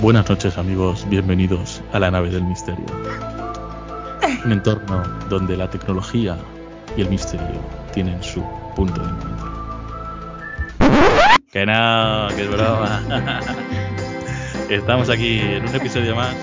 Buenas 0.00 0.30
noches 0.30 0.56
amigos, 0.56 1.06
bienvenidos 1.10 1.82
a 1.92 1.98
la 1.98 2.10
nave 2.10 2.30
del 2.30 2.42
misterio. 2.42 2.86
Un 4.46 4.52
entorno 4.52 5.02
donde 5.28 5.58
la 5.58 5.68
tecnología 5.68 6.38
y 6.96 7.02
el 7.02 7.10
misterio 7.10 7.60
tienen 7.92 8.22
su 8.22 8.42
punto 8.74 8.98
de 8.98 9.10
encuentro. 9.10 9.52
Que 11.52 11.66
no, 11.66 12.28
que 12.34 12.42
es 12.42 12.50
broma. 12.50 13.02
Estamos 14.70 15.10
aquí 15.10 15.38
en 15.38 15.68
un 15.68 15.74
episodio 15.74 16.16
más, 16.16 16.34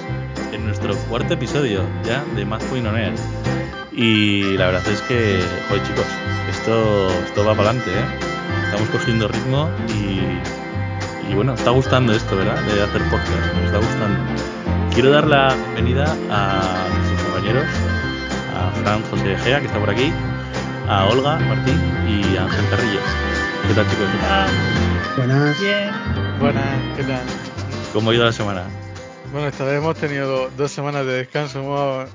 en 0.52 0.64
nuestro 0.64 0.95
cuarto 1.09 1.34
episodio 1.34 1.81
ya 2.05 2.23
de 2.36 2.45
Math 2.45 2.64
Point 2.66 2.86
On. 2.86 2.95
Y 3.92 4.55
la 4.55 4.67
verdad 4.67 4.88
es 4.88 5.02
que, 5.02 5.42
joder 5.67 5.84
chicos, 5.84 6.05
esto, 6.52 7.08
esto 7.26 7.44
va 7.44 7.55
para 7.55 7.72
adelante, 7.72 7.89
¿eh? 7.89 8.05
Estamos 8.66 8.89
cogiendo 8.89 9.28
ritmo 9.28 9.67
y, 9.89 10.66
y 11.30 11.34
bueno, 11.34 11.54
está 11.54 11.72
gustando 11.72 12.13
esto, 12.13 12.36
¿verdad? 12.38 12.59
De 12.63 12.81
hacer 12.81 13.02
podcast, 13.09 13.54
nos 13.55 13.66
está 13.66 13.77
gustando. 13.77 14.20
Quiero 14.94 15.12
dar 15.12 15.27
la 15.27 15.53
bienvenida 15.53 16.06
a 16.31 16.88
nuestros 16.94 17.22
compañeros, 17.23 17.66
a 18.56 18.72
Fran 18.81 19.03
José 19.03 19.33
Egea, 19.33 19.59
que 19.59 19.67
está 19.67 19.80
por 19.80 19.89
aquí, 19.89 20.11
a 20.88 21.05
Olga 21.05 21.38
Martín 21.39 21.75
y 22.08 22.38
a 22.38 22.44
Ángel 22.45 22.66
Carrillo. 22.70 23.00
¿Qué 23.67 23.73
tal 23.73 23.86
chicos? 23.89 24.08
Buenas. 25.17 25.59
Bien. 25.59 25.89
Buenas, 26.39 26.98
¿qué 26.98 27.03
tal? 27.03 27.22
¿Cómo 27.94 28.11
ha 28.11 28.16
ido 28.16 28.25
la 28.25 28.31
semana? 28.31 28.64
Bueno, 29.31 29.48
esta 29.48 29.66
vez 29.66 29.75
hemos 29.78 29.95
tenido 29.98 30.28
do- 30.28 30.52
dos 30.55 30.72
semanas 30.72 31.05
de 31.05 31.11
descanso, 31.14 31.59
hemos, 31.59 32.09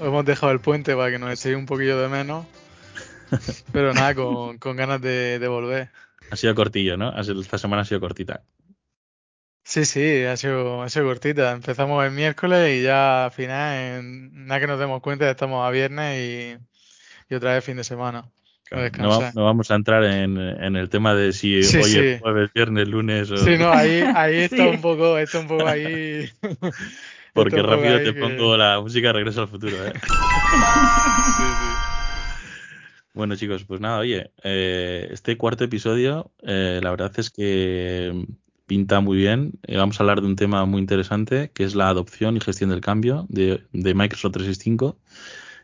hemos 0.00 0.24
dejado 0.24 0.52
el 0.52 0.60
puente 0.60 0.94
para 0.94 1.10
que 1.10 1.18
nos 1.18 1.30
echéis 1.32 1.56
un 1.56 1.64
poquillo 1.66 1.98
de 1.98 2.08
menos, 2.08 2.44
pero 3.72 3.94
nada, 3.94 4.14
con, 4.14 4.58
con 4.58 4.76
ganas 4.76 5.00
de, 5.00 5.38
de 5.38 5.48
volver. 5.48 5.88
Ha 6.30 6.36
sido 6.36 6.54
cortillo, 6.54 6.96
¿no? 6.98 7.18
Esta 7.18 7.56
semana 7.56 7.82
ha 7.82 7.84
sido 7.86 8.00
cortita. 8.00 8.42
Sí, 9.68 9.84
sí, 9.84 10.24
ha 10.24 10.34
sido, 10.38 10.80
ha 10.82 10.88
sido 10.88 11.04
cortita. 11.04 11.52
Empezamos 11.52 12.02
el 12.02 12.10
miércoles 12.10 12.74
y 12.74 12.82
ya 12.82 13.26
al 13.26 13.32
final, 13.32 13.98
en, 13.98 14.46
nada 14.46 14.60
que 14.60 14.66
nos 14.66 14.78
demos 14.80 15.02
cuenta, 15.02 15.30
estamos 15.30 15.66
a 15.66 15.70
viernes 15.70 16.18
y, 16.18 17.32
y 17.32 17.34
otra 17.34 17.52
vez 17.52 17.62
fin 17.64 17.76
de 17.76 17.84
semana. 17.84 18.24
No, 18.98 19.44
vamos 19.44 19.70
a 19.70 19.74
entrar 19.74 20.04
en, 20.04 20.38
en 20.38 20.76
el 20.76 20.88
tema 20.88 21.14
de 21.14 21.34
si 21.34 21.62
Sí, 21.62 21.76
hoy 21.76 21.84
sí. 21.84 21.98
es 21.98 22.20
jueves, 22.20 22.50
viernes, 22.54 22.88
lunes 22.88 23.30
o... 23.30 23.36
Sí, 23.36 23.58
no, 23.58 23.70
ahí, 23.70 24.02
ahí 24.14 24.36
está 24.40 24.56
Sí. 24.56 24.62
un 24.62 24.80
poco, 24.80 25.18
está 25.18 25.38
un 25.38 25.48
poco 25.48 25.66
ahí. 25.66 26.30
Porque 27.34 27.56
poco 27.56 27.66
rápido 27.66 27.96
ahí 27.98 28.04
te 28.04 28.14
que- 28.14 28.20
pongo 28.20 28.56
la 28.56 28.80
música 28.80 29.12
Regreso 29.12 29.42
al 29.42 29.48
Futuro, 29.48 29.84
¿eh? 29.84 29.92
Sí, 31.36 31.42
sí. 31.42 33.08
Bueno, 33.12 33.36
chicos, 33.36 33.64
pues 33.64 33.80
nada, 33.82 33.98
oye, 33.98 34.30
eh, 34.44 35.08
este 35.10 35.36
cuarto 35.36 35.64
episodio, 35.64 36.30
eh, 36.42 36.80
la 36.82 36.90
verdad 36.90 37.12
es 37.18 37.30
que 37.30 38.24
pinta 38.68 39.00
muy 39.00 39.16
bien. 39.16 39.54
Eh, 39.66 39.76
vamos 39.76 39.98
a 39.98 40.04
hablar 40.04 40.20
de 40.20 40.28
un 40.28 40.36
tema 40.36 40.64
muy 40.66 40.80
interesante, 40.80 41.50
que 41.52 41.64
es 41.64 41.74
la 41.74 41.88
adopción 41.88 42.36
y 42.36 42.40
gestión 42.40 42.70
del 42.70 42.80
cambio 42.80 43.26
de, 43.28 43.64
Microsoft 43.72 44.34
365. 44.34 44.96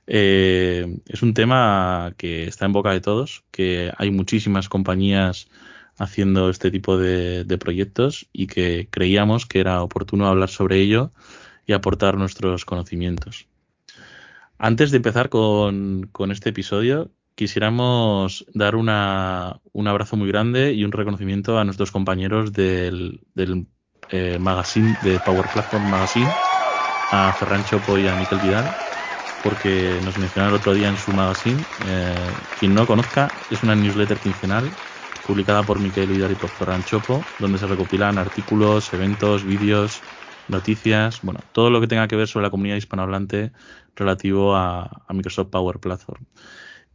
Eh, 0.09 0.99
es 1.07 1.23
un 1.23 1.35
tema 1.35 2.15
que 2.17 2.49
está 2.49 2.65
en 2.67 2.73
boca 2.73 2.91
de 2.91 3.01
todos, 3.01 3.45
que 3.53 3.93
hay 3.97 4.11
muchísimas 4.11 4.69
compañías 4.69 5.49
haciendo 5.97 6.51
este 6.51 6.73
tipo 6.73 6.99
de, 6.99 7.59
proyectos 7.59 8.27
y 8.33 8.49
que 8.49 8.89
creíamos 8.91 9.47
que 9.47 9.61
era 9.61 9.83
oportuno 9.83 10.27
hablar 10.27 10.49
sobre 10.49 10.81
ello 10.81 11.13
y 11.67 11.73
aportar 11.73 12.17
nuestros 12.17 12.65
conocimientos. 12.65 13.47
Antes 14.59 14.91
de 14.91 14.97
empezar 14.97 15.29
con 15.29 16.31
este 16.31 16.51
episodio, 16.51 17.11
quisiéramos 17.35 18.47
dar 18.55 18.77
una, 18.77 19.61
un 19.73 19.89
abrazo 19.89 20.17
muy 20.17 20.29
grande 20.29 20.73
y 20.73 20.85
un 20.85 20.93
reconocimiento 20.93 21.59
a 21.59 21.65
nuestros 21.65 21.91
compañeros 21.91 22.53
del, 22.53 23.21
eh, 24.11 24.39
magazine 24.39 24.97
de 25.01 25.21
Power 25.21 25.51
Platform 25.51 25.85
Magazine, 25.85 26.41
a 27.11 27.33
Ferran 27.33 27.65
Chopo 27.65 27.99
y 27.99 28.07
a 28.09 28.17
Miquel 28.17 28.41
Vidal, 28.41 28.77
porque 29.41 30.01
nos 30.03 30.17
mencionaron 30.19 30.55
el 30.55 30.59
otro 30.61 30.75
día 30.75 30.89
en 30.89 30.97
su 30.97 31.13
magazine. 31.13 31.67
Eh, 31.87 32.47
quien 32.55 32.75
no 32.75 32.87
conozca, 32.87 33.29
es 33.51 33.63
una 33.63 33.75
newsletter 33.77 34.21
quincenal 34.21 34.79
publicada 35.23 35.65
por 35.65 35.81
Miquel 35.81 36.09
Vidal 36.09 36.33
y 36.33 36.37
por 36.37 36.51
Ferran 36.51 36.85
Chopo, 36.85 37.31
donde 37.39 37.59
se 37.59 37.67
recopilan 37.67 38.19
artículos, 38.19 38.93
eventos, 38.93 39.45
vídeos, 39.45 40.05
noticias, 40.47 41.21
bueno, 41.23 41.41
todo 41.53 41.71
lo 41.71 41.81
que 41.81 41.87
tenga 41.89 42.09
que 42.09 42.17
ver 42.17 42.29
sobre 42.29 42.45
la 42.47 42.51
comunidad 42.51 42.77
hispanohablante 42.77 43.53
relativo 43.97 44.55
a 44.55 45.05
Microsoft 45.11 45.49
Power 45.51 45.81
Platform. 45.81 46.27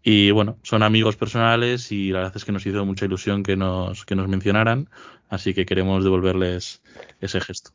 Y 0.01 0.31
bueno, 0.31 0.57
son 0.63 0.83
amigos 0.83 1.17
personales 1.17 1.91
y 1.91 2.11
la 2.11 2.19
verdad 2.19 2.37
es 2.37 2.45
que 2.45 2.51
nos 2.51 2.65
hizo 2.65 2.85
mucha 2.85 3.05
ilusión 3.05 3.43
que 3.43 3.57
nos, 3.57 4.05
que 4.05 4.15
nos 4.15 4.27
mencionaran, 4.27 4.89
así 5.27 5.53
que 5.53 5.65
queremos 5.65 6.03
devolverles 6.03 6.81
ese 7.19 7.41
gesto. 7.41 7.71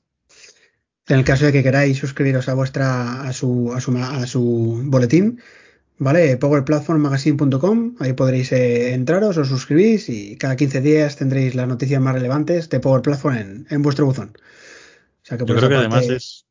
En 1.07 1.19
el 1.19 1.25
caso 1.25 1.45
de 1.45 1.53
que 1.53 1.63
queráis 1.63 1.99
suscribiros 1.99 2.49
a 2.49 2.55
vuestra 2.55 3.23
a 3.23 3.33
su 3.35 3.73
a 3.75 3.81
su, 3.81 3.97
a 3.99 4.27
su 4.27 4.83
boletín, 4.87 5.39
¿vale? 5.99 6.39
powerplatformmagazine.com, 6.39 7.97
ahí 8.01 8.15
podréis 8.15 8.53
eh, 8.53 8.95
entraros, 8.95 9.37
os 9.37 9.49
suscribís 9.49 10.09
y 10.09 10.37
cada 10.37 10.57
15 10.57 10.81
días 10.81 11.17
tendréis 11.17 11.55
las 11.55 11.69
noticias 11.69 12.01
más 12.01 12.15
relevantes 12.15 12.71
de 12.71 12.81
Power 12.81 13.03
Platform 13.03 13.37
en, 13.37 13.67
en 13.69 13.83
vuestro 13.83 14.07
buzón. 14.07 14.33
O 14.35 15.27
sea 15.27 15.37
que 15.37 15.45
Yo 15.45 15.57
creo 15.57 15.69
que 15.69 15.77
además 15.77 16.09
es, 16.09 16.44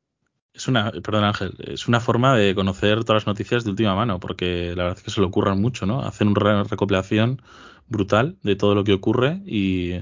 es 0.53 0.67
una, 0.67 0.91
perdón 0.91 1.23
Ángel, 1.23 1.55
es 1.59 1.87
una 1.87 1.99
forma 1.99 2.35
de 2.35 2.53
conocer 2.53 3.03
todas 3.03 3.23
las 3.23 3.27
noticias 3.27 3.63
de 3.63 3.71
última 3.71 3.95
mano, 3.95 4.19
porque 4.19 4.73
la 4.75 4.83
verdad 4.83 4.97
es 4.97 5.03
que 5.03 5.11
se 5.11 5.19
le 5.19 5.27
ocurran 5.27 5.59
mucho, 5.59 5.85
¿no? 5.85 6.01
Hacen 6.01 6.27
una 6.27 6.63
recopilación 6.63 7.41
brutal 7.87 8.37
de 8.43 8.55
todo 8.55 8.75
lo 8.75 8.83
que 8.83 8.93
ocurre 8.93 9.41
y, 9.45 9.93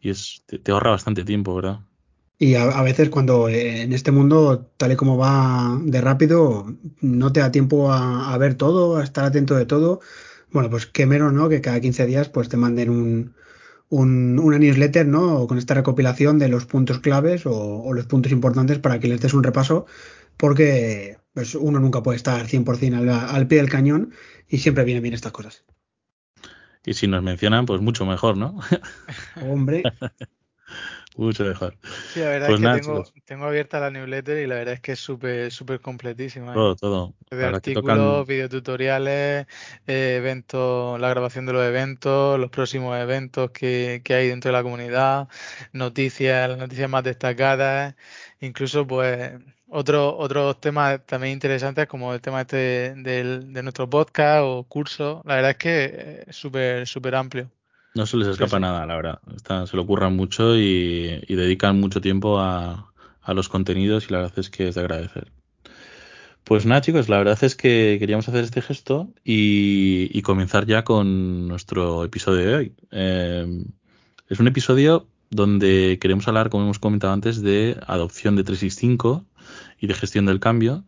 y 0.00 0.10
es, 0.10 0.42
te, 0.46 0.58
te 0.58 0.72
ahorra 0.72 0.90
bastante 0.90 1.24
tiempo, 1.24 1.54
¿verdad? 1.54 1.80
Y 2.38 2.54
a, 2.54 2.82
veces 2.82 3.08
cuando 3.08 3.48
eh, 3.48 3.82
en 3.82 3.94
este 3.94 4.12
mundo, 4.12 4.70
tal 4.76 4.92
y 4.92 4.96
como 4.96 5.16
va 5.16 5.78
de 5.82 6.02
rápido, 6.02 6.66
no 7.00 7.32
te 7.32 7.40
da 7.40 7.50
tiempo 7.50 7.90
a, 7.90 8.34
a 8.34 8.38
ver 8.38 8.56
todo, 8.56 8.98
a 8.98 9.04
estar 9.04 9.24
atento 9.24 9.54
de 9.54 9.64
todo. 9.64 10.00
Bueno, 10.52 10.68
pues 10.68 10.84
qué 10.84 11.06
menos, 11.06 11.32
¿no? 11.32 11.48
Que 11.48 11.62
cada 11.62 11.80
15 11.80 12.04
días 12.04 12.28
pues 12.28 12.50
te 12.50 12.58
manden 12.58 12.90
un, 12.90 13.34
un- 13.88 14.38
una 14.38 14.58
newsletter, 14.58 15.06
¿no? 15.06 15.46
Con 15.46 15.58
esta 15.58 15.74
recopilación 15.74 16.38
de 16.38 16.48
los 16.48 16.66
puntos 16.66 16.98
claves 17.00 17.46
o, 17.46 17.52
o 17.82 17.92
los 17.94 18.06
puntos 18.06 18.32
importantes 18.32 18.78
para 18.78 18.98
que 19.00 19.08
les 19.08 19.20
des 19.20 19.34
un 19.34 19.44
repaso, 19.44 19.86
porque 20.36 21.18
pues, 21.34 21.54
uno 21.54 21.80
nunca 21.80 22.02
puede 22.02 22.16
estar 22.16 22.46
100% 22.46 22.94
al, 22.98 23.08
al 23.10 23.46
pie 23.48 23.58
del 23.58 23.70
cañón 23.70 24.12
y 24.48 24.58
siempre 24.58 24.84
vienen 24.84 25.02
bien 25.02 25.14
estas 25.14 25.32
cosas. 25.32 25.64
Y 26.84 26.94
si 26.94 27.06
nos 27.08 27.22
mencionan, 27.22 27.66
pues 27.66 27.80
mucho 27.80 28.06
mejor, 28.06 28.36
¿no? 28.36 28.58
Hombre, 29.38 29.82
mucho 31.16 31.44
mejor. 31.44 31.76
Sí, 32.12 32.20
la 32.20 32.28
verdad 32.28 32.46
Pues 32.46 32.56
es 32.56 32.60
que 32.60 32.64
nada, 32.64 32.80
tengo, 32.80 33.04
tengo 33.24 33.44
abierta 33.46 33.80
la 33.80 33.90
newsletter 33.90 34.38
y 34.38 34.46
la 34.46 34.56
verdad 34.56 34.74
es 34.74 34.80
que 34.80 34.92
es 34.92 35.00
súper, 35.00 35.50
súper 35.50 35.80
completísima. 35.80 36.52
¿eh? 36.52 36.54
Todo, 36.54 36.76
todo. 36.76 37.14
De 37.30 37.44
artículos, 37.44 38.26
videotutoriales, 38.26 39.46
eh, 39.86 40.16
eventos, 40.18 41.00
la 41.00 41.08
grabación 41.08 41.46
de 41.46 41.52
los 41.52 41.64
eventos, 41.64 42.38
los 42.38 42.50
próximos 42.50 42.98
eventos 42.98 43.50
que, 43.50 44.02
que 44.04 44.14
hay 44.14 44.28
dentro 44.28 44.50
de 44.50 44.52
la 44.52 44.62
comunidad, 44.62 45.28
noticias, 45.72 46.48
las 46.48 46.58
noticias 46.58 46.88
más 46.88 47.04
destacadas, 47.04 47.94
incluso 48.40 48.86
pues 48.86 49.32
otros 49.68 50.14
otros 50.18 50.60
temas 50.60 51.04
también 51.06 51.32
interesantes 51.32 51.86
como 51.86 52.14
el 52.14 52.20
tema 52.20 52.42
este 52.42 52.94
del, 52.94 53.52
de 53.52 53.62
nuestro 53.62 53.88
podcast 53.90 54.42
o 54.44 54.64
curso. 54.64 55.22
La 55.24 55.36
verdad 55.36 55.50
es 55.52 55.56
que 55.58 56.24
es 56.26 56.36
súper, 56.36 56.86
súper 56.86 57.14
amplio. 57.16 57.50
No 57.96 58.06
se 58.06 58.16
les 58.18 58.28
escapa 58.28 58.58
sí. 58.58 58.60
nada, 58.60 58.86
la 58.86 58.94
verdad. 58.94 59.20
Se 59.66 59.76
lo 59.76 59.82
ocurran 59.82 60.14
mucho 60.14 60.56
y, 60.56 61.24
y 61.26 61.34
dedican 61.34 61.80
mucho 61.80 62.00
tiempo 62.00 62.38
a, 62.38 62.92
a 63.22 63.34
los 63.34 63.48
contenidos 63.48 64.06
y 64.08 64.12
la 64.12 64.18
verdad 64.18 64.38
es 64.38 64.50
que 64.50 64.68
es 64.68 64.74
de 64.74 64.82
agradecer. 64.82 65.32
Pues 66.44 66.64
nada, 66.64 66.80
chicos, 66.80 67.08
la 67.08 67.18
verdad 67.18 67.42
es 67.42 67.56
que 67.56 67.96
queríamos 67.98 68.28
hacer 68.28 68.44
este 68.44 68.62
gesto 68.62 69.08
y, 69.24 70.10
y 70.16 70.22
comenzar 70.22 70.66
ya 70.66 70.84
con 70.84 71.48
nuestro 71.48 72.04
episodio 72.04 72.46
de 72.46 72.54
hoy. 72.54 72.72
Eh, 72.92 73.64
es 74.28 74.38
un 74.38 74.46
episodio 74.46 75.08
donde 75.30 75.98
queremos 76.00 76.28
hablar, 76.28 76.50
como 76.50 76.64
hemos 76.64 76.78
comentado 76.78 77.14
antes, 77.14 77.42
de 77.42 77.80
adopción 77.86 78.36
de 78.36 78.44
365 78.44 79.24
y 79.80 79.86
de 79.86 79.94
gestión 79.94 80.26
del 80.26 80.38
cambio. 80.38 80.84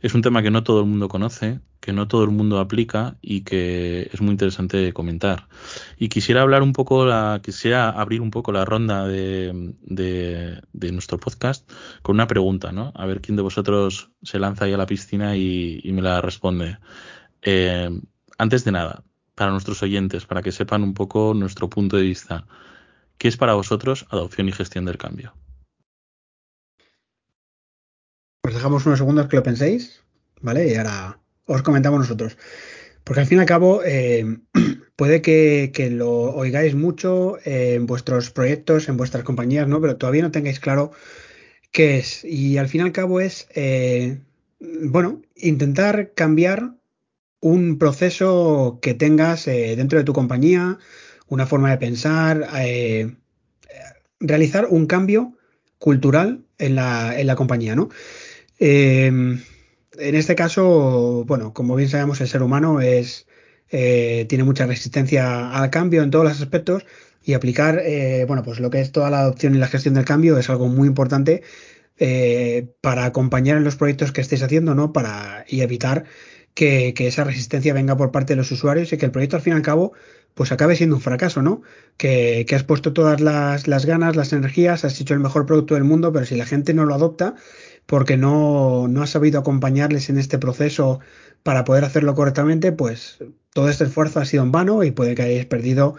Es 0.00 0.14
un 0.14 0.22
tema 0.22 0.42
que 0.42 0.50
no 0.50 0.62
todo 0.62 0.80
el 0.80 0.86
mundo 0.86 1.08
conoce 1.08 1.60
que 1.82 1.92
no 1.92 2.06
todo 2.06 2.22
el 2.22 2.30
mundo 2.30 2.60
aplica 2.60 3.16
y 3.20 3.40
que 3.40 4.08
es 4.12 4.20
muy 4.20 4.30
interesante 4.30 4.92
comentar. 4.92 5.48
Y 5.98 6.10
quisiera 6.10 6.42
hablar 6.42 6.62
un 6.62 6.72
poco, 6.72 7.04
la, 7.04 7.40
quisiera 7.42 7.90
abrir 7.90 8.20
un 8.20 8.30
poco 8.30 8.52
la 8.52 8.64
ronda 8.64 9.04
de, 9.08 9.74
de, 9.82 10.92
nuestro 10.92 11.18
podcast 11.18 11.68
con 12.02 12.14
una 12.14 12.28
pregunta, 12.28 12.70
¿no? 12.70 12.92
A 12.94 13.04
ver 13.06 13.20
quién 13.20 13.34
de 13.34 13.42
vosotros 13.42 14.12
se 14.22 14.38
lanza 14.38 14.66
ahí 14.66 14.72
a 14.72 14.76
la 14.76 14.86
piscina 14.86 15.36
y, 15.36 15.82
me 15.92 16.02
la 16.02 16.20
responde. 16.20 16.78
Eh, 17.42 17.90
antes 18.38 18.62
de 18.62 18.70
nada, 18.70 19.02
para 19.34 19.50
nuestros 19.50 19.82
oyentes, 19.82 20.24
para 20.24 20.40
que 20.40 20.52
sepan 20.52 20.84
un 20.84 20.94
poco 20.94 21.34
nuestro 21.34 21.68
punto 21.68 21.96
de 21.96 22.04
vista, 22.04 22.46
¿qué 23.18 23.26
es 23.26 23.36
para 23.36 23.54
vosotros 23.54 24.06
adopción 24.10 24.48
y 24.48 24.52
gestión 24.52 24.84
del 24.84 24.98
cambio? 24.98 25.34
Pues 28.40 28.54
dejamos 28.54 28.86
unos 28.86 29.00
segundos 29.00 29.26
que 29.26 29.36
lo 29.36 29.42
penséis, 29.42 30.04
¿vale? 30.40 30.72
Y 30.72 30.76
ahora 30.76 31.21
os 31.46 31.62
comentamos 31.62 32.00
nosotros. 32.00 32.36
Porque 33.04 33.20
al 33.20 33.26
fin 33.26 33.38
y 33.38 33.40
al 33.40 33.46
cabo, 33.46 33.82
eh, 33.84 34.38
puede 34.96 35.22
que, 35.22 35.90
lo 35.90 36.10
oigáis 36.34 36.74
mucho 36.74 37.38
en 37.44 37.86
vuestros 37.86 38.30
proyectos, 38.30 38.88
en 38.88 38.96
vuestras 38.96 39.24
compañías, 39.24 39.66
¿no? 39.66 39.80
Pero 39.80 39.96
todavía 39.96 40.22
no 40.22 40.30
tengáis 40.30 40.60
claro 40.60 40.92
qué 41.72 41.98
es. 41.98 42.24
Y 42.24 42.58
al 42.58 42.68
fin 42.68 42.82
y 42.82 42.84
al 42.84 42.92
cabo 42.92 43.20
es, 43.20 43.48
eh, 43.54 44.20
bueno, 44.60 45.22
intentar 45.36 46.12
cambiar 46.14 46.74
un 47.40 47.78
proceso 47.78 48.78
que 48.80 48.94
tengas 48.94 49.48
eh, 49.48 49.74
dentro 49.76 49.98
de 49.98 50.04
tu 50.04 50.12
compañía, 50.12 50.78
una 51.26 51.46
forma 51.46 51.70
de 51.70 51.78
pensar, 51.78 52.46
realizar 54.20 54.66
un 54.66 54.86
cambio 54.86 55.36
cultural 55.78 56.44
en 56.58 56.76
la, 56.76 57.18
en 57.18 57.26
la 57.26 57.34
compañía, 57.34 57.74
¿no? 57.74 57.88
En 59.98 60.14
este 60.14 60.34
caso, 60.34 61.24
bueno, 61.26 61.52
como 61.52 61.76
bien 61.76 61.88
sabemos, 61.88 62.20
el 62.20 62.28
ser 62.28 62.42
humano 62.42 62.80
es, 62.80 63.26
eh, 63.70 64.26
tiene 64.28 64.44
mucha 64.44 64.66
resistencia 64.66 65.50
al 65.50 65.70
cambio 65.70 66.02
en 66.02 66.10
todos 66.10 66.24
los 66.24 66.40
aspectos 66.40 66.84
y 67.22 67.34
aplicar, 67.34 67.80
eh, 67.84 68.24
bueno, 68.26 68.42
pues 68.42 68.60
lo 68.60 68.70
que 68.70 68.80
es 68.80 68.92
toda 68.92 69.10
la 69.10 69.20
adopción 69.20 69.54
y 69.54 69.58
la 69.58 69.68
gestión 69.68 69.94
del 69.94 70.04
cambio 70.04 70.38
es 70.38 70.50
algo 70.50 70.68
muy 70.68 70.88
importante 70.88 71.42
eh, 71.98 72.68
para 72.80 73.04
acompañar 73.04 73.56
en 73.56 73.64
los 73.64 73.76
proyectos 73.76 74.12
que 74.12 74.20
estéis 74.20 74.42
haciendo, 74.42 74.74
¿no? 74.74 74.92
Para 74.92 75.44
y 75.48 75.60
evitar 75.60 76.04
que, 76.54 76.94
esa 76.98 77.24
resistencia 77.24 77.74
venga 77.74 77.96
por 77.96 78.10
parte 78.12 78.32
de 78.32 78.36
los 78.36 78.50
usuarios 78.50 78.92
y 78.92 78.96
que 78.96 79.06
el 79.06 79.12
proyecto 79.12 79.36
al 79.36 79.42
fin 79.42 79.52
y 79.52 79.56
al 79.56 79.62
cabo 79.62 79.92
pues 80.34 80.50
acabe 80.50 80.76
siendo 80.76 80.96
un 80.96 81.02
fracaso, 81.02 81.42
¿no? 81.42 81.62
Que, 81.98 82.46
has 82.54 82.64
puesto 82.64 82.92
todas 82.92 83.20
las, 83.20 83.68
las, 83.68 83.84
ganas, 83.84 84.16
las 84.16 84.32
energías, 84.32 84.84
has 84.84 84.98
hecho 85.00 85.14
el 85.14 85.20
mejor 85.20 85.44
producto 85.46 85.74
del 85.74 85.84
mundo, 85.84 86.12
pero 86.12 86.24
si 86.24 86.36
la 86.36 86.46
gente 86.46 86.72
no 86.72 86.86
lo 86.86 86.94
adopta, 86.94 87.34
porque 87.86 88.16
no, 88.16 88.88
no 88.88 89.02
has 89.02 89.10
sabido 89.10 89.40
acompañarles 89.40 90.08
en 90.10 90.18
este 90.18 90.38
proceso 90.38 91.00
para 91.42 91.64
poder 91.64 91.84
hacerlo 91.84 92.14
correctamente, 92.14 92.72
pues 92.72 93.18
todo 93.52 93.68
este 93.68 93.84
esfuerzo 93.84 94.20
ha 94.20 94.24
sido 94.24 94.42
en 94.42 94.52
vano 94.52 94.84
y 94.84 94.90
puede 94.90 95.14
que 95.14 95.22
hayáis 95.22 95.46
perdido 95.46 95.96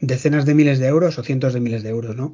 decenas 0.00 0.46
de 0.46 0.54
miles 0.54 0.78
de 0.78 0.86
euros 0.86 1.18
o 1.18 1.22
cientos 1.22 1.54
de 1.54 1.60
miles 1.60 1.82
de 1.82 1.90
euros, 1.90 2.16
¿no? 2.16 2.32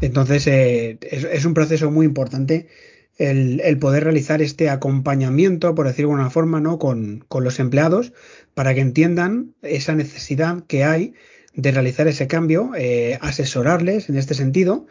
Entonces 0.00 0.46
eh, 0.46 0.98
es, 1.02 1.44
un 1.44 1.54
proceso 1.54 1.90
muy 1.90 2.06
importante 2.06 2.68
el, 3.16 3.78
poder 3.78 4.04
realizar 4.04 4.42
este 4.42 4.70
acompañamiento, 4.70 5.74
por 5.74 5.86
decirlo 5.86 6.08
de 6.08 6.14
alguna 6.14 6.30
forma, 6.30 6.60
¿no? 6.60 6.78
Con, 6.78 7.24
con 7.28 7.44
los 7.44 7.58
empleados 7.58 8.12
para 8.54 8.74
que 8.74 8.80
entiendan 8.80 9.54
esa 9.62 9.94
necesidad 9.94 10.64
que 10.66 10.84
hay 10.84 11.14
de 11.54 11.72
realizar 11.72 12.06
ese 12.06 12.28
cambio, 12.28 12.70
eh, 12.76 13.18
asesorarles 13.20 14.08
en 14.08 14.16
este 14.16 14.34
sentido 14.34 14.86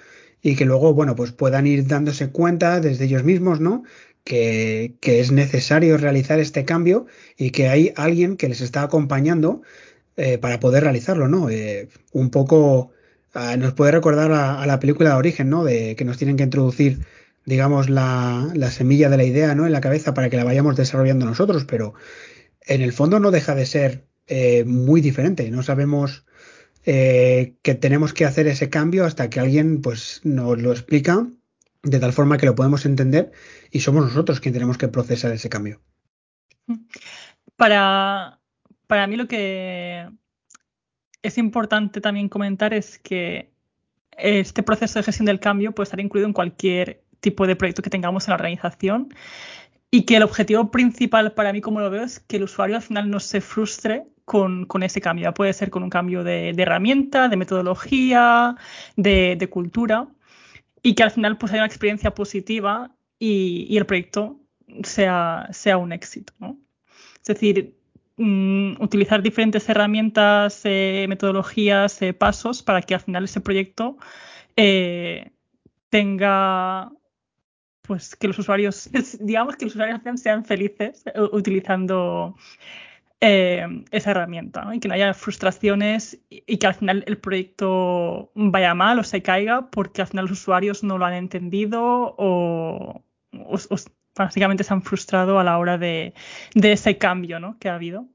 y 0.47 0.55
que 0.55 0.63
luego, 0.63 0.93
bueno, 0.93 1.13
pues 1.13 1.33
puedan 1.33 1.67
ir 1.67 1.87
dándose 1.87 2.29
cuenta 2.29 2.79
desde 2.79 3.03
ellos 3.03 3.25
mismos, 3.25 3.59
¿no? 3.59 3.83
Que, 4.23 4.95
es 5.01 5.33
necesario 5.33 5.97
realizar 5.97 6.39
este 6.39 6.63
cambio 6.63 7.05
y 7.37 7.51
que 7.51 7.67
hay 7.67 7.91
alguien 7.97 8.37
que 8.37 8.47
les 8.47 8.61
está 8.61 8.83
acompañando 8.83 9.61
eh, 10.15 10.37
para 10.37 10.61
poder 10.61 10.83
realizarlo, 10.83 11.27
¿no? 11.27 11.49
Eh, 11.49 11.89
un 12.13 12.29
poco 12.29 12.91
ah, 13.33 13.57
nos 13.57 13.73
puede 13.73 13.91
recordar 13.91 14.31
a, 14.31 14.65
la 14.65 14.79
película 14.79 15.09
de 15.09 15.15
origen, 15.17 15.49
¿no? 15.49 15.65
De 15.65 15.97
que 15.97 16.05
nos 16.05 16.17
tienen 16.17 16.37
que 16.37 16.43
introducir, 16.43 16.99
digamos, 17.45 17.89
la, 17.89 18.49
la 18.55 18.71
semilla 18.71 19.09
de 19.09 19.17
la 19.17 19.25
idea, 19.25 19.53
¿no? 19.53 19.65
En 19.65 19.73
la 19.73 19.81
cabeza 19.81 20.13
para 20.13 20.29
que 20.29 20.37
la 20.37 20.45
vayamos 20.45 20.77
desarrollando 20.77 21.25
nosotros, 21.25 21.65
pero 21.65 21.93
en 22.61 22.81
el 22.81 22.93
fondo 22.93 23.19
no 23.19 23.31
deja 23.31 23.53
de 23.53 23.65
ser 23.65 24.05
eh, 24.27 24.63
muy 24.65 25.01
diferente. 25.01 25.51
No 25.51 25.61
sabemos 25.61 26.25
eh, 26.89 27.57
que 27.63 27.75
tenemos 27.75 28.13
que 28.13 28.23
hacer 28.23 28.47
ese 28.47 28.69
cambio 28.69 29.03
hasta 29.03 29.29
que 29.29 29.41
alguien 29.41 29.81
pues 29.81 30.21
nos 30.23 30.57
lo 30.57 30.71
explica 30.71 31.27
de 31.83 31.99
tal 31.99 32.13
forma 32.13 32.37
que 32.37 32.45
lo 32.45 32.55
podemos 32.55 32.85
entender 32.85 33.33
y 33.71 33.81
somos 33.81 34.05
nosotros 34.05 34.39
quienes 34.39 34.55
tenemos 34.55 34.77
que 34.77 34.87
procesar 34.87 35.33
ese 35.33 35.49
cambio. 35.49 35.81
Para, 37.57 38.39
para 38.87 39.05
mí 39.05 39.17
lo 39.17 39.27
que 39.27 40.07
es 41.21 41.37
importante 41.37 41.99
también 41.99 42.29
comentar 42.29 42.73
es 42.73 42.99
que 42.99 43.51
este 44.17 44.63
proceso 44.63 44.97
de 44.97 45.03
gestión 45.03 45.25
del 45.25 45.41
cambio 45.41 45.73
puede 45.73 45.87
estar 45.87 45.99
incluido 45.99 46.27
en 46.27 46.33
cualquier 46.33 47.03
tipo 47.19 47.47
de 47.47 47.57
proyecto 47.57 47.81
que 47.81 47.89
tengamos 47.89 48.25
en 48.27 48.31
la 48.31 48.35
organización 48.35 49.13
y 49.91 50.03
que 50.03 50.15
el 50.15 50.23
objetivo 50.23 50.71
principal 50.71 51.33
para 51.33 51.51
mí, 51.51 51.59
como 51.59 51.81
lo 51.81 51.89
veo, 51.89 52.03
es 52.03 52.21
que 52.21 52.37
el 52.37 52.43
usuario 52.43 52.77
al 52.77 52.81
final 52.81 53.09
no 53.09 53.19
se 53.19 53.41
frustre 53.41 54.05
con, 54.27 54.83
ese 54.83 54.99
cambio. 54.99 55.33
Puede 55.33 55.53
ser 55.53 55.69
con 55.69 55.83
un 55.83 55.89
cambio 55.89 56.21
de, 56.25 56.49
herramienta, 56.49 57.29
de 57.29 57.37
metodología, 57.37 58.57
de, 58.97 59.47
cultura, 59.49 60.09
y 60.83 60.95
que 60.95 61.03
al 61.03 61.11
final 61.11 61.37
pues 61.37 61.53
haya 61.53 61.61
una 61.61 61.67
experiencia 61.67 62.13
positiva 62.13 62.93
y, 63.17 63.77
el 63.77 63.85
proyecto 63.85 64.41
sea, 64.83 65.47
sea 65.51 65.77
un 65.77 65.93
éxito. 65.93 66.33
Es 67.21 67.27
decir, 67.27 67.77
mm, 68.17 68.81
utilizar 68.81 69.21
diferentes 69.21 69.69
herramientas, 69.69 70.61
eh, 70.65 71.05
metodologías, 71.07 72.01
eh, 72.01 72.13
pasos 72.13 72.63
para 72.63 72.81
que 72.81 72.95
al 72.95 73.01
final 73.01 73.23
ese 73.23 73.39
proyecto 73.39 73.97
eh, 74.57 75.31
tenga 75.89 76.91
pues 77.81 78.17
que 78.17 78.27
los 78.27 78.37
usuarios, 78.39 78.89
digamos 79.21 79.55
que 79.55 79.65
los 79.65 79.75
usuarios 79.75 80.01
sean 80.19 80.43
felices 80.43 81.05
utilizando 81.31 82.35
eh, 83.19 83.65
esa 83.91 84.11
herramienta 84.11 84.69
y 84.73 84.79
que 84.79 84.87
no 84.87 84.93
haya 84.93 85.13
frustraciones 85.13 86.19
y, 86.29 86.57
que 86.57 86.67
al 86.67 86.75
final 86.75 87.03
el 87.07 87.17
proyecto 87.17 88.31
vaya 88.35 88.75
mal 88.75 88.99
o 88.99 89.03
se 89.03 89.23
caiga 89.23 89.71
porque 89.71 90.01
al 90.01 90.07
final 90.07 90.25
los 90.25 90.39
usuarios 90.39 90.83
no 90.83 90.97
lo 90.97 91.05
han 91.05 91.13
entendido 91.13 92.15
o, 92.17 93.03
básicamente 94.15 94.63
se 94.63 94.73
han 94.73 94.81
frustrado 94.83 95.39
a 95.39 95.43
la 95.43 95.57
hora 95.57 95.77
de, 95.77 96.13
de 96.53 96.71
ese 96.73 96.97
cambio 96.97 97.39
¿no? 97.39 97.57
que 97.59 97.69
ha 97.69 97.75
habido. 97.75 98.07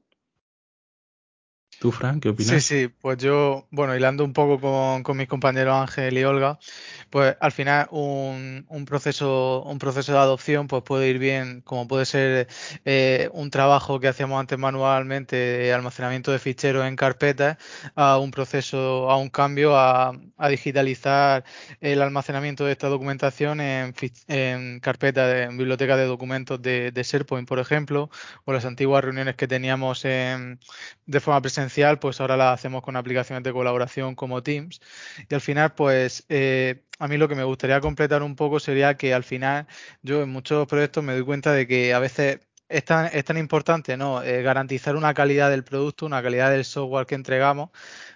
¿Tú, 1.83 1.91
Frank, 1.91 2.23
qué 2.23 2.29
opinas? 2.29 2.63
Sí, 2.63 2.85
sí, 2.85 2.87
pues 3.01 3.17
yo, 3.17 3.67
bueno, 3.69 3.93
hilando 3.93 4.23
un 4.23 4.31
poco 4.31 4.57
con, 4.57 5.03
con 5.03 5.17
mis 5.17 5.27
compañeros 5.27 5.75
Ángel 5.75 6.17
y 6.17 6.23
Olga, 6.23 6.57
pues 7.09 7.35
al 7.41 7.51
final 7.51 7.89
un, 7.91 8.65
un, 8.69 8.85
proceso, 8.85 9.63
un 9.63 9.79
proceso 9.79 10.13
de 10.13 10.17
adopción 10.17 10.67
pues 10.69 10.81
puede 10.83 11.09
ir 11.09 11.19
bien, 11.19 11.59
como 11.59 11.85
puede 11.85 12.05
ser 12.05 12.47
eh, 12.85 13.29
un 13.33 13.49
trabajo 13.49 13.99
que 13.99 14.07
hacíamos 14.07 14.39
antes 14.39 14.57
manualmente, 14.57 15.35
de 15.35 15.73
almacenamiento 15.73 16.31
de 16.31 16.39
ficheros 16.39 16.85
en 16.87 16.95
carpetas, 16.95 17.57
a 17.95 18.17
un 18.17 18.31
proceso, 18.31 19.11
a 19.11 19.17
un 19.17 19.27
cambio, 19.27 19.75
a, 19.75 20.17
a 20.37 20.47
digitalizar 20.47 21.43
el 21.81 22.01
almacenamiento 22.01 22.63
de 22.63 22.71
esta 22.71 22.87
documentación 22.87 23.59
en, 23.59 23.93
en 24.29 24.79
carpetas, 24.79 25.49
en 25.49 25.57
biblioteca 25.57 25.97
de 25.97 26.05
documentos 26.05 26.61
de, 26.61 26.91
de 26.91 27.03
SharePoint, 27.03 27.45
por 27.45 27.59
ejemplo, 27.59 28.09
o 28.45 28.53
las 28.53 28.63
antiguas 28.63 29.03
reuniones 29.03 29.35
que 29.35 29.49
teníamos 29.49 30.05
en, 30.05 30.61
de 31.05 31.19
forma 31.19 31.41
presencial 31.41 31.72
pues 31.99 32.21
ahora 32.21 32.37
la 32.37 32.53
hacemos 32.53 32.81
con 32.81 32.95
aplicaciones 32.95 33.43
de 33.43 33.51
colaboración 33.53 34.15
como 34.15 34.43
Teams. 34.43 34.81
Y 35.29 35.33
al 35.33 35.41
final, 35.41 35.73
pues 35.75 36.25
eh, 36.29 36.83
a 36.99 37.07
mí 37.07 37.17
lo 37.17 37.27
que 37.27 37.35
me 37.35 37.43
gustaría 37.43 37.81
completar 37.81 38.23
un 38.23 38.35
poco 38.35 38.59
sería 38.59 38.95
que 38.97 39.13
al 39.13 39.23
final 39.23 39.67
yo 40.01 40.21
en 40.23 40.29
muchos 40.29 40.67
proyectos 40.67 41.03
me 41.03 41.13
doy 41.13 41.23
cuenta 41.23 41.51
de 41.53 41.67
que 41.67 41.93
a 41.93 41.99
veces 41.99 42.39
es 42.69 42.85
tan, 42.85 43.09
es 43.13 43.25
tan 43.25 43.37
importante 43.37 43.97
¿no? 43.97 44.23
Eh, 44.23 44.41
garantizar 44.41 44.95
una 44.95 45.13
calidad 45.13 45.49
del 45.49 45.63
producto, 45.63 46.05
una 46.05 46.23
calidad 46.23 46.51
del 46.51 46.65
software 46.65 47.05
que 47.05 47.15
entregamos, 47.15 47.69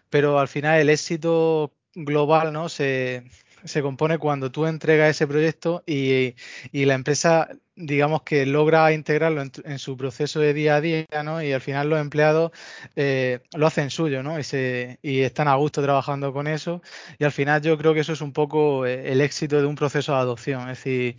pero 0.09 0.39
al 0.39 0.47
final 0.47 0.79
el 0.79 0.89
éxito 0.89 1.73
global 1.95 2.53
¿no? 2.53 2.69
se, 2.69 3.23
se 3.63 3.81
compone 3.81 4.17
cuando 4.17 4.51
tú 4.51 4.65
entregas 4.65 5.11
ese 5.11 5.27
proyecto 5.27 5.83
y, 5.85 6.35
y 6.71 6.85
la 6.85 6.95
empresa 6.95 7.49
digamos 7.77 8.23
que 8.23 8.45
logra 8.45 8.91
integrarlo 8.91 9.43
en, 9.63 9.79
su 9.79 9.95
proceso 9.95 10.39
de 10.39 10.53
día 10.53 10.75
a 10.75 10.81
día, 10.81 11.05
¿no? 11.23 11.41
Y 11.43 11.53
al 11.53 11.61
final 11.61 11.89
los 11.89 11.99
empleados 12.01 12.51
eh, 12.95 13.39
lo 13.55 13.67
hacen 13.67 13.91
suyo, 13.91 14.23
¿no? 14.23 14.39
Y, 14.39 14.43
se, 14.43 14.99
y, 15.03 15.21
están 15.21 15.47
a 15.47 15.55
gusto 15.55 15.81
trabajando 15.81 16.33
con 16.33 16.47
eso. 16.47 16.81
Y 17.19 17.23
al 17.23 17.31
final 17.31 17.61
yo 17.61 17.77
creo 17.77 17.93
que 17.93 17.99
eso 18.01 18.13
es 18.13 18.21
un 18.21 18.33
poco 18.33 18.85
eh, 18.85 19.11
el 19.11 19.21
éxito 19.21 19.61
de 19.61 19.67
un 19.67 19.75
proceso 19.75 20.13
de 20.13 20.17
adopción. 20.17 20.61
Es 20.69 20.79
decir, 20.79 21.17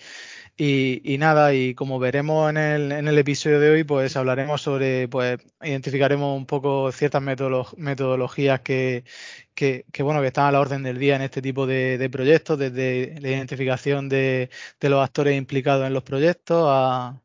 y, 0.60 1.18
nada, 1.18 1.54
y 1.54 1.74
como 1.74 2.00
veremos 2.00 2.50
en 2.50 2.56
el, 2.56 2.90
en 2.90 3.06
el 3.06 3.16
episodio 3.16 3.60
de 3.60 3.70
hoy, 3.70 3.84
pues 3.84 4.16
hablaremos 4.16 4.60
sobre, 4.60 5.06
pues 5.06 5.38
identificaremos 5.62 6.36
un 6.36 6.46
poco 6.46 6.90
ciertas 6.90 7.22
metodologías 7.22 8.60
que, 8.62 9.04
que, 9.54 9.84
bueno, 10.02 10.20
que 10.20 10.26
están 10.26 10.46
a 10.46 10.52
la 10.52 10.60
orden 10.60 10.82
del 10.82 10.98
día 10.98 11.14
en 11.14 11.22
este 11.22 11.40
tipo 11.42 11.64
de, 11.64 12.08
proyectos, 12.10 12.58
desde 12.58 13.20
la 13.20 13.28
identificación 13.28 14.08
de, 14.08 14.50
los 14.80 15.04
actores 15.04 15.38
implicados 15.38 15.86
en 15.86 15.94
los 15.94 16.02
proyectos 16.02 16.64
a, 16.68 17.22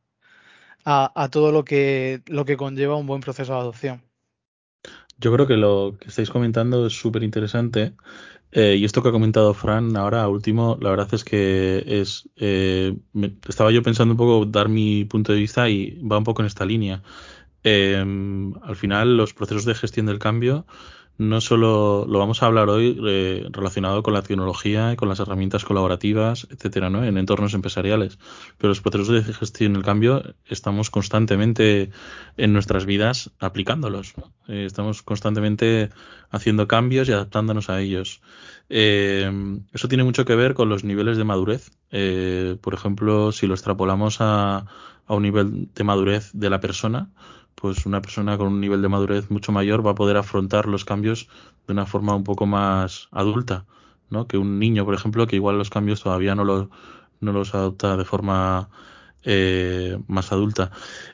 a, 0.85 1.29
todo 1.31 1.51
lo 1.51 1.65
que, 1.65 2.21
lo 2.27 2.45
que 2.45 2.55
conlleva 2.55 2.95
un 2.95 3.07
buen 3.07 3.21
proceso 3.21 3.53
de 3.53 3.59
adopción. 3.59 4.03
Yo 5.17 5.33
creo 5.33 5.47
que 5.47 5.57
lo 5.57 5.95
que 5.99 6.09
estáis 6.09 6.29
comentando 6.29 6.85
es 6.85 6.93
súper 6.93 7.23
interesante. 7.23 7.93
Eh, 8.55 8.75
y 8.77 8.85
esto 8.85 9.01
que 9.01 9.09
ha 9.09 9.11
comentado 9.11 9.53
Fran 9.55 9.97
ahora, 9.97 10.27
último, 10.27 10.77
la 10.79 10.91
verdad 10.91 11.11
es 11.13 11.23
que 11.23 11.83
es. 11.87 12.29
Eh, 12.35 12.95
estaba 13.47 13.71
yo 13.71 13.81
pensando 13.81 14.13
un 14.13 14.17
poco 14.17 14.45
dar 14.45 14.69
mi 14.69 15.05
punto 15.05 15.33
de 15.33 15.39
vista 15.39 15.69
y 15.69 15.99
va 16.01 16.19
un 16.19 16.23
poco 16.23 16.43
en 16.43 16.45
esta 16.47 16.63
línea. 16.63 17.01
Em, 17.63 18.53
al 18.63 18.75
final, 18.75 19.17
los 19.17 19.33
procesos 19.33 19.65
de 19.65 19.73
gestión 19.75 20.05
del 20.05 20.19
cambio 20.19 20.65
no 21.17 21.41
solo 21.41 22.05
lo 22.07 22.19
vamos 22.19 22.41
a 22.41 22.47
hablar 22.47 22.69
hoy 22.69 22.99
eh, 23.07 23.45
relacionado 23.51 24.01
con 24.01 24.13
la 24.13 24.23
tecnología 24.23 24.93
y 24.93 24.95
con 24.95 25.09
las 25.09 25.19
herramientas 25.19 25.63
colaborativas, 25.63 26.47
etcétera, 26.49 26.89
¿no? 26.89 27.03
en 27.03 27.17
entornos 27.17 27.53
empresariales. 27.53 28.17
Pero 28.57 28.69
los 28.69 28.81
procesos 28.81 29.25
de 29.25 29.33
gestión 29.33 29.73
del 29.73 29.83
cambio 29.83 30.23
estamos 30.45 30.89
constantemente 30.89 31.91
en 32.37 32.53
nuestras 32.53 32.85
vidas 32.85 33.31
aplicándolos. 33.39 34.13
Eh, 34.47 34.65
estamos 34.65 35.03
constantemente 35.03 35.89
haciendo 36.31 36.67
cambios 36.67 37.07
y 37.07 37.11
adaptándonos 37.11 37.69
a 37.69 37.79
ellos. 37.79 38.21
Eh, 38.69 39.31
eso 39.71 39.87
tiene 39.87 40.03
mucho 40.03 40.25
que 40.25 40.35
ver 40.35 40.55
con 40.55 40.69
los 40.69 40.83
niveles 40.83 41.17
de 41.17 41.23
madurez. 41.23 41.71
por 42.61 42.73
ejemplo, 42.73 43.31
si 43.31 43.45
lo 43.45 43.53
extrapolamos 43.53 44.17
a, 44.19 44.65
a 45.05 45.13
un 45.13 45.23
nivel 45.23 45.69
de 45.75 45.83
madurez 45.83 46.31
de 46.33 46.49
la 46.49 46.59
persona, 46.59 47.11
pues 47.55 47.85
una 47.85 48.01
persona 48.01 48.37
con 48.37 48.47
un 48.47 48.61
nivel 48.61 48.81
de 48.81 48.89
madurez 48.89 49.29
mucho 49.29 49.51
mayor 49.51 49.85
va 49.85 49.91
a 49.91 49.95
poder 49.95 50.17
afrontar 50.17 50.67
los 50.67 50.85
cambios 50.85 51.29
de 51.67 51.73
una 51.73 51.85
forma 51.85 52.15
un 52.15 52.23
poco 52.23 52.45
más 52.45 53.07
adulta, 53.11 53.65
¿no? 54.09 54.27
Que 54.27 54.37
un 54.37 54.59
niño, 54.59 54.85
por 54.85 54.93
ejemplo, 54.93 55.27
que 55.27 55.35
igual 55.35 55.57
los 55.57 55.69
cambios 55.69 56.01
todavía 56.01 56.35
no 56.35 56.43
los, 56.43 56.67
no 57.21 57.31
los 57.31 57.55
adopta 57.55 57.97
de 57.97 58.05
forma 58.05 58.69
eh, 59.23 59.97
más 60.07 60.31
adulta. 60.31 60.71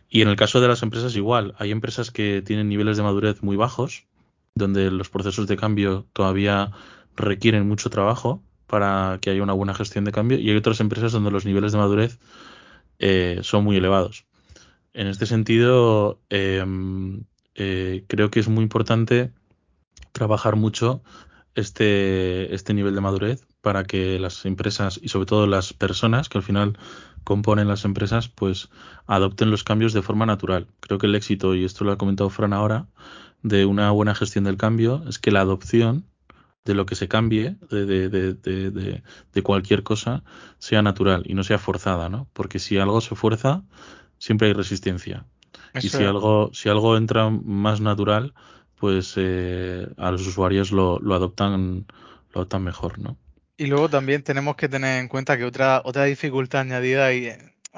Y 0.10 0.22
en 0.22 0.29
el 0.29 0.36
caso 0.36 0.62
de 0.62 0.67
las 0.67 0.81
empresas 0.84 1.15
igual, 1.15 1.53
hay 1.60 1.72
empresas 1.72 2.12
que 2.12 2.41
tienen 2.41 2.69
niveles 2.69 2.98
de 2.98 3.03
madurez 3.03 3.43
muy 3.43 3.55
bajos, 3.55 4.08
donde 4.55 4.91
los 4.91 5.10
procesos 5.10 5.48
de 5.48 5.58
cambio 5.58 6.08
todavía 6.13 6.72
requieren 7.15 7.67
mucho 7.67 7.89
trabajo 7.89 8.41
para 8.65 9.19
que 9.22 9.29
haya 9.31 9.43
una 9.43 9.53
buena 9.53 9.74
gestión 9.74 10.05
de 10.05 10.12
cambio, 10.12 10.39
y 10.39 10.50
hay 10.50 10.55
otras 10.55 10.79
empresas 10.79 11.12
donde 11.12 11.31
los 11.31 11.46
niveles 11.46 11.72
de 11.72 11.77
madurez 11.77 12.19
eh, 13.00 13.39
son 13.43 13.63
muy 13.63 13.77
elevados. 13.77 14.25
En 14.93 15.08
este 15.08 15.25
sentido, 15.25 16.19
em, 16.29 17.24
eh, 17.55 18.05
creo 18.08 18.31
que 18.31 18.39
es 18.39 18.48
muy 18.48 18.63
importante 18.63 19.31
trabajar 20.12 20.55
mucho 20.55 21.01
este, 21.55 22.53
este 22.53 22.74
nivel 22.74 22.96
de 22.96 23.01
madurez 23.01 23.46
para 23.62 23.84
que 23.84 24.19
las 24.19 24.46
empresas 24.46 25.00
y 25.01 25.10
sobre 25.10 25.25
todo 25.25 25.48
las 25.48 25.74
personas 25.74 26.29
que 26.29 26.38
al 26.38 26.43
final 26.43 26.77
componen 27.24 27.67
las 27.67 27.86
empresas 27.86 28.29
pues 28.29 28.69
adopten 29.08 29.51
los 29.51 29.63
cambios 29.63 29.93
de 29.93 30.01
forma 30.01 30.25
natural. 30.25 30.67
Creo 30.79 30.98
que 31.00 31.08
el 31.08 31.15
éxito, 31.15 31.55
y 31.55 31.65
esto 31.65 31.84
lo 31.84 31.91
ha 31.91 31.98
comentado 31.98 32.29
Fran 32.29 32.53
ahora, 32.53 32.88
de 33.43 33.65
una 33.65 33.91
buena 33.91 34.15
gestión 34.15 34.43
del 34.43 34.58
cambio 34.58 35.03
es 35.08 35.19
que 35.19 35.31
la 35.31 35.41
adopción 35.41 36.05
de 36.65 36.74
lo 36.74 36.86
que 36.86 36.96
se 36.96 37.08
cambie, 37.08 37.55
de, 37.69 37.86
de, 37.86 38.10
de, 38.10 39.01
de, 39.34 39.43
cualquier 39.43 39.84
cosa, 39.84 40.24
sea 40.60 40.81
natural 40.81 41.24
y 41.25 41.34
no 41.34 41.43
sea 41.43 41.58
forzada, 41.58 42.10
¿no? 42.10 42.27
Porque 42.34 42.60
si 42.60 42.77
algo 42.77 43.01
se 43.01 43.15
fuerza, 43.15 43.63
siempre 44.19 44.47
hay 44.47 44.53
resistencia. 44.53 45.25
y 45.73 45.89
si 45.89 46.03
algo, 46.03 46.51
si 46.53 46.69
algo 46.69 46.95
entra 46.95 47.29
más 47.29 47.81
natural, 47.81 48.33
pues 48.75 49.13
eh, 49.17 49.88
a 49.97 50.11
los 50.11 50.25
usuarios 50.27 50.71
lo, 50.71 50.99
lo 50.99 51.15
adoptan, 51.15 51.85
lo 52.33 52.41
adoptan 52.41 52.63
mejor, 52.63 52.99
¿no? 52.99 53.17
Y 53.57 53.65
luego 53.65 53.89
también 53.89 54.23
tenemos 54.23 54.55
que 54.55 54.69
tener 54.69 55.01
en 55.01 55.09
cuenta 55.09 55.38
que 55.38 55.43
otra, 55.43 55.81
otra 55.83 56.05
dificultad 56.05 56.61
añadida 56.61 57.13
y 57.13 57.29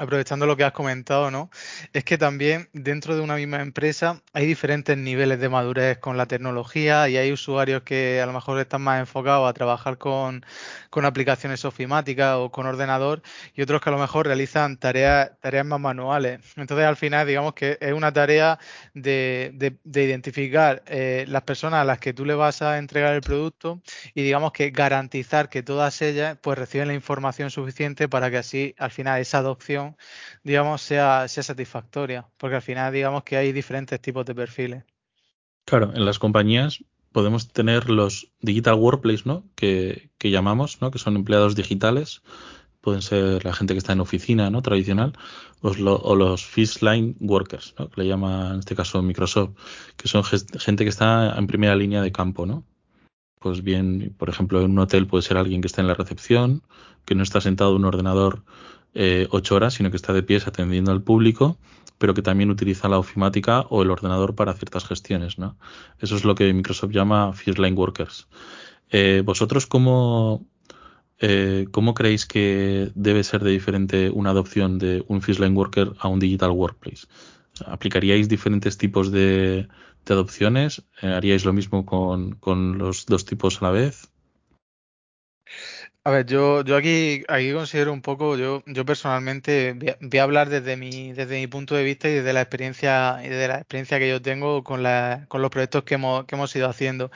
aprovechando 0.02 0.48
lo 0.48 0.58
que 0.58 0.64
has 0.64 0.72
comentado, 0.72 1.30
¿no? 1.30 1.52
Es 1.94 2.04
que 2.04 2.18
también 2.18 2.70
dentro 2.74 3.16
de 3.16 3.22
una 3.22 3.36
misma 3.36 3.62
empresa 3.62 4.24
hay 4.34 4.48
diferentes 4.48 4.98
niveles 4.98 5.40
de 5.40 5.48
madurez 5.48 6.00
con 6.00 6.18
la 6.18 6.26
tecnología 6.26 7.08
y 7.08 7.18
hay 7.18 7.32
usuarios 7.32 7.84
que 7.84 8.20
a 8.20 8.26
lo 8.26 8.34
mejor 8.34 8.60
están 8.60 8.82
más 8.82 9.00
enfocados 9.00 9.48
a 9.48 9.54
trabajar 9.54 10.00
con, 10.00 10.44
con 10.90 11.06
aplicaciones 11.06 11.66
ofimáticas 11.66 12.36
o 12.38 12.52
con 12.52 12.66
ordenador 12.66 13.22
y 13.54 13.62
otros 13.62 13.80
que 13.80 13.90
a 13.90 13.94
lo 13.94 14.00
mejor 14.00 14.26
realizan 14.26 14.78
tareas, 14.78 15.32
tareas 15.40 15.68
más 15.68 15.80
manuales. 15.80 16.40
Entonces, 16.56 16.88
al 16.88 16.98
final, 16.98 17.28
digamos 17.28 17.54
que 17.54 17.78
es 17.80 17.94
una 17.94 18.12
tarea 18.12 18.58
de, 18.96 19.52
de, 19.54 20.04
identificar 20.04 20.82
eh, 20.88 21.26
las 21.28 21.44
personas 21.44 21.82
a 21.82 21.86
las 21.86 22.00
que 22.00 22.12
tú 22.14 22.26
le 22.26 22.34
vas 22.34 22.64
a 22.64 22.80
entregar 22.80 23.14
el 23.14 23.22
producto 23.22 23.82
y 24.16 24.24
digamos 24.24 24.52
que 24.52 24.72
garantizar 24.72 25.48
que 25.50 25.62
todas 25.62 26.02
ellas 26.02 26.38
pues 26.42 26.58
reciben 26.58 26.88
la 26.88 26.96
información 26.96 27.52
suficiente 27.52 28.10
para 28.10 28.32
que 28.32 28.38
así 28.38 28.76
al 28.80 28.90
final 28.90 29.22
esa 29.22 29.38
adopción 29.38 29.91
digamos, 30.44 30.82
sea, 30.82 31.28
sea 31.28 31.44
satisfactoria, 31.44 32.28
porque 32.38 32.56
al 32.58 32.62
final, 32.62 32.94
digamos 32.94 33.24
que 33.24 33.38
hay 33.38 33.52
diferentes 33.52 34.02
tipos 34.02 34.26
de 34.26 34.36
perfiles. 34.36 34.84
Claro, 35.66 35.92
en 35.94 36.06
las 36.06 36.20
compañías 36.20 36.84
podemos 37.12 37.50
tener 37.50 37.90
los 37.90 38.32
digital 38.42 38.76
workplace, 38.76 39.24
¿no? 39.26 39.44
Que, 39.56 40.10
que 40.18 40.32
llamamos, 40.32 40.82
¿no? 40.82 40.92
Que 40.92 41.00
son 41.00 41.16
empleados 41.16 41.56
digitales. 41.56 42.22
Pueden 42.80 43.02
ser 43.02 43.46
la 43.46 43.54
gente 43.54 43.74
que 43.74 43.78
está 43.78 43.94
en 43.94 44.00
oficina, 44.00 44.50
¿no? 44.50 44.62
Tradicional. 44.62 45.14
O, 45.62 46.16
los 46.16 46.46
fish 46.46 46.82
line 46.82 47.16
workers, 47.20 47.76
¿no? 47.78 47.90
Que 47.90 48.02
le 48.02 48.08
llama 48.08 48.52
en 48.54 48.60
este 48.60 48.76
caso 48.76 49.02
Microsoft. 49.02 49.52
Que 49.98 50.08
son 50.08 50.24
gente 50.24 50.84
que 50.84 50.90
está 50.90 51.38
en 51.38 51.48
primera 51.48 51.76
línea 51.76 52.02
de 52.02 52.12
campo, 52.12 52.46
¿no? 52.46 52.64
Pues 53.40 53.64
bien, 53.64 54.16
por 54.18 54.30
ejemplo, 54.30 54.62
en 54.62 54.72
un 54.72 54.80
hotel 54.80 55.08
puede 55.08 55.24
ser 55.24 55.38
alguien 55.38 55.62
que 55.62 55.68
está 55.68 55.82
en 55.82 55.88
la 55.88 55.96
recepción, 55.96 56.64
que 57.06 57.16
no 57.16 57.24
está 57.24 57.42
sentado 57.42 57.72
en 57.72 57.78
un 57.78 57.86
ordenador 57.86 58.44
eh, 58.94 59.28
ocho 59.32 59.56
horas, 59.56 59.74
sino 59.74 59.90
que 59.90 59.98
está 59.98 60.14
de 60.14 60.24
pies 60.24 60.48
atendiendo 60.48 60.92
al 60.92 61.02
público, 61.02 61.58
pero 61.98 62.14
que 62.14 62.22
también 62.22 62.50
utiliza 62.50 62.90
la 62.90 62.98
ofimática 62.98 63.62
o 63.70 63.84
el 63.84 63.92
ordenador 63.92 64.36
para 64.36 64.54
ciertas 64.54 64.86
gestiones. 64.86 65.38
¿no? 65.38 65.58
Eso 66.00 66.16
es 66.16 66.26
lo 66.26 66.36
que 66.36 66.54
Microsoft 66.54 66.92
llama 66.92 67.34
First 67.34 67.60
Line 67.60 67.78
Workers. 67.78 68.28
Eh, 68.90 69.22
¿Vosotros 69.24 69.68
cómo, 69.68 70.46
eh, 71.20 71.68
cómo 71.72 71.94
creéis 71.94 72.26
que 72.26 72.92
debe 72.96 73.24
ser 73.24 73.44
de 73.44 73.52
diferente 73.52 74.10
una 74.10 74.32
adopción 74.32 74.78
de 74.80 75.04
un 75.08 75.22
First 75.22 75.40
Line 75.40 75.56
Worker 75.56 75.94
a 76.00 76.08
un 76.08 76.20
Digital 76.20 76.52
Workplace? 76.52 77.08
¿Aplicaríais 77.66 78.28
diferentes 78.28 78.78
tipos 78.78 79.12
de, 79.12 79.68
de 80.06 80.14
adopciones? 80.14 80.84
¿Haríais 81.02 81.46
lo 81.46 81.54
mismo 81.54 81.86
con, 81.86 82.32
con 82.36 82.78
los 82.78 83.06
dos 83.06 83.26
tipos 83.26 83.62
a 83.62 83.66
la 83.66 83.72
vez? 83.72 84.11
A 86.04 86.10
ver, 86.10 86.26
yo, 86.26 86.64
yo 86.64 86.78
aquí, 86.78 87.24
aquí 87.28 87.54
considero 87.54 87.94
un 87.94 88.02
poco, 88.02 88.36
yo, 88.36 88.64
yo 88.66 88.86
personalmente 88.86 89.74
voy 90.02 90.18
a, 90.20 90.24
hablar 90.24 90.50
desde 90.50 90.76
mi, 90.76 91.14
desde 91.14 91.40
mi 91.40 91.46
punto 91.46 91.76
de 91.76 91.84
vista 91.84 92.10
y 92.10 92.14
desde 92.14 92.34
la 92.34 92.42
experiencia, 92.42 93.20
y 93.24 93.30
de 93.30 93.48
la 93.48 93.58
experiencia 93.58 94.00
que 94.00 94.10
yo 94.10 94.20
tengo 94.20 94.64
con, 94.64 94.82
la, 94.82 95.26
con 95.28 95.44
los 95.44 95.52
proyectos 95.52 95.84
que 95.84 95.94
hemos, 95.96 96.26
que 96.26 96.34
hemos 96.34 96.56
ido 96.56 96.68
haciendo. 96.68 97.12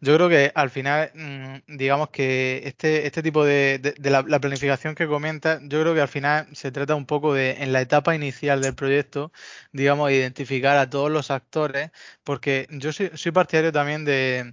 Yo 0.00 0.14
creo 0.14 0.28
que 0.28 0.52
al 0.54 0.70
final, 0.70 1.10
mm, 1.14 1.76
digamos 1.76 2.10
que 2.10 2.62
este, 2.64 3.06
este 3.08 3.24
tipo 3.24 3.44
de, 3.44 3.80
de, 3.80 4.10
la, 4.10 4.22
planificación 4.40 4.94
que 4.94 5.08
comenta, 5.08 5.58
yo 5.62 5.80
creo 5.80 5.94
que 5.94 6.00
al 6.00 6.08
final 6.08 6.46
se 6.54 6.70
trata 6.70 6.94
un 6.94 7.06
poco 7.06 7.34
de, 7.34 7.62
en 7.62 7.72
la 7.72 7.80
etapa 7.80 8.14
inicial 8.14 8.62
del 8.62 8.74
proyecto, 8.76 9.32
digamos, 9.72 10.12
identificar 10.12 10.76
a 10.76 10.88
todos 10.88 11.10
los 11.10 11.32
actores, 11.32 11.90
porque 12.28 12.66
yo 12.70 12.92
soy, 12.92 13.32
partidario 13.32 13.72
también 13.72 14.04
de, 14.04 14.52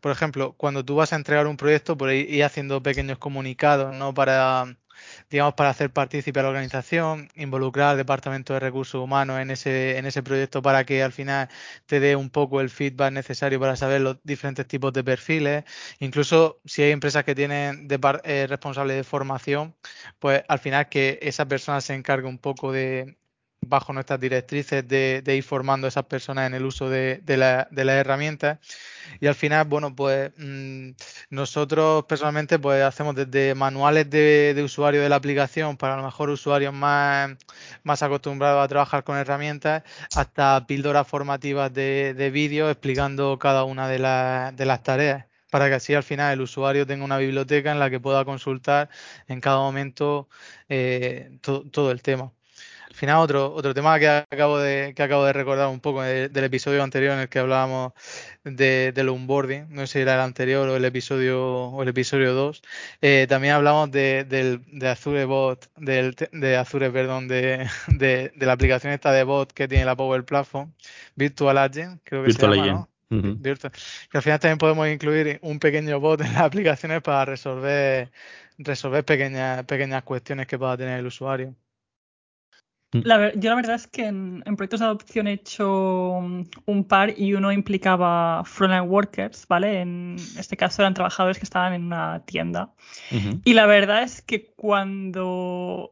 por 0.00 0.12
ejemplo, 0.12 0.52
cuando 0.56 0.84
tú 0.84 0.94
vas 0.94 1.12
a 1.12 1.16
entregar 1.16 1.48
un 1.48 1.56
proyecto, 1.56 1.96
por 1.96 2.12
ir 2.12 2.44
haciendo 2.44 2.84
pequeños 2.84 3.18
comunicados, 3.18 3.92
¿no? 3.96 4.14
Para, 4.14 4.78
digamos, 5.28 5.54
para 5.54 5.70
hacer 5.70 5.92
partícipe 5.92 6.38
a 6.38 6.44
la 6.44 6.50
organización, 6.50 7.28
involucrar 7.34 7.88
al 7.90 7.96
Departamento 7.96 8.52
de 8.54 8.60
Recursos 8.60 9.02
Humanos 9.02 9.40
en 9.40 9.50
ese, 9.50 9.98
en 9.98 10.06
ese 10.06 10.22
proyecto 10.22 10.62
para 10.62 10.84
que 10.86 11.02
al 11.02 11.10
final 11.12 11.48
te 11.86 11.98
dé 11.98 12.14
un 12.14 12.30
poco 12.30 12.60
el 12.60 12.70
feedback 12.70 13.12
necesario 13.12 13.58
para 13.58 13.74
saber 13.74 14.02
los 14.02 14.18
diferentes 14.22 14.68
tipos 14.68 14.92
de 14.92 15.02
perfiles. 15.02 15.64
Incluso 15.98 16.60
si 16.64 16.82
hay 16.82 16.92
empresas 16.92 17.24
que 17.24 17.34
tienen 17.34 17.88
de, 17.88 17.98
eh, 18.22 18.46
responsable 18.48 18.94
de 18.94 19.02
formación, 19.02 19.74
pues 20.20 20.44
al 20.46 20.60
final 20.60 20.88
que 20.88 21.18
esa 21.22 21.46
persona 21.48 21.80
se 21.80 21.94
encargue 21.94 22.28
un 22.28 22.38
poco 22.38 22.70
de 22.70 23.18
bajo 23.60 23.92
nuestras 23.92 24.20
directrices 24.20 24.86
de, 24.86 25.22
ir 25.26 25.42
formando 25.42 25.86
a 25.86 25.88
esas 25.88 26.04
personas 26.04 26.46
en 26.46 26.54
el 26.54 26.64
uso 26.64 26.88
de, 26.88 27.20
la, 27.26 27.68
de 27.70 27.84
las 27.84 27.96
herramientas. 27.96 28.58
Y 29.20 29.26
al 29.26 29.34
final, 29.34 29.66
bueno, 29.66 29.94
pues 29.94 30.32
mm, 30.36 30.90
nosotros 31.30 32.04
personalmente 32.06 32.58
pues 32.58 32.82
hacemos 32.82 33.14
desde 33.14 33.54
manuales 33.54 34.08
de, 34.10 34.60
usuario 34.64 35.02
de 35.02 35.08
la 35.08 35.16
aplicación 35.16 35.76
para 35.76 35.94
a 35.94 35.96
lo 35.98 36.04
mejor 36.04 36.30
usuarios 36.30 36.72
más, 36.74 37.36
más 37.82 38.02
acostumbrados 38.02 38.64
a 38.64 38.68
trabajar 38.68 39.04
con 39.04 39.16
herramientas 39.16 39.82
hasta 40.14 40.66
píldoras 40.66 41.06
formativas 41.06 41.72
de, 41.72 42.14
de 42.14 42.30
vídeo 42.30 42.70
explicando 42.70 43.38
cada 43.38 43.64
una 43.64 43.88
de, 43.88 43.98
de 44.56 44.66
las 44.66 44.82
tareas 44.82 45.26
para 45.50 45.68
que 45.68 45.74
así 45.76 45.94
al 45.94 46.02
final 46.02 46.32
el 46.34 46.40
usuario 46.42 46.86
tenga 46.86 47.04
una 47.04 47.18
biblioteca 47.18 47.72
en 47.72 47.78
la 47.78 47.88
que 47.90 48.00
pueda 48.00 48.24
consultar 48.24 48.90
en 49.28 49.40
cada 49.40 49.58
momento 49.58 50.28
eh, 50.68 51.38
todo 51.40 51.90
el 51.90 52.02
tema. 52.02 52.35
Al 52.88 52.94
final, 52.94 53.16
otro, 53.16 53.52
otro 53.52 53.74
tema 53.74 53.98
que 53.98 54.08
acabo 54.08 54.58
de, 54.58 54.92
que 54.94 55.02
acabo 55.02 55.24
de 55.24 55.32
recordar 55.32 55.68
un 55.68 55.80
poco 55.80 56.02
del 56.02 56.44
episodio 56.44 56.82
anterior 56.82 57.14
en 57.14 57.20
el 57.20 57.28
que 57.28 57.40
hablábamos 57.40 57.92
de, 58.44 58.92
del 58.92 59.08
onboarding, 59.08 59.66
no 59.70 59.86
sé 59.86 59.92
si 59.94 59.98
era 60.00 60.14
el 60.14 60.20
anterior 60.20 60.68
o 60.68 60.76
el 60.76 60.84
episodio 60.84 61.44
o 61.44 61.82
el 61.82 61.88
episodio 61.88 62.32
2, 62.32 62.62
eh, 63.02 63.26
también 63.28 63.54
hablamos 63.54 63.90
de, 63.90 64.24
del, 64.24 64.62
de 64.66 64.88
Azure 64.88 65.24
Bot, 65.24 65.68
del, 65.76 66.14
de 66.32 66.56
Azure, 66.56 66.90
perdón, 66.90 67.26
de, 67.26 67.68
de, 67.88 68.32
la 68.36 68.52
aplicación 68.52 68.92
esta 68.92 69.10
de 69.12 69.24
bot 69.24 69.52
que 69.52 69.66
tiene 69.66 69.84
la 69.84 69.96
Power 69.96 70.24
Platform, 70.24 70.72
Virtual 71.16 71.58
Agent, 71.58 72.00
creo 72.04 72.22
que 72.22 72.28
Virtual 72.28 72.54
se 72.54 72.58
llama, 72.58 72.70
Agent. 72.70 72.90
Que 74.10 74.18
al 74.18 74.22
final 74.22 74.40
también 74.40 74.58
podemos 74.58 74.88
incluir 74.88 75.38
un 75.42 75.58
pequeño 75.58 76.00
bot 76.00 76.20
en 76.20 76.32
las 76.32 76.42
aplicaciones 76.42 77.02
para 77.02 77.24
resolver 77.24 78.10
resolver 78.58 79.04
pequeñas 79.04 79.64
pequeñas 79.64 80.02
cuestiones 80.02 80.46
que 80.46 80.58
pueda 80.58 80.76
tener 80.76 80.98
el 80.98 81.06
usuario. 81.06 81.54
Mm. 82.92 83.00
La, 83.04 83.34
yo 83.34 83.50
la 83.50 83.56
verdad 83.56 83.76
es 83.76 83.86
que 83.86 84.06
en, 84.06 84.42
proyectos 84.56 84.80
de 84.80 84.86
adopción 84.86 85.26
he 85.26 85.32
hecho 85.32 86.10
un 86.66 86.84
par 86.86 87.18
y 87.18 87.34
uno 87.34 87.52
implicaba 87.52 88.44
frontline 88.44 88.88
workers, 88.88 89.46
¿vale? 89.48 89.80
En 89.80 90.16
este 90.38 90.56
caso 90.56 90.82
eran 90.82 90.94
trabajadores 90.94 91.38
que 91.38 91.44
estaban 91.44 91.72
en 91.72 91.84
una 91.84 92.22
tienda. 92.24 92.72
Y 93.44 93.54
la 93.54 93.66
verdad 93.66 94.02
es 94.02 94.22
que 94.22 94.52
cuando 94.54 95.90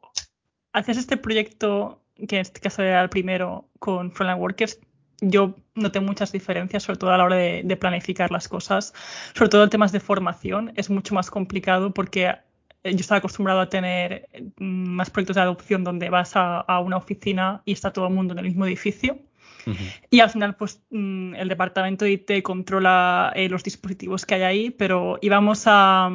haces 0.72 0.96
este 0.96 1.16
proyecto, 1.16 2.02
que 2.28 2.36
en 2.36 2.42
este 2.42 2.60
caso 2.60 2.82
era 2.82 3.02
el 3.02 3.08
primero 3.08 3.68
con 3.78 4.12
frontline 4.12 4.40
workers, 4.40 4.78
yo 5.20 5.54
noté 5.74 6.00
muchas 6.00 6.32
diferencias, 6.32 6.82
sobre 6.82 6.98
todo 6.98 7.12
a 7.12 7.18
la 7.18 7.24
hora 7.24 7.36
de, 7.36 7.62
de 7.64 7.76
planificar 7.76 8.30
las 8.30 8.48
cosas. 8.48 8.92
Sobre 9.34 9.48
todo 9.48 9.64
en 9.64 9.70
temas 9.70 9.92
de 9.92 10.00
formación 10.00 10.72
es 10.76 10.90
mucho 10.90 11.14
más 11.14 11.30
complicado 11.30 11.92
porque 11.94 12.34
yo 12.84 13.00
estaba 13.00 13.18
acostumbrado 13.18 13.60
a 13.60 13.68
tener 13.68 14.28
mm, 14.58 14.88
más 14.90 15.10
proyectos 15.10 15.36
de 15.36 15.42
adopción 15.42 15.84
donde 15.84 16.10
vas 16.10 16.32
a, 16.34 16.78
una 16.80 16.96
oficina 16.96 17.62
y 17.64 17.72
está 17.72 17.92
todo 17.92 18.06
el 18.08 18.14
mundo 18.14 18.32
en 18.32 18.38
el 18.38 18.44
mismo 18.44 18.66
edificio. 18.66 19.18
Y 20.10 20.20
al 20.20 20.28
final, 20.28 20.56
pues 20.56 20.82
mm, 20.90 21.36
el 21.36 21.48
departamento 21.48 22.04
de 22.04 22.12
IT 22.12 22.42
controla 22.42 23.32
eh, 23.34 23.48
los 23.48 23.64
dispositivos 23.64 24.26
que 24.26 24.34
hay 24.34 24.42
ahí, 24.42 24.70
pero 24.70 25.18
íbamos 25.22 25.62
a, 25.64 26.10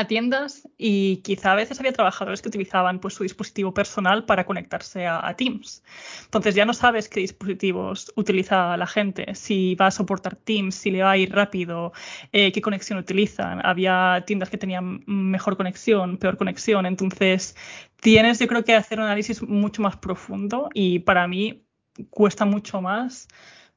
a 0.00 0.06
tiendas 0.06 0.68
y 0.78 1.18
quizá 1.18 1.52
a 1.52 1.54
veces 1.54 1.78
había 1.78 1.92
trabajadores 1.92 2.42
que 2.42 2.48
utilizaban 2.48 3.00
pues, 3.00 3.14
su 3.14 3.22
dispositivo 3.22 3.72
personal 3.72 4.24
para 4.24 4.44
conectarse 4.44 5.06
a, 5.06 5.34
Teams. 5.36 5.82
Entonces 6.24 6.54
ya 6.54 6.64
no 6.64 6.72
sabes 6.72 7.08
qué 7.08 7.20
dispositivos 7.20 8.12
utiliza 8.16 8.76
la 8.76 8.86
gente, 8.86 9.34
si 9.34 9.74
va 9.74 9.88
a 9.88 9.90
soportar 9.90 10.36
Teams, 10.36 10.74
si 10.74 10.90
le 10.90 11.02
va 11.02 11.12
a 11.12 11.16
ir 11.16 11.32
rápido, 11.32 11.92
eh, 12.32 12.52
qué 12.52 12.60
conexión 12.60 12.98
utilizan. 12.98 13.64
Había 13.64 14.24
tiendas 14.26 14.50
que 14.50 14.58
tenían 14.58 15.02
mejor 15.06 15.56
conexión, 15.56 16.16
peor 16.16 16.36
conexión. 16.36 16.86
Entonces 16.86 17.56
tienes 18.00 18.38
yo 18.38 18.46
creo 18.46 18.64
que 18.64 18.74
hacer 18.74 18.98
un 18.98 19.04
análisis 19.06 19.42
mucho 19.42 19.82
más 19.82 19.96
profundo 19.96 20.68
y 20.72 21.00
para 21.00 21.26
mí 21.26 21.66
cuesta 22.10 22.44
mucho 22.44 22.80
más 22.80 23.28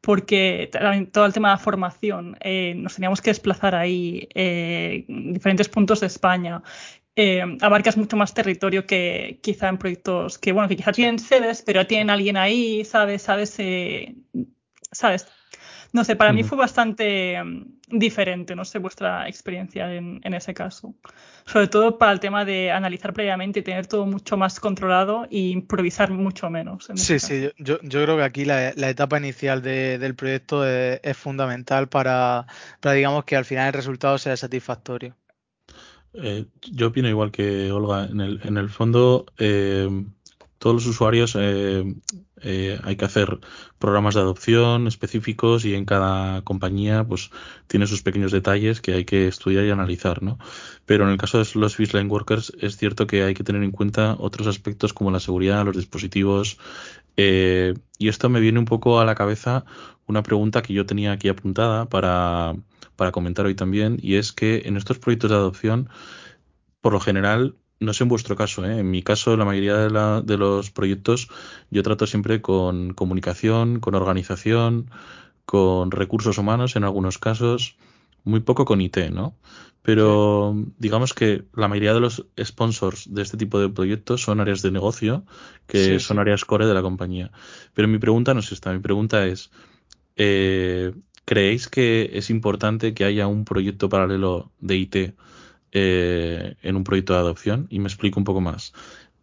porque 0.01 0.69
todo 1.11 1.25
el 1.25 1.33
tema 1.33 1.49
de 1.49 1.53
la 1.55 1.57
formación, 1.57 2.37
eh, 2.41 2.73
nos 2.75 2.95
teníamos 2.95 3.21
que 3.21 3.31
desplazar 3.31 3.75
ahí, 3.75 4.27
eh, 4.33 5.05
en 5.07 5.33
diferentes 5.33 5.69
puntos 5.69 5.99
de 5.99 6.07
España. 6.07 6.61
Eh, 7.15 7.43
abarcas 7.61 7.97
mucho 7.97 8.15
más 8.15 8.33
territorio 8.33 8.85
que 8.85 9.39
quizá 9.43 9.67
en 9.67 9.77
proyectos 9.77 10.37
que, 10.37 10.53
bueno, 10.53 10.69
que 10.69 10.77
quizá 10.77 10.93
tienen 10.93 11.19
sedes, 11.19 11.63
pero 11.63 11.85
tienen 11.85 12.09
alguien 12.09 12.37
ahí, 12.37 12.85
¿sabes? 12.85 13.23
¿Sabes? 13.23 13.57
¿Sabes? 14.91 15.27
No 15.91 16.03
sé, 16.03 16.15
para 16.15 16.33
mí 16.33 16.43
fue 16.43 16.57
bastante 16.57 17.43
mm, 17.43 17.65
diferente, 17.87 18.55
no 18.55 18.63
sé, 18.63 18.79
vuestra 18.79 19.27
experiencia 19.27 19.93
en, 19.93 20.33
ese 20.33 20.53
caso. 20.53 20.93
Sobre 21.45 21.67
todo 21.67 21.97
para 21.97 22.11
el 22.11 22.19
tema 22.19 22.45
de 22.45 22.71
analizar 22.71 23.13
previamente 23.13 23.59
y 23.59 23.63
tener 23.63 23.87
todo 23.87 24.05
mucho 24.05 24.37
más 24.37 24.59
controlado 24.59 25.25
e 25.31 25.39
improvisar 25.39 26.11
mucho 26.11 26.49
menos. 26.49 26.89
sí, 26.95 27.19
sí, 27.19 27.49
yo, 27.57 27.79
yo, 27.81 28.03
creo 28.03 28.17
que 28.17 28.23
aquí 28.23 28.45
la, 28.45 28.69
etapa 28.69 29.17
inicial 29.17 29.61
del 29.61 30.15
proyecto 30.15 30.65
es, 30.65 31.17
fundamental 31.17 31.89
para, 31.89 32.45
para, 32.79 32.93
digamos, 32.93 33.25
que 33.25 33.35
al 33.35 33.45
final 33.45 33.67
el 33.67 33.73
resultado 33.73 34.17
sea 34.17 34.37
satisfactorio. 34.37 35.15
Eh, 36.13 36.45
yo 36.71 36.87
opino 36.87 37.07
igual 37.07 37.31
que 37.31 37.71
Olga. 37.71 38.05
En 38.05 38.21
el, 38.21 38.39
en 38.43 38.57
el 38.57 38.69
fondo, 38.69 39.25
eh, 39.37 39.87
todos 40.59 40.75
los 40.75 40.85
usuarios 40.85 41.35
eh, 41.39 41.95
eh, 42.41 42.79
hay 42.83 42.95
que 42.97 43.05
hacer 43.05 43.39
programas 43.79 44.13
de 44.13 44.21
adopción 44.21 44.87
específicos 44.87 45.65
y 45.65 45.73
en 45.73 45.85
cada 45.85 46.41
compañía 46.43 47.05
pues 47.05 47.31
tiene 47.67 47.87
sus 47.87 48.03
pequeños 48.03 48.31
detalles 48.31 48.81
que 48.81 48.93
hay 48.93 49.05
que 49.05 49.27
estudiar 49.27 49.65
y 49.65 49.71
analizar, 49.71 50.21
¿no? 50.21 50.37
Pero 50.85 51.05
en 51.05 51.11
el 51.11 51.17
caso 51.17 51.39
de 51.39 51.47
los 51.55 51.75
Fishline 51.75 52.11
Workers 52.11 52.53
es 52.59 52.77
cierto 52.77 53.07
que 53.07 53.23
hay 53.23 53.33
que 53.33 53.43
tener 53.43 53.63
en 53.63 53.71
cuenta 53.71 54.15
otros 54.19 54.47
aspectos 54.47 54.93
como 54.93 55.11
la 55.11 55.21
seguridad, 55.21 55.65
los 55.65 55.77
dispositivos 55.77 56.59
eh, 57.15 57.73
y 57.97 58.09
esto 58.09 58.29
me 58.29 58.41
viene 58.41 58.59
un 58.59 58.65
poco 58.65 58.99
a 58.99 59.05
la 59.05 59.15
cabeza 59.15 59.65
una 60.07 60.23
pregunta 60.23 60.61
que 60.61 60.73
yo 60.73 60.85
tenía 60.85 61.13
aquí 61.13 61.29
apuntada 61.29 61.87
para, 61.87 62.55
para 62.97 63.11
comentar 63.11 63.45
hoy 63.45 63.55
también 63.55 63.97
y 64.01 64.15
es 64.15 64.33
que 64.33 64.63
en 64.65 64.75
estos 64.75 64.99
proyectos 64.99 65.29
de 65.31 65.37
adopción 65.37 65.89
por 66.81 66.93
lo 66.93 66.99
general 66.99 67.55
no 67.79 67.93
sé 67.93 68.03
en 68.03 68.09
vuestro 68.09 68.35
caso, 68.35 68.65
¿eh? 68.65 68.79
en 68.79 68.91
mi 68.91 69.03
caso, 69.03 69.37
la 69.37 69.45
mayoría 69.45 69.77
de, 69.77 69.89
la, 69.89 70.21
de, 70.21 70.37
los 70.37 70.69
proyectos 70.71 71.29
yo 71.69 71.81
trato 71.83 72.07
siempre 72.07 72.41
con 72.41 72.93
comunicación, 72.93 73.79
con 73.79 73.95
organización, 73.95 74.89
con 75.45 75.91
recursos 75.91 76.37
humanos 76.37 76.75
en 76.75 76.83
algunos 76.83 77.17
casos, 77.17 77.77
muy 78.23 78.41
poco 78.41 78.65
con 78.65 78.81
IT, 78.81 78.97
¿no? 79.11 79.35
Pero 79.81 80.55
digamos 80.77 81.13
que 81.13 81.45
la 81.55 81.69
mayoría 81.69 81.93
de 81.93 82.01
los 82.01 82.25
sponsors 82.43 83.13
de 83.13 83.21
este 83.21 83.37
tipo 83.37 83.59
de 83.59 83.69
proyectos 83.69 84.21
son 84.21 84.41
áreas 84.41 84.61
de 84.61 84.71
negocio, 84.71 85.23
que 85.67 85.99
son 85.99 86.19
áreas 86.19 86.43
core 86.43 86.67
de 86.67 86.73
la 86.73 86.81
compañía. 86.81 87.31
Pero 87.73 87.87
mi 87.87 87.97
pregunta 87.97 88.33
no 88.33 88.41
es 88.41 88.51
esta, 88.51 88.73
mi 88.73 88.79
pregunta 88.79 89.25
es, 89.25 89.51
eh, 90.17 90.93
¿creéis 91.23 91.69
que 91.69 92.11
es 92.13 92.29
importante 92.29 92.93
que 92.93 93.05
haya 93.05 93.27
un 93.27 93.45
proyecto 93.45 93.87
paralelo 93.87 94.51
de 94.59 94.75
IT? 94.75 94.95
Eh, 95.71 96.55
en 96.63 96.75
un 96.75 96.83
proyecto 96.83 97.13
de 97.13 97.19
adopción 97.19 97.67
y 97.69 97.79
me 97.79 97.87
explico 97.87 98.19
un 98.19 98.23
poco 98.23 98.41
más. 98.41 98.73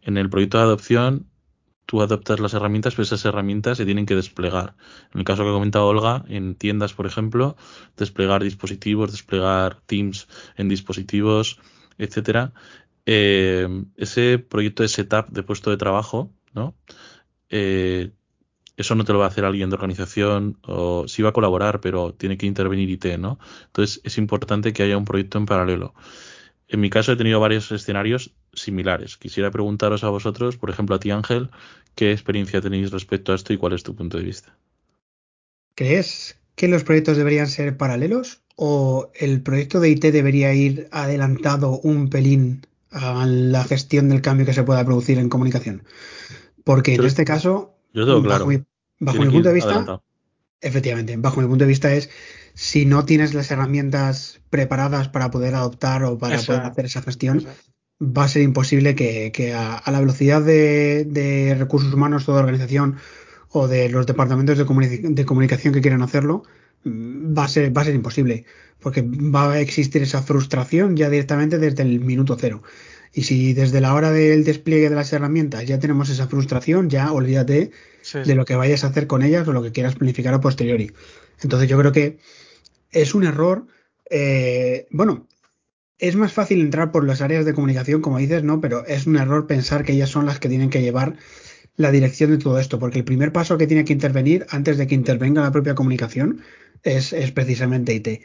En 0.01 0.17
el 0.17 0.29
proyecto 0.29 0.57
de 0.57 0.63
adopción 0.63 1.27
tú 1.87 2.01
adoptas 2.01 2.39
las 2.39 2.53
herramientas, 2.53 2.93
pero 2.93 3.03
esas 3.03 3.25
herramientas 3.25 3.77
se 3.77 3.85
tienen 3.85 4.05
que 4.05 4.15
desplegar. 4.15 4.75
En 5.13 5.19
el 5.19 5.25
caso 5.25 5.43
que 5.43 5.49
ha 5.49 5.53
comentado 5.53 5.87
Olga, 5.87 6.23
en 6.27 6.55
tiendas, 6.55 6.93
por 6.93 7.05
ejemplo, 7.07 7.55
desplegar 7.97 8.43
dispositivos, 8.43 9.11
desplegar 9.11 9.81
Teams 9.87 10.27
en 10.57 10.69
dispositivos, 10.69 11.59
etcétera. 11.97 12.53
Eh, 13.05 13.67
ese 13.95 14.37
proyecto 14.37 14.83
de 14.83 14.89
setup 14.89 15.29
de 15.29 15.43
puesto 15.43 15.69
de 15.71 15.77
trabajo, 15.77 16.29
¿no? 16.53 16.75
Eh, 17.49 18.11
eso 18.75 18.95
no 18.95 19.05
te 19.05 19.13
lo 19.13 19.19
va 19.19 19.25
a 19.25 19.29
hacer 19.29 19.45
alguien 19.45 19.69
de 19.69 19.75
organización 19.75 20.59
o 20.61 21.07
sí 21.07 21.23
va 21.23 21.29
a 21.29 21.33
colaborar, 21.33 21.81
pero 21.81 22.13
tiene 22.13 22.37
que 22.37 22.45
intervenir 22.45 22.89
IT, 22.89 23.17
¿no? 23.17 23.39
Entonces 23.67 24.01
es 24.03 24.17
importante 24.17 24.73
que 24.73 24.83
haya 24.83 24.97
un 24.97 25.05
proyecto 25.05 25.37
en 25.37 25.45
paralelo. 25.45 25.93
En 26.67 26.81
mi 26.81 26.89
caso 26.89 27.13
he 27.13 27.15
tenido 27.15 27.39
varios 27.39 27.71
escenarios 27.71 28.33
similares. 28.53 29.17
Quisiera 29.17 29.51
preguntaros 29.51 30.03
a 30.03 30.09
vosotros, 30.09 30.57
por 30.57 30.69
ejemplo 30.69 30.95
a 30.95 30.99
ti 30.99 31.11
Ángel, 31.11 31.49
¿qué 31.95 32.11
experiencia 32.11 32.61
tenéis 32.61 32.91
respecto 32.91 33.31
a 33.31 33.35
esto 33.35 33.53
y 33.53 33.57
cuál 33.57 33.73
es 33.73 33.83
tu 33.83 33.95
punto 33.95 34.17
de 34.17 34.23
vista? 34.23 34.57
¿Crees 35.75 36.37
que 36.55 36.67
los 36.67 36.83
proyectos 36.83 37.17
deberían 37.17 37.47
ser 37.47 37.77
paralelos 37.77 38.41
o 38.55 39.11
el 39.15 39.41
proyecto 39.41 39.79
de 39.79 39.91
IT 39.91 40.05
debería 40.05 40.53
ir 40.53 40.89
adelantado 40.91 41.79
un 41.79 42.09
pelín 42.09 42.65
a 42.91 43.25
la 43.25 43.63
gestión 43.63 44.09
del 44.09 44.21
cambio 44.21 44.45
que 44.45 44.53
se 44.53 44.63
pueda 44.63 44.83
producir 44.83 45.19
en 45.19 45.29
comunicación? 45.29 45.83
Porque 46.63 46.95
en 46.95 47.05
este 47.05 47.23
caso, 47.23 47.77
bajo, 47.93 48.47
mi, 48.47 48.57
punto 48.99 49.49
de 49.49 49.53
vista, 49.53 50.01
efectivamente, 50.59 51.15
bajo 51.15 51.39
mi 51.39 51.47
punto 51.47 51.63
de 51.63 51.69
vista 51.69 51.93
es 51.93 52.09
si 52.57 52.87
no 52.87 53.05
tienes 53.05 53.35
las 53.35 53.51
herramientas 53.51 54.41
preparadas 54.49 55.09
para 55.09 55.29
poder 55.29 55.53
adoptar 55.53 56.03
o 56.03 56.17
para 56.17 56.41
poder 56.41 56.61
hacer 56.61 56.85
esa 56.85 57.03
gestión, 57.03 57.45
va 58.01 58.23
a 58.23 58.27
ser 58.27 58.41
imposible 58.41 58.95
que, 58.95 59.53
a, 59.53 59.83
la 59.85 59.99
velocidad 59.99 60.41
de, 60.41 61.55
recursos 61.59 61.93
humanos, 61.93 62.25
toda 62.25 62.39
organización 62.39 62.95
o 63.49 63.67
de 63.67 63.89
los 63.89 64.07
departamentos 64.07 64.57
de, 64.57 65.25
comunicación 65.25 65.71
que 65.71 65.81
quieran 65.81 66.01
hacerlo, 66.01 66.45
mm, 66.83 67.37
va 67.37 67.45
a, 67.45 67.47
ser, 67.47 67.77
va 67.77 67.83
a 67.83 67.85
ser 67.85 67.93
imposible, 67.93 68.45
porque 68.79 69.03
va 69.03 69.51
a 69.51 69.59
existir 69.59 70.01
esa 70.01 70.23
frustración 70.23 70.97
ya 70.97 71.11
directamente 71.11 71.59
desde 71.59 71.83
el 71.83 71.99
minuto 71.99 72.37
cero. 72.39 72.63
Y 73.13 73.21
si 73.21 73.53
desde 73.53 73.81
la 73.81 73.93
hora 73.93 74.11
del 74.11 74.43
despliegue 74.43 74.89
de 74.89 74.95
las 74.95 75.13
herramientas 75.13 75.63
ya 75.67 75.77
tenemos 75.77 76.09
esa 76.09 76.27
frustración, 76.27 76.89
ya 76.89 77.11
olvídate 77.11 77.69
de 78.25 78.35
lo 78.35 78.45
que 78.45 78.55
vayas 78.55 78.83
a 78.83 78.87
hacer 78.87 79.05
con 79.05 79.21
ellas 79.21 79.47
o 79.47 79.53
lo 79.53 79.61
que 79.61 79.71
quieras 79.71 79.93
planificar 79.93 80.33
a 80.33 80.41
posteriori. 80.41 80.91
Entonces 81.43 81.69
yo 81.69 81.77
creo 81.77 81.91
que 81.91 82.17
es 82.91 83.15
un 83.15 83.25
error. 83.25 83.67
Eh, 84.09 84.87
bueno, 84.91 85.27
es 85.99 86.15
más 86.15 86.33
fácil 86.33 86.61
entrar 86.61 86.91
por 86.91 87.05
las 87.05 87.21
áreas 87.21 87.45
de 87.45 87.53
comunicación, 87.53 88.01
como 88.01 88.19
dices, 88.19 88.43
¿no? 88.43 88.61
Pero 88.61 88.85
es 88.85 89.07
un 89.07 89.17
error 89.17 89.47
pensar 89.47 89.83
que 89.83 89.93
ellas 89.93 90.09
son 90.09 90.25
las 90.25 90.39
que 90.39 90.49
tienen 90.49 90.69
que 90.69 90.81
llevar 90.81 91.15
la 91.75 91.91
dirección 91.91 92.31
de 92.31 92.37
todo 92.37 92.59
esto, 92.59 92.79
porque 92.79 92.99
el 92.99 93.05
primer 93.05 93.31
paso 93.31 93.57
que 93.57 93.67
tiene 93.67 93.85
que 93.85 93.93
intervenir 93.93 94.45
antes 94.49 94.77
de 94.77 94.87
que 94.87 94.95
intervenga 94.95 95.41
la 95.41 95.51
propia 95.51 95.75
comunicación 95.75 96.41
es, 96.83 97.13
precisamente 97.31 97.93
IT. 97.93 98.21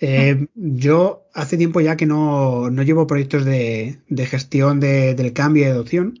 Eh, 0.00 0.46
yo 0.54 1.28
hace 1.34 1.56
tiempo 1.56 1.80
ya 1.80 1.96
que 1.96 2.06
no, 2.06 2.70
llevo 2.70 3.06
proyectos 3.06 3.44
de, 3.44 3.98
gestión 4.26 4.80
del 4.80 5.32
cambio 5.32 5.62
y 5.62 5.66
de 5.66 5.72
adopción. 5.72 6.20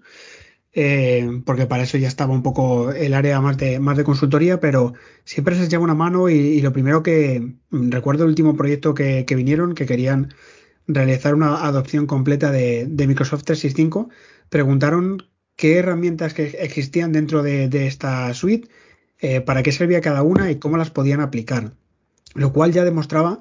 Eh, 0.76 1.40
porque 1.46 1.66
para 1.66 1.84
eso 1.84 1.98
ya 1.98 2.08
estaba 2.08 2.34
un 2.34 2.42
poco 2.42 2.90
el 2.90 3.14
área 3.14 3.40
más 3.40 3.56
de, 3.56 3.78
más 3.78 3.96
de 3.96 4.02
consultoría, 4.02 4.58
pero 4.58 4.94
siempre 5.24 5.54
se 5.54 5.64
echaba 5.64 5.84
una 5.84 5.94
mano 5.94 6.28
y, 6.28 6.60
lo 6.62 6.72
primero 6.72 7.02
que 7.04 7.54
mm, 7.70 7.90
recuerdo 7.90 8.24
el 8.24 8.30
último 8.30 8.56
proyecto 8.56 8.92
que, 8.92 9.24
vinieron, 9.36 9.74
que 9.74 9.86
querían 9.86 10.34
realizar 10.88 11.34
una 11.34 11.64
adopción 11.64 12.06
completa 12.06 12.50
de, 12.50 12.88
Microsoft 13.06 13.44
365, 13.44 14.10
preguntaron 14.48 15.22
qué 15.56 15.78
herramientas 15.78 16.34
que 16.34 16.56
existían 16.60 17.12
dentro 17.12 17.44
de, 17.44 17.86
esta 17.86 18.34
suite, 18.34 18.68
eh, 19.20 19.40
para 19.40 19.62
qué 19.62 19.70
servía 19.70 20.00
cada 20.00 20.22
una 20.22 20.50
y 20.50 20.56
cómo 20.58 20.76
las 20.76 20.90
podían 20.90 21.20
aplicar. 21.20 21.72
Lo 22.34 22.52
cual 22.52 22.72
ya 22.72 22.84
demostraba 22.84 23.38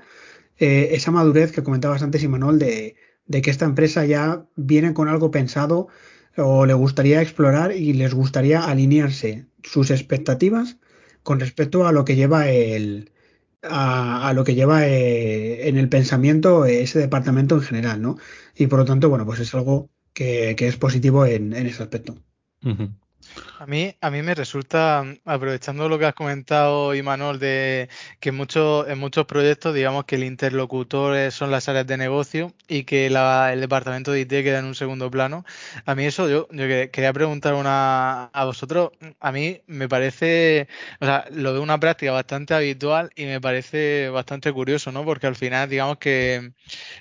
eh, 0.59 0.89
esa 0.91 1.09
madurez 1.09 1.51
que 1.51 1.63
comentabas 1.63 2.03
antes, 2.03 2.21
Imanol, 2.21 2.59
de, 2.59 2.95
de 3.25 3.41
que 3.41 3.49
esta 3.49 3.65
empresa 3.65 4.05
ya 4.05 4.45
viene 4.55 4.93
con 4.93 5.09
algo 5.09 5.31
pensado 5.31 5.87
o 6.37 6.65
le 6.65 6.73
gustaría 6.73 7.21
explorar 7.21 7.71
y 7.73 7.93
les 7.93 8.13
gustaría 8.13 8.65
alinearse 8.65 9.45
sus 9.63 9.91
expectativas 9.91 10.77
con 11.21 11.39
respecto 11.39 11.87
a 11.87 11.91
lo 11.91 12.05
que 12.05 12.15
lleva 12.15 12.49
el 12.49 13.11
a, 13.63 14.33
lo 14.35 14.43
que 14.43 14.55
lleva 14.55 14.87
eh, 14.87 15.69
en 15.69 15.77
el 15.77 15.89
pensamiento 15.89 16.65
ese 16.65 16.99
departamento 16.99 17.55
en 17.55 17.61
general, 17.61 18.01
¿no? 18.01 18.17
Y 18.55 18.67
por 18.67 18.79
lo 18.79 18.85
tanto, 18.85 19.09
bueno, 19.09 19.25
pues 19.25 19.39
es 19.39 19.53
algo 19.55 19.89
que, 20.13 20.55
es 20.57 20.77
positivo 20.77 21.25
en, 21.25 21.53
ese 21.53 21.83
aspecto. 21.83 22.15
A 23.59 23.65
mí, 23.65 23.95
a 24.01 24.09
mí 24.09 24.21
me 24.21 24.35
resulta, 24.35 25.05
aprovechando 25.25 25.87
lo 25.87 25.97
que 25.97 26.05
has 26.05 26.13
comentado, 26.13 26.93
Imanol, 26.93 27.39
de 27.39 27.89
que 28.19 28.29
en 28.29 28.35
muchos, 28.35 28.87
en 28.89 28.99
muchos 28.99 29.25
proyectos, 29.25 29.73
digamos 29.73 30.05
que 30.05 30.15
el 30.15 30.23
interlocutor 30.23 31.31
son 31.31 31.51
las 31.51 31.69
áreas 31.69 31.87
de 31.87 31.97
negocio 31.97 32.53
y 32.67 32.83
que 32.83 33.07
el 33.07 33.61
departamento 33.61 34.11
de 34.11 34.21
IT 34.21 34.29
queda 34.29 34.59
en 34.59 34.65
un 34.65 34.75
segundo 34.75 35.09
plano. 35.09 35.45
A 35.85 35.95
mí 35.95 36.05
eso, 36.05 36.29
yo, 36.29 36.47
yo 36.51 36.65
quería 36.91 37.13
preguntar 37.13 37.53
una 37.53 38.25
a 38.25 38.45
vosotros, 38.45 38.91
a 39.19 39.31
mí 39.31 39.61
me 39.67 39.87
parece, 39.87 40.67
o 40.99 41.05
sea, 41.05 41.25
lo 41.31 41.53
veo 41.53 41.61
una 41.61 41.79
práctica 41.79 42.11
bastante 42.11 42.53
habitual 42.53 43.11
y 43.15 43.25
me 43.25 43.39
parece 43.39 44.09
bastante 44.09 44.51
curioso, 44.51 44.91
¿no? 44.91 45.05
Porque 45.05 45.27
al 45.27 45.35
final, 45.35 45.69
digamos 45.69 45.97
que 45.97 46.51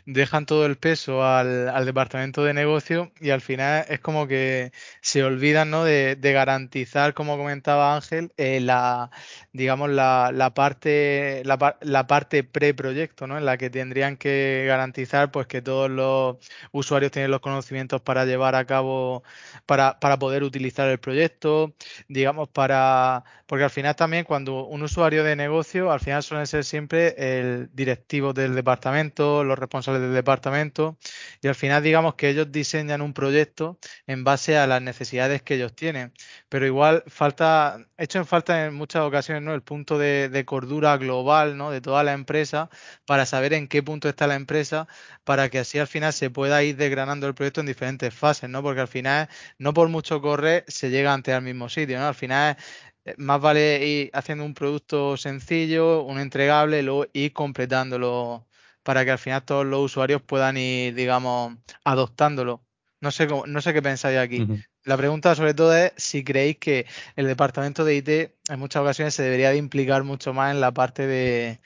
dejan 0.07 0.47
todo 0.47 0.67
el 0.67 0.77
peso 0.77 1.25
al, 1.25 1.69
al 1.69 1.87
departamento 1.87 2.45
de 2.45 2.55
negocio 2.55 3.13
y 3.21 3.31
al 3.31 3.41
final 3.41 3.85
es 3.89 4.01
como 4.01 4.27
que 4.27 4.73
se 5.01 5.25
olvidan, 5.25 5.71
¿no? 5.71 5.85
De, 5.85 6.17
de 6.23 6.33
garantizar, 6.33 7.15
como 7.15 7.37
comentaba 7.37 7.95
Ángel, 7.97 8.33
eh, 8.37 8.61
la, 8.61 9.11
digamos, 9.53 9.91
la, 9.91 10.31
la 10.33 10.55
parte, 10.55 11.43
la, 11.45 11.77
la 11.83 12.07
parte 12.07 12.45
preproyecto, 12.45 13.27
¿no? 13.27 13.37
En 13.37 13.45
la 13.45 13.59
que 13.59 13.71
tendrían 13.71 14.17
que 14.17 14.65
garantizar 14.67 15.31
pues 15.33 15.47
que 15.49 15.61
todos 15.63 15.91
los 15.91 16.37
usuarios 16.71 17.11
tienen 17.13 17.31
los 17.33 17.41
conocimientos 17.41 18.01
para 18.03 18.25
llevar 18.25 18.55
a 18.55 18.65
cabo, 18.67 19.25
para, 19.67 19.99
para 20.01 20.19
poder 20.19 20.45
utilizar 20.45 20.89
el 20.89 20.99
proyecto, 20.99 21.75
digamos, 22.09 22.49
para, 22.49 23.25
porque 23.47 23.65
al 23.65 23.71
final 23.71 23.97
también 23.97 24.25
cuando 24.25 24.65
un 24.67 24.83
usuario 24.83 25.25
de 25.25 25.35
negocio, 25.37 25.91
al 25.91 26.01
final 26.01 26.23
suelen 26.23 26.47
ser 26.47 26.65
siempre 26.65 27.15
el 27.19 27.69
directivo 27.75 28.33
del 28.33 28.55
departamento, 28.55 29.43
los 29.45 29.59
responsables 29.59 30.03
del 30.03 30.15
departamento, 30.15 30.97
y 31.43 31.49
al 31.49 31.55
final 31.57 31.83
digamos 31.83 32.15
que 32.15 32.29
ellos 32.29 32.53
diseñan 32.53 33.03
un 33.03 33.13
proyecto 33.13 33.79
en 34.07 34.23
base 34.25 34.57
a 34.57 34.67
las 34.69 34.81
necesidades 34.83 35.43
que 35.43 35.55
ellos 35.57 35.75
tienen 35.75 36.12
pero 36.49 36.67
igual 36.67 37.03
falta, 37.07 37.87
hecho 37.97 38.19
en 38.19 38.27
falta 38.27 38.67
en 38.67 38.75
muchas 38.75 39.03
ocasiones, 39.03 39.43
¿no? 39.43 39.55
El 39.55 39.63
punto 39.63 39.99
de, 39.99 40.45
cordura 40.47 40.97
global, 40.97 41.57
¿no? 41.57 41.71
De 41.71 41.81
toda 41.81 42.05
la 42.05 42.13
empresa 42.13 42.71
para 43.07 43.27
saber 43.27 43.53
en 43.55 43.69
qué 43.69 43.83
punto 43.83 44.09
está 44.09 44.27
la 44.27 44.35
empresa 44.35 44.89
para 45.25 45.49
que 45.49 45.61
así 45.61 45.79
al 45.79 45.87
final 45.87 46.13
se 46.13 46.31
pueda 46.31 46.63
ir 46.63 46.77
desgranando 46.77 47.27
el 47.27 47.35
proyecto 47.35 47.61
en 47.61 47.67
diferentes 47.67 48.13
fases, 48.15 48.51
¿no? 48.51 48.63
Porque 48.63 48.81
al 48.81 48.89
final, 48.89 49.29
no 49.59 49.75
por 49.75 49.89
mucho 49.89 50.21
correr, 50.21 50.65
se 50.69 50.91
llega 50.91 51.13
ante 51.15 51.33
al 51.33 51.43
mismo 51.43 51.69
sitio, 51.69 51.99
¿no? 51.99 52.07
Al 52.09 52.15
final 52.15 52.57
eh, 53.05 53.15
más 53.19 53.41
vale 53.41 53.87
ir 53.87 54.11
haciendo 54.13 54.45
un 54.45 54.55
producto 54.55 55.17
sencillo, 55.17 56.03
un 56.03 56.19
entregable, 56.19 56.83
luego 56.83 57.07
ir 57.13 57.33
completándolo 57.33 58.47
para 58.83 59.05
que 59.05 59.13
al 59.13 59.19
final 59.19 59.45
todos 59.45 59.67
los 59.67 59.81
usuarios 59.81 60.23
puedan 60.23 60.57
ir, 60.57 60.95
digamos, 60.95 61.57
adoptándolo. 61.85 62.65
No 63.01 63.11
sé, 63.11 63.27
cómo, 63.27 63.47
no 63.47 63.61
sé 63.61 63.73
qué 63.73 63.83
pensáis 63.83 64.19
aquí. 64.19 64.47
La 64.85 64.97
pregunta 64.97 65.35
sobre 65.35 65.55
todo 65.55 65.75
es 65.77 65.93
si 65.97 66.25
creéis 66.25 66.59
que 66.59 66.87
el 67.15 67.27
departamento 67.27 67.85
de 67.85 67.97
IT 67.97 68.09
en 68.09 68.59
muchas 68.59 68.83
ocasiones 68.83 69.15
se 69.15 69.23
debería 69.23 69.51
de 69.51 69.57
implicar 69.57 70.03
mucho 70.03 70.35
más 70.35 70.53
en 70.53 70.61
la 70.61 70.73
parte 70.73 71.07
de, 71.07 71.61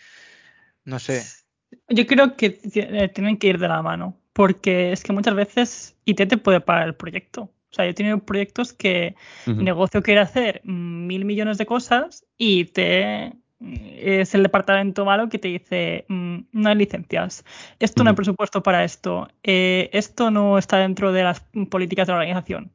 no 0.85 0.98
sé. 0.98 1.22
Yo 1.88 2.07
creo 2.07 2.37
que 2.37 2.61
eh, 2.74 3.09
tienen 3.09 3.38
que 3.38 3.48
ir 3.48 3.59
de 3.59 3.68
la 3.68 3.83
mano, 3.83 4.18
porque 4.33 4.92
es 4.92 5.02
que 5.02 5.12
muchas 5.12 5.35
veces 5.35 5.96
IT 6.05 6.29
te 6.29 6.37
puede 6.37 6.61
pagar 6.61 6.87
el 6.87 6.94
proyecto. 6.94 7.50
O 7.70 7.74
sea, 7.74 7.85
yo 7.85 7.90
he 7.90 7.94
tenido 7.94 8.18
proyectos 8.18 8.72
que 8.72 9.16
el 9.46 9.64
negocio 9.64 10.02
quiere 10.02 10.20
hacer 10.20 10.62
mil 10.64 11.24
millones 11.24 11.59
de 11.59 11.66
cosas 11.66 12.24
y 12.38 12.66
te 12.66 13.33
es 13.60 14.34
el 14.34 14.42
departamento 14.42 15.04
malo 15.04 15.28
que 15.28 15.38
te 15.38 15.48
dice 15.48 16.04
mm, 16.08 16.38
no 16.52 16.68
hay 16.68 16.74
licencias, 16.74 17.44
esto 17.78 18.04
no 18.04 18.10
hay 18.10 18.16
presupuesto 18.16 18.62
para 18.62 18.84
esto, 18.84 19.28
eh, 19.42 19.88
esto 19.92 20.30
no 20.30 20.58
está 20.58 20.78
dentro 20.78 21.12
de 21.12 21.24
las 21.24 21.40
políticas 21.70 22.06
de 22.06 22.12
la 22.12 22.18
organización. 22.18 22.72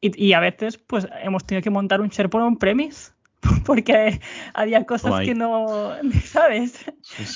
Y, 0.00 0.32
a 0.32 0.38
veces 0.38 0.78
pues 0.78 1.08
hemos 1.24 1.44
tenido 1.44 1.60
que 1.60 1.70
montar 1.70 2.00
un 2.00 2.08
SharePoint 2.08 2.46
on-premise 2.46 3.10
porque 3.64 4.20
había 4.54 4.84
cosas 4.84 5.20
que 5.20 5.34
no, 5.34 5.92
¿sabes? 6.24 6.84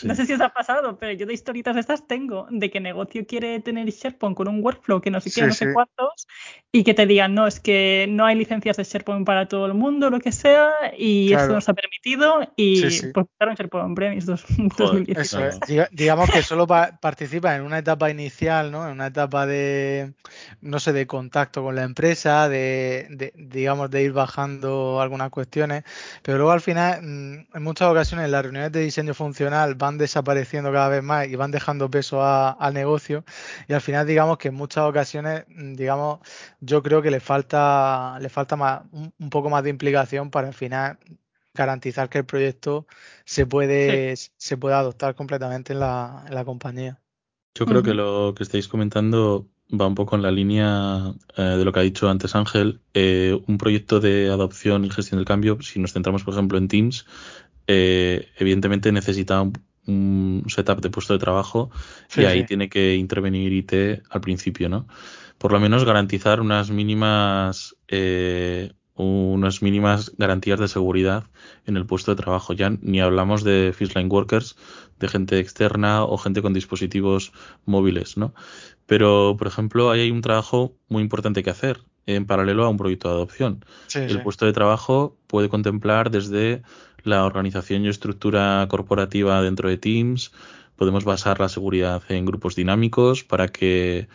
No 0.02 0.14
sé 0.14 0.26
si 0.26 0.32
os 0.32 0.40
ha 0.40 0.48
pasado, 0.48 0.98
pero 0.98 1.12
yo 1.12 1.26
de 1.26 1.34
historietas 1.34 1.74
de 1.74 1.80
estas 1.80 2.06
tengo, 2.06 2.46
de 2.50 2.70
que 2.70 2.80
negocio 2.80 3.24
quiere 3.26 3.60
tener 3.60 3.88
SharePoint 3.88 4.36
con 4.36 4.48
un 4.48 4.62
workflow 4.62 5.00
que 5.00 5.10
no 5.10 5.20
sé 5.20 5.30
qué, 5.30 5.46
no 5.46 5.52
sé 5.52 5.72
cuántos, 5.72 6.26
y 6.72 6.84
que 6.84 6.94
te 6.94 7.06
digan, 7.06 7.34
no, 7.34 7.46
es 7.46 7.60
que 7.60 8.06
no 8.08 8.24
hay 8.24 8.36
licencias 8.36 8.76
de 8.76 8.84
SharePoint 8.84 9.26
para 9.26 9.46
todo 9.46 9.66
el 9.66 9.74
mundo, 9.74 10.10
lo 10.10 10.18
que 10.18 10.32
sea, 10.32 10.70
y 10.96 11.32
eso 11.32 11.48
nos 11.48 11.68
ha 11.68 11.74
permitido, 11.74 12.40
y 12.56 12.80
pues 13.12 13.26
en 13.38 13.54
SharePoint 13.54 13.88
en 13.88 13.94
Premise 13.94 14.26
2019. 14.26 15.88
digamos 15.92 16.30
que 16.30 16.42
solo 16.42 16.66
participa 16.66 17.54
en 17.54 17.62
una 17.62 17.78
etapa 17.78 18.10
inicial, 18.10 18.72
¿no? 18.72 18.86
En 18.86 18.92
una 18.92 19.06
etapa 19.06 19.46
de, 19.46 20.14
no 20.60 20.80
sé, 20.80 20.92
de 20.92 21.06
contacto 21.06 21.62
con 21.62 21.76
la 21.76 21.84
empresa, 21.84 22.48
de, 22.48 23.06
de 23.10 23.32
digamos, 23.36 23.90
de 23.90 24.02
ir 24.02 24.12
bajando 24.12 25.00
algunas 25.00 25.30
cuestiones 25.30 25.84
pero 26.22 26.38
luego 26.38 26.52
al 26.52 26.60
final, 26.60 27.02
mm, 27.02 27.46
en 27.54 27.62
muchas 27.62 27.90
ocasiones, 27.90 28.30
las 28.30 28.42
reuniones 28.42 28.72
de 28.72 28.80
diseño 28.80 29.14
funcional 29.14 29.74
van 29.74 29.98
desapareciendo 29.98 30.72
cada 30.72 30.88
vez 30.88 31.02
más 31.02 31.28
y 31.28 31.36
van 31.36 31.50
dejando 31.50 31.90
peso 31.90 32.22
al 32.24 32.74
negocio. 32.74 33.24
Y 33.68 33.72
al 33.72 33.80
final, 33.80 34.06
digamos 34.06 34.38
que 34.38 34.48
en 34.48 34.54
muchas 34.54 34.84
ocasiones, 34.84 35.44
mm, 35.48 35.74
digamos, 35.74 36.20
yo 36.60 36.82
creo 36.82 37.02
que 37.02 37.10
le 37.10 37.20
falta, 37.20 38.18
le 38.20 38.28
falta 38.28 38.56
más, 38.56 38.82
un, 38.92 39.30
poco 39.30 39.50
más 39.50 39.62
de 39.64 39.70
implicación 39.70 40.30
para 40.30 40.48
al 40.48 40.54
final 40.54 40.98
garantizar 41.54 42.08
que 42.08 42.18
el 42.18 42.24
proyecto 42.24 42.86
se 43.24 43.46
puede, 43.46 44.14
se 44.16 44.56
puede 44.56 44.74
adoptar 44.74 45.14
completamente 45.14 45.72
en 45.74 45.80
la, 45.80 46.24
en 46.26 46.34
la 46.34 46.44
compañía. 46.44 46.98
Yo 47.54 47.66
creo 47.66 47.82
que 47.82 47.92
lo 47.92 48.34
que 48.34 48.44
estáis 48.44 48.66
comentando 48.66 49.46
va 49.72 49.86
un 49.86 49.94
poco 49.94 50.16
en 50.16 50.22
la 50.22 50.30
línea 50.30 51.14
eh, 51.36 51.42
de 51.42 51.64
lo 51.64 51.72
que 51.72 51.80
ha 51.80 51.82
dicho 51.82 52.08
antes 52.08 52.34
Ángel. 52.34 52.80
Eh, 52.94 53.38
un 53.46 53.58
proyecto 53.58 54.00
de 54.00 54.28
adopción 54.30 54.84
y 54.84 54.90
gestión 54.90 55.18
del 55.18 55.26
cambio, 55.26 55.60
si 55.62 55.78
nos 55.80 55.92
centramos, 55.92 56.24
por 56.24 56.34
ejemplo, 56.34 56.58
en 56.58 56.68
Teams, 56.68 57.06
eh, 57.66 58.28
evidentemente 58.38 58.92
necesita 58.92 59.42
un, 59.42 60.44
setup 60.48 60.80
de 60.80 60.90
puesto 60.90 61.12
de 61.12 61.18
trabajo 61.18 61.70
y 62.16 62.24
ahí 62.24 62.44
tiene 62.44 62.68
que 62.68 62.94
intervenir 62.94 63.52
IT 63.52 64.02
al 64.10 64.20
principio, 64.20 64.68
¿no? 64.68 64.86
Por 65.38 65.50
lo 65.50 65.58
menos 65.58 65.84
garantizar 65.84 66.40
unas 66.40 66.70
mínimas 66.70 67.74
unas 68.94 69.62
mínimas 69.62 70.12
garantías 70.18 70.60
de 70.60 70.68
seguridad 70.68 71.24
en 71.66 71.76
el 71.76 71.86
puesto 71.86 72.14
de 72.14 72.22
trabajo. 72.22 72.52
Ya 72.52 72.70
ni 72.80 73.00
hablamos 73.00 73.44
de 73.44 73.74
line 73.78 74.08
workers, 74.08 74.56
de 74.98 75.08
gente 75.08 75.38
externa 75.38 76.04
o 76.04 76.18
gente 76.18 76.42
con 76.42 76.52
dispositivos 76.52 77.32
móviles, 77.64 78.16
¿no? 78.16 78.34
Pero, 78.86 79.36
por 79.38 79.46
ejemplo, 79.46 79.90
ahí 79.90 80.00
hay 80.00 80.10
un 80.10 80.22
trabajo 80.22 80.76
muy 80.88 81.02
importante 81.02 81.42
que 81.42 81.50
hacer 81.50 81.80
en 82.06 82.26
paralelo 82.26 82.64
a 82.64 82.68
un 82.68 82.76
proyecto 82.76 83.08
de 83.08 83.14
adopción. 83.14 83.64
el 83.94 84.22
puesto 84.22 84.44
de 84.44 84.52
trabajo 84.52 85.16
puede 85.26 85.48
contemplar 85.48 86.10
desde 86.10 86.62
la 87.04 87.24
organización 87.24 87.84
y 87.84 87.88
estructura 87.88 88.66
corporativa 88.68 89.40
dentro 89.42 89.68
de 89.68 89.78
Teams, 89.78 90.32
podemos 90.76 91.04
basar 91.04 91.40
la 91.40 91.48
seguridad 91.48 92.02
en 92.08 92.24
grupos 92.24 92.56
dinámicos 92.56 93.24
para 93.24 93.48
que 93.48 94.08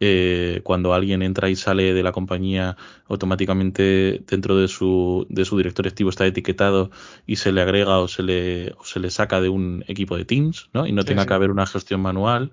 eh, 0.00 0.60
cuando 0.64 0.92
alguien 0.92 1.22
entra 1.22 1.48
y 1.50 1.56
sale 1.56 1.94
de 1.94 2.02
la 2.02 2.12
compañía, 2.12 2.76
automáticamente 3.06 4.22
dentro 4.26 4.56
de 4.56 4.68
su, 4.68 5.26
de 5.28 5.44
su 5.44 5.56
directorio 5.56 5.90
activo 5.90 6.10
está 6.10 6.26
etiquetado 6.26 6.90
y 7.26 7.36
se 7.36 7.52
le 7.52 7.60
agrega 7.62 7.98
o 8.00 8.08
se 8.08 8.22
le, 8.22 8.72
o 8.72 8.84
se 8.84 9.00
le 9.00 9.10
saca 9.10 9.40
de 9.40 9.48
un 9.48 9.84
equipo 9.86 10.16
de 10.16 10.24
Teams, 10.24 10.68
¿no? 10.72 10.86
Y 10.86 10.92
no 10.92 11.04
tenga 11.04 11.26
que 11.26 11.34
haber 11.34 11.50
una 11.50 11.66
gestión 11.66 12.00
manual, 12.00 12.52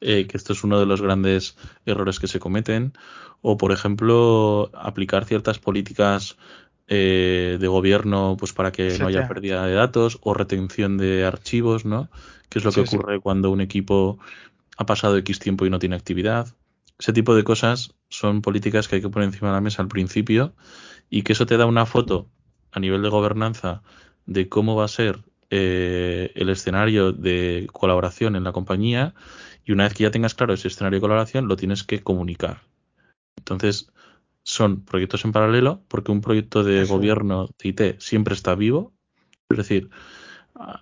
eh, 0.00 0.26
que 0.26 0.36
esto 0.36 0.52
es 0.52 0.64
uno 0.64 0.80
de 0.80 0.86
los 0.86 1.02
grandes 1.02 1.56
errores 1.84 2.18
que 2.18 2.28
se 2.28 2.40
cometen. 2.40 2.92
O, 3.42 3.56
por 3.56 3.72
ejemplo, 3.72 4.70
aplicar 4.74 5.24
ciertas 5.24 5.58
políticas 5.58 6.36
eh, 6.88 7.56
de 7.60 7.68
gobierno 7.68 8.36
pues 8.38 8.52
para 8.52 8.72
que 8.72 8.98
no 8.98 9.06
haya 9.06 9.28
pérdida 9.28 9.64
de 9.64 9.74
datos 9.74 10.18
o 10.22 10.34
retención 10.34 10.98
de 10.98 11.24
archivos, 11.24 11.84
¿no? 11.84 12.08
Que 12.48 12.58
es 12.58 12.64
lo 12.64 12.72
que 12.72 12.80
ocurre 12.80 13.20
cuando 13.20 13.50
un 13.50 13.60
equipo 13.60 14.18
ha 14.76 14.86
pasado 14.86 15.16
X 15.18 15.38
tiempo 15.38 15.64
y 15.64 15.70
no 15.70 15.78
tiene 15.78 15.94
actividad 15.94 16.48
ese 17.00 17.14
tipo 17.14 17.34
de 17.34 17.44
cosas 17.44 17.94
son 18.10 18.42
políticas 18.42 18.86
que 18.86 18.96
hay 18.96 19.02
que 19.02 19.08
poner 19.08 19.28
encima 19.28 19.48
de 19.48 19.54
la 19.54 19.60
mesa 19.62 19.80
al 19.80 19.88
principio 19.88 20.54
y 21.08 21.22
que 21.22 21.32
eso 21.32 21.46
te 21.46 21.56
da 21.56 21.64
una 21.64 21.86
foto 21.86 22.28
a 22.72 22.78
nivel 22.78 23.02
de 23.02 23.08
gobernanza 23.08 23.82
de 24.26 24.50
cómo 24.50 24.76
va 24.76 24.84
a 24.84 24.88
ser 24.88 25.24
eh, 25.48 26.30
el 26.34 26.50
escenario 26.50 27.12
de 27.12 27.66
colaboración 27.72 28.36
en 28.36 28.44
la 28.44 28.52
compañía 28.52 29.14
y 29.64 29.72
una 29.72 29.84
vez 29.84 29.94
que 29.94 30.04
ya 30.04 30.10
tengas 30.10 30.34
claro 30.34 30.52
ese 30.52 30.68
escenario 30.68 30.98
de 30.98 31.00
colaboración 31.00 31.48
lo 31.48 31.56
tienes 31.56 31.84
que 31.84 32.02
comunicar. 32.02 32.60
Entonces 33.38 33.90
son 34.42 34.84
proyectos 34.84 35.24
en 35.24 35.32
paralelo 35.32 35.82
porque 35.88 36.12
un 36.12 36.20
proyecto 36.20 36.64
de 36.64 36.84
gobierno 36.84 37.48
de 37.58 37.68
IT 37.68 38.00
siempre 38.00 38.34
está 38.34 38.54
vivo. 38.54 38.92
Es 39.48 39.56
decir, 39.56 39.88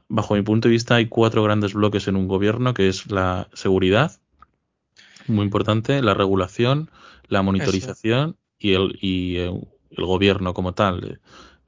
bajo 0.09 0.35
mi 0.35 0.43
punto 0.43 0.67
de 0.67 0.73
vista 0.73 0.97
hay 0.97 1.07
cuatro 1.07 1.45
grandes 1.45 1.75
bloques 1.75 2.09
en 2.09 2.17
un 2.17 2.27
gobierno 2.27 2.75
que 2.75 2.89
es 2.89 3.09
la 3.11 3.49
seguridad, 3.53 4.21
muy 5.29 5.45
importante, 5.45 6.03
la 6.03 6.15
regulación, 6.15 6.91
la 7.29 7.43
monitorización 7.43 8.37
y, 8.59 8.73
el, 8.75 8.99
y 9.01 9.37
el, 9.37 9.61
gobierno 9.97 10.55
como 10.55 10.75
tal. 10.75 11.21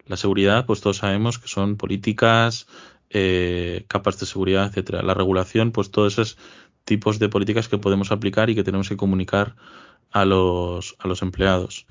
La 0.06 0.16
seguridad, 0.16 0.66
pues 0.66 0.80
todos 0.80 0.98
sabemos 0.98 1.38
que 1.38 1.48
son 1.48 1.76
políticas, 1.76 2.66
eh, 3.10 3.84
capas 3.88 4.18
de 4.20 4.26
seguridad, 4.26 4.66
etcétera. 4.66 5.02
La 5.02 5.14
regulación, 5.14 5.72
pues 5.72 5.90
todos 5.90 6.14
esos 6.14 6.38
tipos 6.84 7.18
de 7.18 7.28
políticas 7.28 7.68
que 7.68 7.78
podemos 7.78 8.12
aplicar 8.12 8.50
y 8.50 8.54
que 8.54 8.64
tenemos 8.64 8.88
que 8.88 8.96
comunicar 8.96 9.56
a 10.10 10.24
los, 10.24 10.96
a 10.98 11.08
los 11.08 11.22
empleados. 11.22 11.86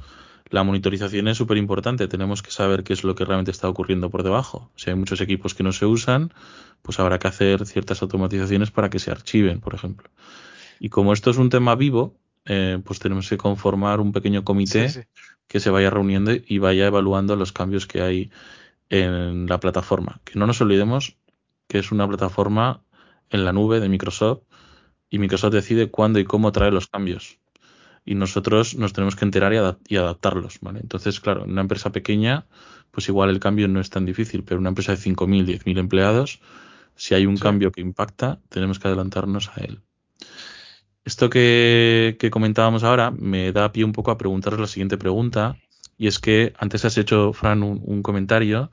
La 0.49 0.63
monitorización 0.63 1.27
es 1.27 1.38
súper 1.38 1.58
importante, 1.58 2.08
tenemos 2.08 2.41
que 2.41 2.49
saber 2.49 2.84
qué 2.84 2.93
es 2.93 3.03
lo 3.03 3.13
que 3.13 3.23
realmente 3.23 3.51
está 3.51 3.69
ocurriendo 3.69 4.10
por 4.10 4.23
debajo. 4.23 4.71
Si 4.75 4.89
hay 4.89 4.95
muchos 4.95 5.21
equipos 5.21 5.53
que 5.53 5.63
no 5.63 5.71
se 5.71 5.86
usan, 5.86 6.34
pues 6.82 6.99
habrá 6.99 7.19
que 7.19 7.27
hacer 7.27 7.67
ciertas 7.67 8.01
automatizaciones 8.01 8.71
para 8.71 8.89
que 8.89 8.97
se 8.97 9.12
archiven, 9.12 9.60
por 9.60 9.75
ejemplo. 9.75 10.10
Y 10.80 10.89
como 10.89 11.13
esto 11.13 11.30
es 11.30 11.38
un 11.38 11.50
tema 11.50 11.76
vivo, 11.76 12.15
eh, 12.46 12.80
pues 12.84 13.00
tenemos 13.00 13.30
que 13.30 13.38
conformar 13.38 14.00
un 14.00 14.12
pequeño 14.12 14.44
comité 14.44 15.08
que 15.48 15.60
se 15.60 15.70
vaya 15.70 15.89
reuniendo 15.89 16.32
y 16.34 16.58
vaya 16.60 16.88
evaluando 16.88 17.36
los 17.36 17.52
cambios 17.52 17.86
que 17.86 18.02
hay 18.02 18.32
en 18.89 19.48
la 19.48 19.60
plataforma. 19.60 20.22
Que 20.24 20.39
no 20.39 20.48
nos 20.48 20.62
olvidemos 20.62 21.18
que 21.68 21.80
es 21.80 21.92
una 21.92 22.08
plataforma 22.08 22.82
en 23.30 23.46
la 23.46 23.54
nube 23.54 23.80
de 23.80 23.89
Microsoft 23.89 24.42
y 25.10 25.20
Microsoft 25.20 25.54
decide 25.54 25.92
cuándo 25.92 26.20
y 26.20 26.26
cómo 26.26 26.52
trae 26.52 26.72
los 26.72 26.88
cambios 26.88 27.39
y 28.10 28.15
nosotros 28.15 28.76
nos 28.76 28.92
tenemos 28.94 29.15
que 29.15 29.26
enterar 29.26 29.54
y, 29.88 29.96
adaptarlos, 29.96 30.58
¿vale? 30.62 30.80
Entonces, 30.80 31.20
claro, 31.20 31.44
en 31.44 31.52
una 31.52 31.62
empresa 31.62 31.92
pequeña, 31.92 32.48
pues 32.89 33.08
igual 33.08 33.30
el 33.30 33.39
cambio 33.39 33.68
no 33.68 33.80
es 33.80 33.92
tan 33.92 34.04
difícil, 34.06 34.44
pero 34.44 34.60
una 34.60 34.70
empresa 34.70 34.94
de 34.94 34.98
5.000, 34.98 35.46
10.000 35.46 35.78
empleados, 35.78 36.42
si 36.96 37.13
hay 37.13 37.28
un 37.28 37.38
cambio 37.38 37.72
que 37.72 37.82
impacta, 37.82 38.42
tenemos 38.50 38.80
que 38.80 38.88
adelantarnos 38.88 39.50
a 39.50 39.62
él. 39.62 39.84
Esto 41.10 41.28
que, 41.32 42.30
comentábamos 42.32 42.84
ahora 42.84 43.10
me 43.10 43.52
da 43.52 43.72
pie 43.72 43.84
un 43.84 43.93
poco 43.93 44.12
a 44.12 44.19
preguntaros 44.19 44.60
la 44.60 44.67
siguiente 44.67 44.95
pregunta, 44.95 45.58
y 45.98 46.06
es 46.06 46.19
que 46.19 46.54
antes 46.60 46.86
has 46.86 47.00
hecho, 47.00 47.34
Fran, 47.34 47.63
un, 47.63 48.04
comentario, 48.04 48.69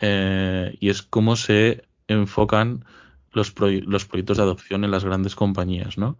eh, 0.00 0.76
y 0.78 0.90
es 0.90 1.02
cómo 1.02 1.34
se 1.34 1.82
enfocan 2.06 2.84
los, 3.32 3.50
proyectos 3.50 4.36
de 4.36 4.42
adopción 4.44 4.84
en 4.84 4.92
las 4.92 5.04
grandes 5.04 5.34
compañías, 5.34 5.98
¿no? 5.98 6.18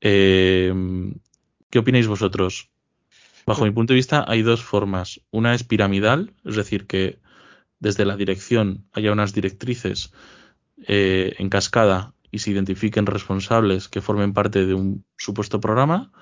Eh, 0.00 0.72
¿Qué 1.70 1.80
opináis 1.80 2.06
vosotros? 2.06 2.70
Bajo 3.46 3.64
mi 3.64 3.72
punto 3.72 3.94
de 3.94 3.96
vista 3.96 4.24
hay 4.28 4.42
dos 4.42 4.62
formas. 4.62 5.20
Una 5.32 5.56
es 5.56 5.64
piramidal, 5.64 6.34
es 6.44 6.54
decir, 6.54 6.86
que 6.86 7.18
desde 7.80 8.04
la 8.04 8.14
dirección 8.14 8.84
haya 8.92 9.10
unas 9.10 9.34
directrices 9.34 10.12
eh, 10.86 11.34
en 11.36 11.48
cascada 11.48 12.14
y 12.30 12.40
se 12.40 12.50
identifiquen 12.50 13.06
responsables 13.06 13.88
que 13.88 14.00
formen 14.00 14.32
parte 14.32 14.66
de 14.66 14.74
un 14.74 15.04
supuesto 15.16 15.60
programa, 15.60 16.12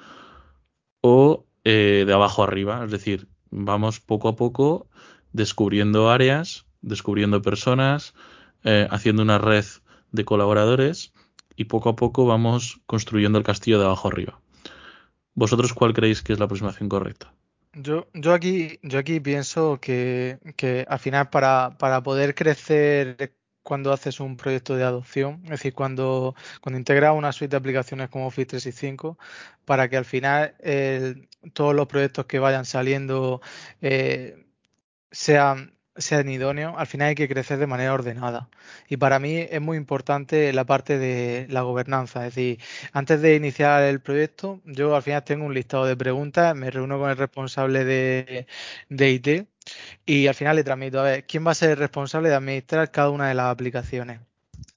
o 1.01 1.47
eh, 1.65 2.05
de 2.07 2.13
abajo 2.13 2.43
arriba, 2.43 2.85
es 2.85 2.91
decir, 2.91 3.29
vamos 3.51 4.01
poco 4.01 4.29
a 4.29 4.37
poco 4.37 4.89
descubriendo 5.33 6.11
áreas, 6.11 6.67
descubriendo 6.81 7.43
personas, 7.43 8.15
eh, 8.65 8.89
haciendo 8.91 9.23
una 9.23 9.39
red 9.39 9.65
de 10.13 10.25
colaboradores 10.25 11.13
y 11.57 11.65
poco 11.65 11.89
a 11.89 11.97
poco 11.97 12.27
vamos 12.27 12.81
construyendo 12.87 13.39
el 13.39 13.45
castillo 13.45 13.79
de 13.79 13.87
abajo 13.87 14.09
arriba. 14.09 14.41
¿Vosotros 15.35 15.75
cuál 15.75 15.93
creéis 15.93 16.23
que 16.23 16.33
es 16.33 16.39
la 16.39 16.47
aproximación 16.47 16.89
correcta? 16.89 17.33
Yo, 17.75 18.09
yo 18.15 18.33
aquí, 18.33 18.79
yo 18.83 18.99
aquí 18.99 19.21
pienso 19.21 19.79
que, 19.81 20.39
que 20.57 20.87
al 20.89 20.99
final 20.99 21.29
para, 21.29 21.77
para 21.79 22.03
poder 22.03 22.35
crecer 22.35 23.36
cuando 23.67 23.93
haces 23.93 24.21
un 24.21 24.37
proyecto 24.37 24.77
de 24.77 24.85
adopción, 24.85 25.41
es 25.45 25.51
decir, 25.51 25.75
cuando, 25.75 26.37
cuando 26.61 26.79
integras 26.79 27.15
una 27.17 27.33
suite 27.33 27.51
de 27.51 27.57
aplicaciones 27.57 28.09
como 28.11 28.29
Office 28.29 28.47
365, 28.47 29.19
para 29.65 29.89
que 29.89 29.97
al 29.97 30.05
final 30.05 30.55
todos 31.53 31.75
los 31.75 31.89
proyectos 31.89 32.27
que 32.27 32.39
vayan 32.39 32.65
saliendo 32.65 33.41
eh, 33.81 34.47
sean 35.11 35.77
sean 35.97 36.29
idóneos, 36.29 36.75
al 36.77 36.87
final 36.87 37.09
hay 37.09 37.15
que 37.15 37.29
crecer 37.29 37.59
de 37.59 37.67
manera 37.67 37.93
ordenada. 37.95 38.49
Y 38.89 38.99
para 38.99 39.19
mí 39.19 39.39
es 39.51 39.61
muy 39.61 39.77
importante 39.77 40.53
la 40.53 40.65
parte 40.65 40.99
de 40.99 41.47
la 41.51 41.63
gobernanza. 41.63 42.27
Es 42.27 42.35
decir, 42.35 42.61
antes 42.93 43.21
de 43.23 43.35
iniciar 43.35 43.83
el 43.83 44.01
proyecto, 44.01 44.61
yo 44.65 44.95
al 44.95 45.03
final 45.03 45.25
tengo 45.25 45.47
un 45.47 45.55
listado 45.55 45.87
de 45.87 45.97
preguntas, 45.97 46.55
me 46.55 46.71
reúno 46.71 46.99
con 46.99 47.11
el 47.11 47.17
responsable 47.17 47.85
de, 47.85 48.47
de 48.91 49.11
IT 49.11 49.49
y 50.05 50.27
al 50.27 50.35
final 50.35 50.57
le 50.57 50.65
transmito 50.65 51.01
a 51.01 51.05
ver 51.05 51.27
quién 51.27 51.47
va 51.47 51.53
a 51.53 51.55
ser 51.55 51.79
responsable 51.79 52.29
de 52.29 52.35
administrar 52.37 52.91
cada 52.91 53.11
una 53.11 53.29
de 53.29 53.35
las 53.35 53.47
aplicaciones. 53.47 54.21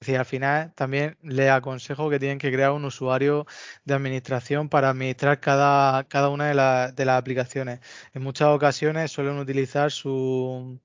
decir, 0.00 0.18
al 0.18 0.26
final 0.26 0.72
también 0.74 1.16
le 1.22 1.50
aconsejo 1.50 2.10
que 2.10 2.18
tienen 2.18 2.38
que 2.38 2.52
crear 2.52 2.72
un 2.72 2.84
usuario 2.84 3.46
de 3.84 3.94
administración 3.94 4.68
para 4.68 4.90
administrar 4.90 5.40
cada, 5.40 6.04
cada 6.04 6.28
una 6.30 6.46
de, 6.48 6.92
de 6.92 7.04
las 7.04 7.18
aplicaciones. 7.18 7.80
En 8.14 8.22
muchas 8.22 8.48
ocasiones 8.48 9.10
suelen 9.10 9.38
utilizar 9.38 9.90
su, 9.90 10.80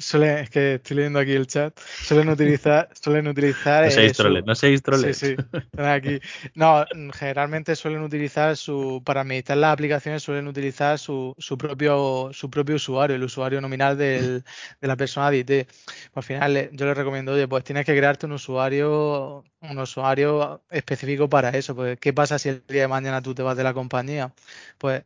Suelen, 0.00 0.38
es 0.38 0.50
que 0.50 0.74
estoy 0.74 0.96
leyendo 0.96 1.18
aquí 1.18 1.32
el 1.32 1.48
chat. 1.48 1.76
Suelen 1.80 2.28
utilizar. 2.28 2.88
Suelen 3.02 3.26
utilizar 3.26 3.84
no 3.84 3.90
seáis 3.90 4.16
troles, 4.16 4.44
no 4.46 4.54
seáis 4.54 4.80
troles. 4.80 5.18
Sí, 5.18 5.34
sí. 5.36 5.58
Aquí. 5.82 6.20
No, 6.54 6.84
generalmente 7.12 7.74
suelen 7.74 8.02
utilizar 8.02 8.56
su. 8.56 9.02
Para 9.04 9.22
administrar 9.22 9.58
las 9.58 9.72
aplicaciones 9.72 10.22
suelen 10.22 10.46
utilizar 10.46 11.00
su, 11.00 11.34
su 11.36 11.58
propio 11.58 12.30
su 12.32 12.48
propio 12.48 12.76
usuario, 12.76 13.16
el 13.16 13.24
usuario 13.24 13.60
nominal 13.60 13.98
del, 13.98 14.44
de 14.80 14.88
la 14.88 14.96
persona 14.96 15.32
de 15.32 15.38
IT. 15.38 15.68
Pues 16.12 16.14
al 16.14 16.22
final 16.22 16.70
yo 16.72 16.86
les 16.86 16.96
recomiendo, 16.96 17.32
oye, 17.32 17.48
pues 17.48 17.64
tienes 17.64 17.84
que 17.84 17.96
crearte 17.96 18.26
un 18.26 18.32
usuario, 18.32 19.44
un 19.60 19.78
usuario 19.78 20.62
específico 20.70 21.28
para 21.28 21.50
eso. 21.50 21.74
Pues, 21.74 21.98
¿qué 21.98 22.12
pasa 22.12 22.38
si 22.38 22.50
el 22.50 22.62
día 22.68 22.82
de 22.82 22.88
mañana 22.88 23.20
tú 23.20 23.34
te 23.34 23.42
vas 23.42 23.56
de 23.56 23.64
la 23.64 23.74
compañía? 23.74 24.32
Pues 24.78 25.02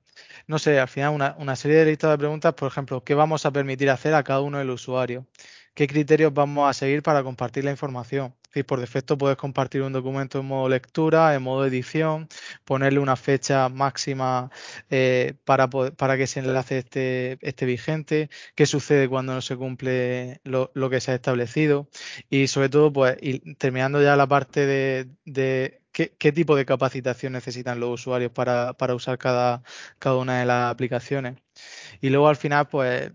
no 0.46 0.58
sé, 0.58 0.78
al 0.78 0.88
final 0.88 1.14
una, 1.14 1.34
una 1.38 1.56
serie 1.56 1.78
de 1.78 1.86
listas 1.86 2.10
de 2.10 2.18
preguntas, 2.18 2.54
por 2.54 2.68
ejemplo, 2.68 3.02
¿qué 3.04 3.14
vamos 3.14 3.46
a 3.46 3.50
permitir 3.52 3.90
hacer 3.90 4.14
a 4.14 4.22
cada 4.22 4.40
uno 4.40 4.58
de 4.58 4.64
los 4.64 4.81
usuarios? 4.82 5.24
¿Qué 5.74 5.86
criterios 5.86 6.34
vamos 6.34 6.68
a 6.68 6.72
seguir 6.74 7.02
para 7.02 7.22
compartir 7.22 7.64
la 7.64 7.70
información? 7.70 8.34
Es 8.52 8.64
por 8.64 8.80
defecto 8.80 9.16
puedes 9.16 9.38
compartir 9.38 9.82
un 9.82 9.92
documento 9.92 10.40
en 10.40 10.46
modo 10.46 10.68
lectura, 10.68 11.34
en 11.34 11.42
modo 11.42 11.64
edición, 11.66 12.28
ponerle 12.64 12.98
una 12.98 13.16
fecha 13.16 13.68
máxima 13.70 14.50
eh, 14.90 15.34
para, 15.44 15.68
para 15.70 16.16
que 16.16 16.24
ese 16.24 16.40
enlace 16.40 16.78
esté, 16.78 17.38
esté, 17.40 17.64
vigente, 17.66 18.28
qué 18.54 18.66
sucede 18.66 19.08
cuando 19.08 19.34
no 19.34 19.40
se 19.40 19.56
cumple 19.56 20.40
lo, 20.44 20.70
que 20.90 21.00
se 21.00 21.12
ha 21.12 21.14
establecido 21.14 21.88
y 22.28 22.48
sobre 22.48 22.68
todo, 22.68 22.92
pues, 22.92 23.16
terminando 23.58 24.02
ya 24.02 24.16
la 24.16 24.26
parte 24.26 24.66
de, 24.66 25.08
de 25.24 25.82
qué, 25.92 26.32
tipo 26.32 26.56
de 26.56 26.66
capacitación 26.66 27.32
necesitan 27.34 27.80
los 27.80 27.90
usuarios 28.00 28.32
para, 28.32 28.74
para 28.74 28.94
usar 28.94 29.18
cada, 29.18 29.62
cada 29.98 30.16
una 30.16 30.40
de 30.40 30.46
las 30.46 30.70
aplicaciones. 30.70 31.36
Y 32.00 32.10
luego 32.10 32.28
al 32.28 32.36
final, 32.36 32.68
pues 32.68 33.12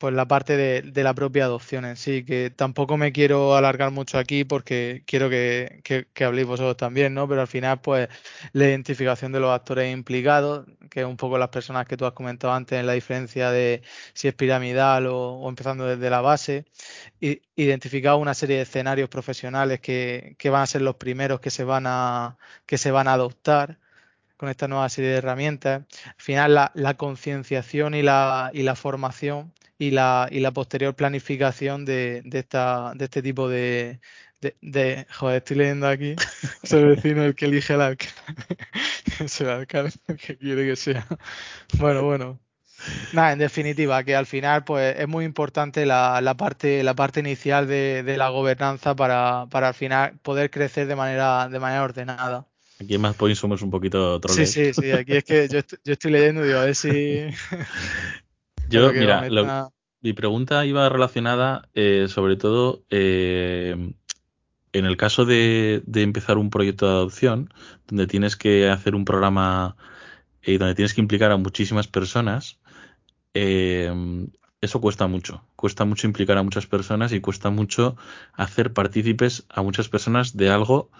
pues 0.00 0.14
la 0.14 0.26
parte 0.26 0.56
de, 0.56 0.80
de, 0.80 1.04
la 1.04 1.12
propia 1.14 1.44
adopción 1.44 1.84
en 1.84 1.96
sí, 1.96 2.24
que 2.24 2.50
tampoco 2.50 2.96
me 2.96 3.12
quiero 3.12 3.54
alargar 3.54 3.90
mucho 3.90 4.16
aquí 4.16 4.44
porque 4.44 5.02
quiero 5.06 5.28
que, 5.28 5.82
que, 5.84 6.24
habléis 6.24 6.46
vosotros 6.48 6.78
también, 6.78 7.12
¿no? 7.12 7.28
Pero 7.28 7.42
al 7.42 7.48
final, 7.48 7.82
pues 7.82 8.08
la 8.54 8.64
identificación 8.64 9.30
de 9.32 9.40
los 9.40 9.50
actores 9.50 9.92
implicados, 9.92 10.66
que 10.90 11.00
es 11.00 11.06
un 11.06 11.18
poco 11.18 11.36
las 11.36 11.50
personas 11.50 11.86
que 11.86 11.98
tú 11.98 12.06
has 12.06 12.14
comentado 12.14 12.54
antes, 12.54 12.80
en 12.80 12.86
la 12.86 12.94
diferencia 12.94 13.50
de 13.50 13.82
si 14.14 14.26
es 14.28 14.34
piramidal 14.34 15.06
o, 15.06 15.46
empezando 15.46 15.84
desde 15.86 16.08
la 16.08 16.22
base, 16.22 16.64
y, 17.20 17.42
identificar 17.56 18.14
una 18.16 18.32
serie 18.32 18.56
de 18.56 18.62
escenarios 18.62 19.10
profesionales 19.10 19.80
que, 19.80 20.34
que 20.38 20.48
van 20.50 20.62
a 20.62 20.66
ser 20.66 20.80
los 20.80 20.96
primeros 20.96 21.40
que 21.40 21.50
se 21.50 21.64
van 21.64 21.84
a, 21.86 22.38
que 22.64 22.78
se 22.78 22.90
van 22.90 23.06
a 23.06 23.14
adoptar 23.14 23.78
con 24.38 24.48
esta 24.48 24.68
nueva 24.68 24.88
serie 24.88 25.10
de 25.10 25.18
herramientas. 25.18 25.82
Al 26.06 26.14
final, 26.16 26.54
la, 26.54 26.72
la 26.74 26.94
concienciación 26.96 27.94
y 27.94 28.02
la, 28.02 28.50
y 28.54 28.62
la 28.62 28.76
formación 28.76 29.52
y 29.80 29.92
la, 29.92 30.28
y 30.30 30.40
la 30.40 30.52
posterior 30.52 30.94
planificación 30.94 31.86
de, 31.86 32.20
de, 32.26 32.40
esta, 32.40 32.92
de 32.94 33.06
este 33.06 33.22
tipo 33.22 33.48
de, 33.48 33.98
de, 34.60 35.06
Joder, 35.10 35.38
estoy 35.38 35.56
leyendo 35.56 35.88
aquí. 35.88 36.16
Es 36.62 36.72
el 36.72 36.88
vecino 36.88 37.24
el 37.24 37.34
que 37.34 37.46
elige 37.46 37.72
el 37.72 37.80
alcalde. 37.80 38.58
es 39.24 39.40
el 39.40 39.48
alcalde 39.48 39.94
el 40.08 40.18
que 40.18 40.36
quiere 40.36 40.66
que 40.66 40.76
sea. 40.76 41.06
Bueno, 41.78 42.02
bueno. 42.02 42.38
Nada, 43.14 43.32
en 43.32 43.38
definitiva, 43.38 44.04
que 44.04 44.14
al 44.14 44.26
final 44.26 44.64
pues 44.64 44.98
es 44.98 45.08
muy 45.08 45.24
importante 45.24 45.86
la, 45.86 46.20
la 46.20 46.36
parte, 46.36 46.82
la 46.82 46.94
parte 46.94 47.20
inicial 47.20 47.66
de, 47.66 48.02
de 48.02 48.16
la 48.18 48.28
gobernanza 48.28 48.94
para, 48.94 49.46
para, 49.50 49.68
al 49.68 49.74
final 49.74 50.18
poder 50.22 50.50
crecer 50.50 50.88
de 50.88 50.96
manera, 50.96 51.48
de 51.48 51.58
manera 51.58 51.82
ordenada. 51.82 52.46
Aquí 52.78 52.96
en 52.96 53.14
Point 53.14 53.36
somos 53.36 53.62
un 53.62 53.70
poquito 53.70 54.20
troles. 54.20 54.50
Sí, 54.50 54.74
sí, 54.74 54.82
sí. 54.82 54.90
Aquí 54.92 55.16
es 55.16 55.24
que 55.24 55.48
yo, 55.48 55.58
estoy, 55.58 56.12
leyendo 56.12 56.44
y 56.44 56.48
digo, 56.48 56.58
a 56.58 56.64
ver 56.66 56.74
si. 56.74 57.28
yo, 58.70 58.92
mira, 58.92 59.70
mi 60.00 60.12
pregunta 60.12 60.64
iba 60.64 60.88
relacionada 60.88 61.68
eh, 61.74 62.06
sobre 62.08 62.36
todo 62.36 62.82
eh, 62.90 63.92
en 64.72 64.86
el 64.86 64.96
caso 64.96 65.24
de, 65.24 65.82
empezar 65.94 66.38
un 66.38 66.48
proyecto 66.48 66.86
de 66.86 66.92
adopción, 66.92 67.52
donde 67.86 68.06
tienes 68.06 68.36
que 68.36 68.68
hacer 68.68 68.94
un 68.94 69.04
programa 69.04 69.76
y 70.42 70.56
donde 70.58 70.74
tienes 70.74 70.94
que 70.94 71.00
implicar 71.00 71.32
a 71.32 71.36
muchísimas 71.36 71.88
personas. 71.88 72.58
eso 73.34 74.80
cuesta 74.80 75.06
mucho. 75.06 75.42
Cuesta 75.56 75.84
mucho 75.84 76.06
implicar 76.06 76.38
a 76.38 76.42
muchas 76.42 76.66
personas 76.66 77.12
y 77.12 77.20
cuesta 77.20 77.50
mucho 77.50 77.96
hacer 78.32 78.72
partícipes 78.72 79.44
a 79.48 79.62
muchas 79.62 79.88
personas 79.88 80.36
de 80.36 80.50
algo 80.50 80.90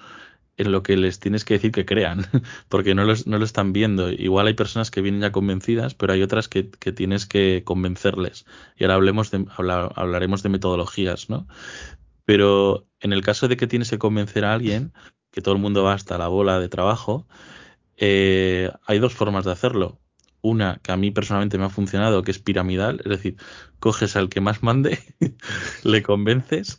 en 0.61 0.73
lo 0.73 0.83
que 0.83 0.97
les 0.99 1.19
tienes 1.21 1.47
que 1.47 1.55
decir 1.55 1.73
que 1.73 1.87
crean, 1.87 2.27
porque 2.69 2.95
no, 2.95 3.05
no 3.05 3.39
lo 3.39 3.45
están 3.45 3.73
viendo. 3.73 4.11
Igual 4.13 4.47
hay 4.47 4.55
personas 4.55 4.91
que 4.91 5.01
vienen 5.01 5.23
ya 5.23 5.33
convencidas, 5.33 5.95
pero 5.95 6.13
hay 6.13 6.23
otras 6.23 6.49
que, 6.49 6.65
tienes 6.65 7.25
que 7.25 7.63
convencerles. 7.65 8.45
Y 8.77 8.85
ahora 8.85 8.97
hablemos 8.97 9.31
de, 9.31 9.47
hablaremos 9.57 10.43
de 10.43 10.51
metodologías, 10.51 11.31
¿no? 11.31 11.49
Pero 12.27 12.87
en 13.01 13.15
el 13.15 13.23
caso 13.23 13.49
de 13.49 13.57
que 13.57 13.67
tienes 13.67 13.89
que 13.89 13.99
convencer 13.99 14.45
a 14.45 14.53
alguien, 14.53 14.93
que 15.31 15.41
todo 15.41 15.55
el 15.55 15.61
mundo 15.61 15.83
va 15.83 15.95
hasta 15.95 16.19
la 16.19 16.29
bola 16.29 16.61
de 16.61 16.69
trabajo, 16.69 17.27
eh, 17.97 18.71
hay 18.87 18.99
dos 18.99 19.15
formas 19.15 19.47
de 19.47 19.53
hacerlo. 19.53 19.99
Una 20.43 20.79
que 20.83 20.93
a 20.93 20.97
mí 20.97 21.11
personalmente 21.11 21.57
me 21.57 21.65
ha 21.65 21.71
funcionado, 21.71 22.23
que 22.23 22.33
es 22.33 22.39
piramidal, 22.39 23.01
es 23.05 23.11
decir, 23.11 23.37
coges 23.79 24.15
al 24.17 24.29
que 24.29 24.43
más 24.43 24.63
mande, 24.63 24.99
le 25.85 26.03
convences 26.03 26.79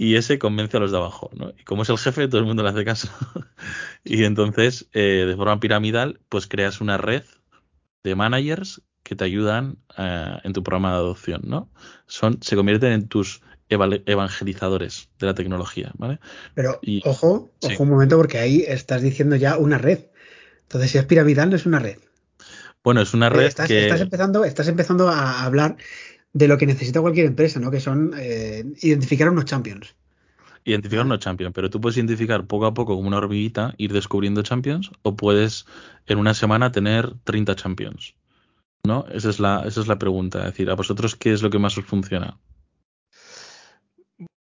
y 0.00 0.16
ese 0.16 0.38
convence 0.38 0.78
a 0.78 0.80
los 0.80 0.92
de 0.92 0.96
abajo. 0.96 1.28
¿no? 1.34 1.52
Y 1.58 1.62
como 1.64 1.82
es 1.82 1.90
el 1.90 1.98
jefe, 1.98 2.26
todo 2.26 2.40
el 2.40 2.46
mundo 2.46 2.62
le 2.62 2.70
hace 2.70 2.86
caso. 2.86 3.10
y 4.02 4.24
entonces, 4.24 4.88
eh, 4.94 5.26
de 5.28 5.36
forma 5.36 5.60
piramidal, 5.60 6.20
pues 6.30 6.46
creas 6.46 6.80
una 6.80 6.96
red 6.96 7.22
de 8.02 8.14
managers 8.14 8.80
que 9.02 9.14
te 9.14 9.24
ayudan 9.24 9.76
eh, 9.98 10.38
en 10.42 10.54
tu 10.54 10.62
programa 10.62 10.92
de 10.92 10.96
adopción. 10.96 11.42
¿no? 11.44 11.70
Son, 12.06 12.38
se 12.40 12.56
convierten 12.56 12.92
en 12.92 13.08
tus 13.08 13.42
evangelizadores 13.68 15.10
de 15.18 15.26
la 15.26 15.34
tecnología. 15.34 15.92
¿vale? 15.98 16.18
Pero 16.54 16.80
ojo, 17.04 17.52
ojo 17.60 17.82
un 17.82 17.90
momento, 17.90 18.16
porque 18.16 18.38
ahí 18.38 18.64
estás 18.66 19.02
diciendo 19.02 19.36
ya 19.36 19.58
una 19.58 19.76
red. 19.76 20.06
Entonces, 20.62 20.92
si 20.92 20.96
es 20.96 21.04
piramidal, 21.04 21.50
no 21.50 21.56
es 21.56 21.66
una 21.66 21.78
red. 21.78 21.98
Bueno, 22.82 23.02
es 23.02 23.12
una 23.12 23.28
red 23.28 23.48
estás, 23.48 23.68
que... 23.68 23.82
Estás 23.82 24.00
empezando, 24.00 24.46
estás 24.46 24.68
empezando 24.68 25.10
a 25.10 25.44
hablar 25.44 25.76
de 26.32 26.48
lo 26.48 26.58
que 26.58 26.66
necesita 26.66 27.00
cualquier 27.00 27.26
empresa, 27.26 27.60
¿no? 27.60 27.70
Que 27.70 27.80
son 27.80 28.12
eh, 28.16 28.64
identificar 28.82 29.28
unos 29.30 29.44
champions. 29.46 29.94
Identificar 30.64 31.04
unos 31.04 31.20
champions, 31.20 31.52
pero 31.54 31.70
tú 31.70 31.80
puedes 31.80 31.96
identificar 31.96 32.46
poco 32.46 32.66
a 32.66 32.74
poco 32.74 32.94
como 32.94 33.08
una 33.08 33.16
hormiguita, 33.16 33.74
ir 33.78 33.92
descubriendo 33.92 34.42
champions, 34.42 34.90
o 35.02 35.16
puedes 35.16 35.66
en 36.06 36.18
una 36.18 36.34
semana 36.34 36.70
tener 36.70 37.14
30 37.24 37.56
champions. 37.56 38.14
¿No? 38.84 39.04
Esa 39.12 39.28
es 39.28 39.40
la, 39.40 39.64
esa 39.66 39.80
es 39.80 39.88
la 39.88 39.98
pregunta. 39.98 40.38
Es 40.40 40.44
decir, 40.46 40.70
¿a 40.70 40.74
vosotros 40.74 41.14
qué 41.16 41.32
es 41.32 41.42
lo 41.42 41.50
que 41.50 41.58
más 41.58 41.76
os 41.76 41.84
funciona? 41.84 42.38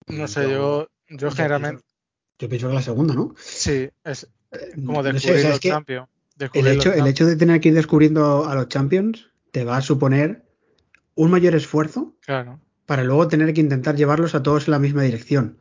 No 0.08 0.28
sé, 0.28 0.52
yo, 0.52 0.88
yo 1.10 1.32
generalmente. 1.32 1.84
Yo 2.39 2.50
pienso 2.50 2.67
que 2.67 2.76
la 2.76 2.82
segunda, 2.84 3.15
¿no? 3.15 3.34
Sí, 3.39 3.89
es 4.04 4.28
eh, 4.52 4.73
como 4.86 5.02
descubrir 5.02 5.45
los 5.45 5.60
champions. 5.60 6.08
El 6.54 6.67
hecho, 6.67 6.93
el 6.93 7.08
hecho 7.08 7.26
de 7.26 7.36
tener 7.36 7.60
que 7.60 7.69
ir 7.69 7.73
descubriendo 7.73 8.45
a 8.45 8.54
los 8.54 8.67
champions 8.67 9.28
te 9.52 9.63
va 9.63 9.78
a 9.78 9.82
suponer 9.82 10.47
un 11.18 11.32
mayor 11.32 11.56
esfuerzo 11.56 12.16
para 12.86 13.04
luego 13.04 13.28
tener 13.28 13.54
que 13.54 13.60
intentar 13.60 13.96
llevarlos 13.96 14.36
a 14.36 14.44
todos 14.44 14.68
en 14.68 14.72
la 14.72 14.80
misma 14.80 15.02
dirección. 15.02 15.58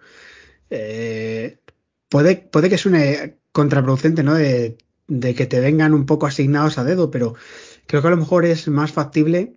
Eh, 0.70 1.58
puede, 2.08 2.36
puede 2.36 2.68
que 2.68 2.78
suene 2.78 3.38
contraproducente, 3.52 4.22
¿no? 4.22 4.34
De, 4.34 4.76
que 5.08 5.46
te 5.46 5.60
vengan 5.60 5.94
un 5.94 6.04
poco 6.04 6.26
asignados 6.26 6.78
a 6.78 6.84
dedo, 6.84 7.10
pero 7.10 7.34
creo 7.86 8.02
que 8.02 8.08
a 8.08 8.10
lo 8.10 8.16
mejor 8.16 8.44
es 8.44 8.68
más 8.68 8.92
factible 8.92 9.54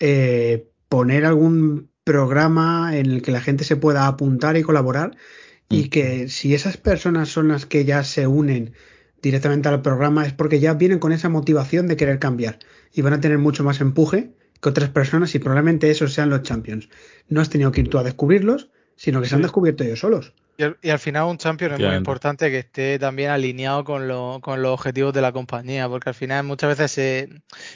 eh, 0.00 0.68
poner 0.88 1.24
algún 1.24 1.90
programa 2.02 2.96
en 2.96 3.06
el 3.06 3.22
que 3.22 3.30
la 3.30 3.40
gente 3.40 3.64
se 3.64 3.76
pueda 3.76 4.06
apuntar 4.06 4.56
y 4.56 4.62
colaborar 4.62 5.16
y 5.68 5.84
mm. 5.84 5.88
que 5.90 6.28
si 6.28 6.54
esas 6.54 6.76
personas 6.76 7.28
son 7.28 7.48
las 7.48 7.66
que 7.66 7.84
ya 7.84 8.04
se 8.04 8.26
unen 8.26 8.72
directamente 9.20 9.68
al 9.68 9.82
programa 9.82 10.24
es 10.24 10.32
porque 10.32 10.60
ya 10.60 10.74
vienen 10.74 10.98
con 10.98 11.12
esa 11.12 11.28
motivación 11.28 11.88
de 11.88 11.96
querer 11.96 12.18
cambiar 12.18 12.58
y 12.92 13.02
van 13.02 13.12
a 13.12 13.20
tener 13.20 13.38
mucho 13.38 13.64
más 13.64 13.80
empuje 13.80 14.35
que 14.60 14.68
otras 14.68 14.90
personas 14.90 15.34
y 15.34 15.38
probablemente 15.38 15.90
esos 15.90 16.12
sean 16.12 16.30
los 16.30 16.42
champions. 16.42 16.88
No 17.28 17.40
has 17.40 17.50
tenido 17.50 17.72
que 17.72 17.80
ir 17.80 17.88
tú 17.88 17.98
a 17.98 18.02
descubrirlos, 18.02 18.68
sino 18.96 19.20
que 19.20 19.28
se 19.28 19.34
han 19.34 19.42
descubierto 19.42 19.84
ellos 19.84 20.00
solos. 20.00 20.32
Y 20.58 20.88
al, 20.88 20.98
final 20.98 21.24
un 21.24 21.36
champion 21.36 21.72
es 21.72 21.80
muy 21.80 21.94
importante 21.94 22.50
que 22.50 22.60
esté 22.60 22.98
también 22.98 23.28
alineado 23.28 23.84
con, 23.84 24.08
lo, 24.08 24.40
con, 24.40 24.62
los 24.62 24.72
objetivos 24.72 25.12
de 25.12 25.20
la 25.20 25.30
compañía, 25.30 25.86
porque 25.86 26.08
al 26.08 26.14
final 26.14 26.44
muchas 26.44 26.78
veces 26.78 26.90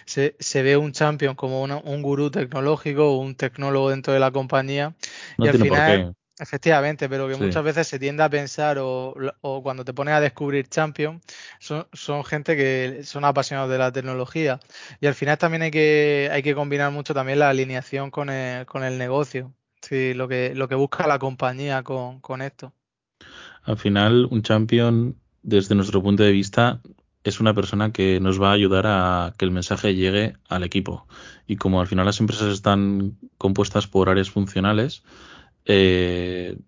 se, 0.06 0.34
se, 0.38 0.62
ve 0.62 0.78
un 0.78 0.92
champion 0.92 1.34
como 1.34 1.62
un 1.62 2.02
gurú 2.02 2.30
tecnológico 2.30 3.12
o 3.12 3.18
un 3.18 3.34
tecnólogo 3.34 3.90
dentro 3.90 4.14
de 4.14 4.20
la 4.20 4.30
compañía. 4.30 4.94
y 5.36 5.48
al 5.48 5.58
final 5.58 6.14
Efectivamente, 6.40 7.06
pero 7.10 7.28
que 7.28 7.36
muchas 7.36 7.62
veces 7.62 7.86
se 7.86 7.98
tiende 7.98 8.22
a 8.22 8.30
pensar 8.30 8.78
o, 8.80 9.14
cuando 9.62 9.84
te 9.84 9.92
pones 9.92 10.14
a 10.14 10.20
descubrir 10.20 10.68
Champion, 10.68 11.20
son, 11.58 11.86
son, 11.92 12.24
gente 12.24 12.56
que 12.56 13.02
son 13.04 13.26
apasionados 13.26 13.70
de 13.70 13.76
la 13.76 13.92
tecnología 13.92 14.58
y 15.02 15.06
al 15.06 15.14
final 15.14 15.36
también 15.36 15.60
hay 15.60 15.70
que, 15.70 16.30
hay 16.32 16.42
que 16.42 16.54
combinar 16.54 16.90
mucho 16.92 17.12
también 17.12 17.40
la 17.40 17.50
alineación 17.50 18.10
con 18.10 18.30
el, 18.30 18.64
con 18.64 18.84
el 18.84 18.96
negocio, 18.96 19.52
sí, 19.82 20.14
lo, 20.14 20.28
que, 20.28 20.54
lo 20.54 20.66
que 20.66 20.76
busca 20.76 21.06
la 21.06 21.18
compañía 21.18 21.82
con, 21.82 22.20
con 22.20 22.40
esto. 22.40 22.72
Al 23.64 23.76
final, 23.76 24.26
un 24.30 24.40
Champion, 24.40 25.16
desde 25.42 25.74
nuestro 25.74 26.02
punto 26.02 26.22
de 26.22 26.32
vista, 26.32 26.80
es 27.22 27.38
una 27.38 27.52
persona 27.52 27.92
que 27.92 28.18
nos 28.18 28.40
va 28.40 28.48
a 28.48 28.54
ayudar 28.54 28.86
a 28.86 29.34
que 29.36 29.44
el 29.44 29.50
mensaje 29.50 29.94
llegue 29.94 30.36
al 30.48 30.64
equipo. 30.64 31.06
Y 31.46 31.56
como 31.56 31.82
al 31.82 31.86
final 31.86 32.06
las 32.06 32.18
empresas 32.18 32.50
están 32.50 33.18
compuestas 33.36 33.86
por 33.86 34.08
áreas 34.08 34.30
funcionales, 34.30 35.02
eh, 35.64 36.58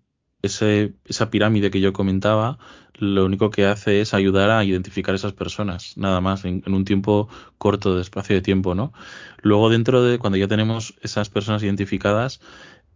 esa 0.41 1.29
pirámide 1.29 1.71
que 1.71 1.79
yo 1.79 1.93
comentaba, 1.93 2.57
lo 2.95 3.25
único 3.25 3.49
que 3.49 3.65
hace 3.65 4.01
es 4.01 4.13
ayudar 4.13 4.49
a 4.49 4.63
identificar 4.63 5.15
esas 5.15 5.33
personas, 5.33 5.97
nada 5.97 6.21
más, 6.21 6.45
en, 6.45 6.63
un 6.67 6.85
tiempo 6.85 7.29
corto 7.57 7.95
de 7.95 8.01
espacio 8.01 8.35
de 8.35 8.41
tiempo, 8.41 8.75
¿no? 8.75 8.93
Luego 9.41 9.69
dentro 9.69 10.03
de, 10.03 10.19
cuando 10.19 10.37
ya 10.37 10.47
tenemos 10.47 10.95
esas 11.01 11.29
personas 11.29 11.63
identificadas, 11.63 12.39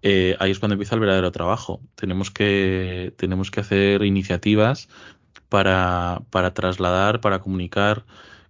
eh, 0.02 0.36
ahí 0.40 0.52
es 0.52 0.60
cuando 0.60 0.74
empieza 0.74 0.96
el 0.96 1.02
verdadero 1.02 1.32
trabajo. 1.32 1.82
Tenemos 1.96 2.32
que, 2.32 3.14
tenemos 3.18 3.50
que 3.52 3.62
hacer 3.62 4.04
iniciativas 4.04 4.90
para, 5.50 6.22
para 6.30 6.54
trasladar, 6.54 7.22
para 7.22 7.40
comunicar 7.40 8.06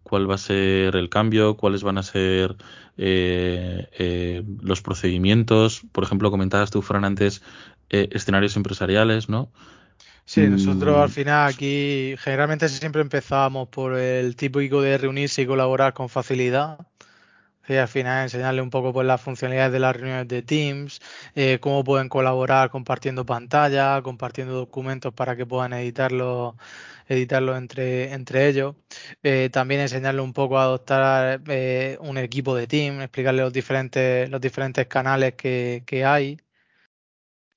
cuál 0.08 0.30
va 0.30 0.36
a 0.36 0.38
ser 0.38 0.96
el 0.96 1.10
cambio, 1.10 1.58
cuáles 1.58 1.84
van 1.84 1.98
a 1.98 2.04
ser 2.04 2.56
eh, 2.98 3.88
eh, 3.98 4.44
los 4.62 4.82
procedimientos. 4.82 5.82
Por 5.92 6.04
ejemplo, 6.06 6.32
comentabas 6.32 6.72
tú, 6.72 6.82
Fran, 6.82 7.04
antes 7.04 7.42
eh, 7.90 8.08
escenarios 8.12 8.56
empresariales, 8.56 9.28
¿no? 9.28 9.52
Sí, 10.24 10.48
nosotros 10.48 10.98
al 10.98 11.10
mm. 11.10 11.12
final 11.12 11.50
aquí 11.50 12.16
generalmente 12.20 12.68
siempre 12.70 13.02
empezábamos 13.02 13.70
por 13.70 13.98
el 13.98 14.36
típico 14.36 14.82
de 14.82 14.98
reunirse 14.98 15.42
y 15.42 15.46
colaborar 15.46 15.94
con 15.94 16.10
facilidad. 16.10 16.80
Y 17.70 17.76
al 17.76 17.90
final 17.90 18.24
enseñarle 18.24 18.62
un 18.62 18.70
poco 18.70 18.94
pues, 18.94 19.06
las 19.06 19.20
funcionalidades 19.20 19.74
de 19.74 19.80
las 19.80 19.94
reuniones 19.94 20.30
de 20.30 20.42
Teams, 20.42 21.02
cómo 21.60 21.84
pueden 21.84 22.08
colaborar 22.08 22.70
compartiendo 22.70 23.26
pantalla, 23.26 24.02
compartiendo 24.02 24.54
documentos 24.54 25.14
para 25.14 25.36
que 25.36 25.46
puedan 25.46 25.74
editarlo 25.74 26.56
editarlo 27.08 27.56
entre, 27.56 28.14
entre 28.14 28.48
ellos. 28.48 28.76
Eh, 29.24 29.50
también 29.52 29.82
enseñarle 29.82 30.22
un 30.22 30.34
poco 30.34 30.58
a 30.60 30.64
adoptar 30.64 31.42
eh, 31.48 31.98
un 32.02 32.18
equipo 32.18 32.56
de 32.56 32.68
team, 32.68 33.02
explicarle 33.02 33.42
los 33.42 33.54
diferentes, 33.54 34.30
los 34.30 34.42
diferentes 34.42 34.88
canales 34.88 35.36
que, 35.36 35.84
hay. 36.06 36.40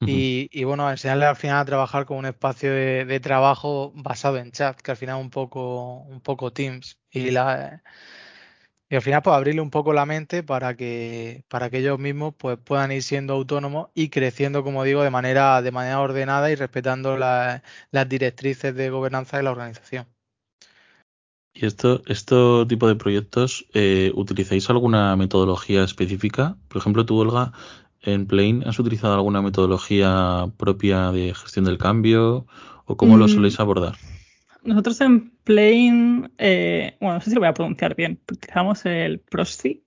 y, 0.01 0.65
bueno, 0.65 0.91
enseñarle 0.91 1.27
al 1.27 1.37
final 1.37 1.59
a 1.61 1.65
trabajar 1.65 2.07
con 2.07 2.19
un 2.19 2.27
espacio 2.27 2.73
de, 2.73 3.21
trabajo 3.21 3.93
basado 3.95 4.39
en 4.39 4.51
chat, 4.51 4.81
que 4.81 4.91
al 4.93 4.97
final 4.97 5.17
un 5.21 5.31
poco, 5.31 6.03
un 6.09 6.21
poco 6.21 6.53
Teams. 6.53 6.99
Y 7.11 7.31
la 7.31 7.83
y 8.91 8.97
al 8.97 9.03
final, 9.03 9.23
pues 9.23 9.37
abrirle 9.37 9.61
un 9.61 9.71
poco 9.71 9.93
la 9.93 10.05
mente 10.05 10.43
para 10.43 10.77
que, 10.77 11.45
para 11.49 11.71
que 11.71 11.79
ellos 11.79 12.01
mismos 12.01 12.35
pues, 12.37 12.59
puedan 12.59 12.91
ir 12.91 13.05
siendo 13.05 13.35
autónomos 13.35 13.91
y 13.95 14.09
creciendo, 14.09 14.65
como 14.65 14.83
digo, 14.83 15.05
de 15.05 15.11
manera, 15.11 15.63
de 15.63 15.71
manera 15.71 16.01
ordenada 16.01 16.51
y 16.51 16.57
respetando 16.57 17.17
las 17.17 17.63
directrices 18.09 18.75
de 18.75 18.91
gobernanza 18.91 19.37
de 19.37 19.45
la 19.45 19.53
organización. 19.53 20.07
¿Y 21.55 21.67
esto, 21.67 22.03
este 22.07 22.35
tipo 22.69 22.89
de 22.89 22.97
proyectos, 22.97 23.65
eh, 23.75 24.11
utilizáis 24.17 24.69
alguna 24.71 25.15
metodología 25.15 25.85
específica? 25.85 26.57
Por 26.67 26.79
ejemplo, 26.79 27.07
tú, 27.07 27.19
Olga, 27.21 27.53
en 28.03 28.27
Plain, 28.27 28.67
¿has 28.67 28.81
utilizado 28.81 29.15
alguna 29.15 29.41
metodología 29.41 30.51
propia 30.57 31.13
de 31.13 31.33
gestión 31.35 31.65
del 31.65 31.79
cambio? 31.79 32.47
¿O 32.87 32.97
cómo 32.97 33.17
lo 33.17 33.27
mm. 33.27 33.29
soléis 33.29 33.61
abordar? 33.61 33.95
Nosotros 34.63 35.01
en 35.01 35.31
Plain, 35.45 36.33
eh, 36.39 36.97
bueno, 37.01 37.15
no 37.15 37.21
sé 37.21 37.31
si 37.31 37.35
lo 37.35 37.41
voy 37.41 37.49
a 37.49 37.55
pronunciar 37.55 37.95
bien, 37.95 38.21
utilizamos 38.31 38.85
el 38.87 39.21
Prosci. 39.21 39.85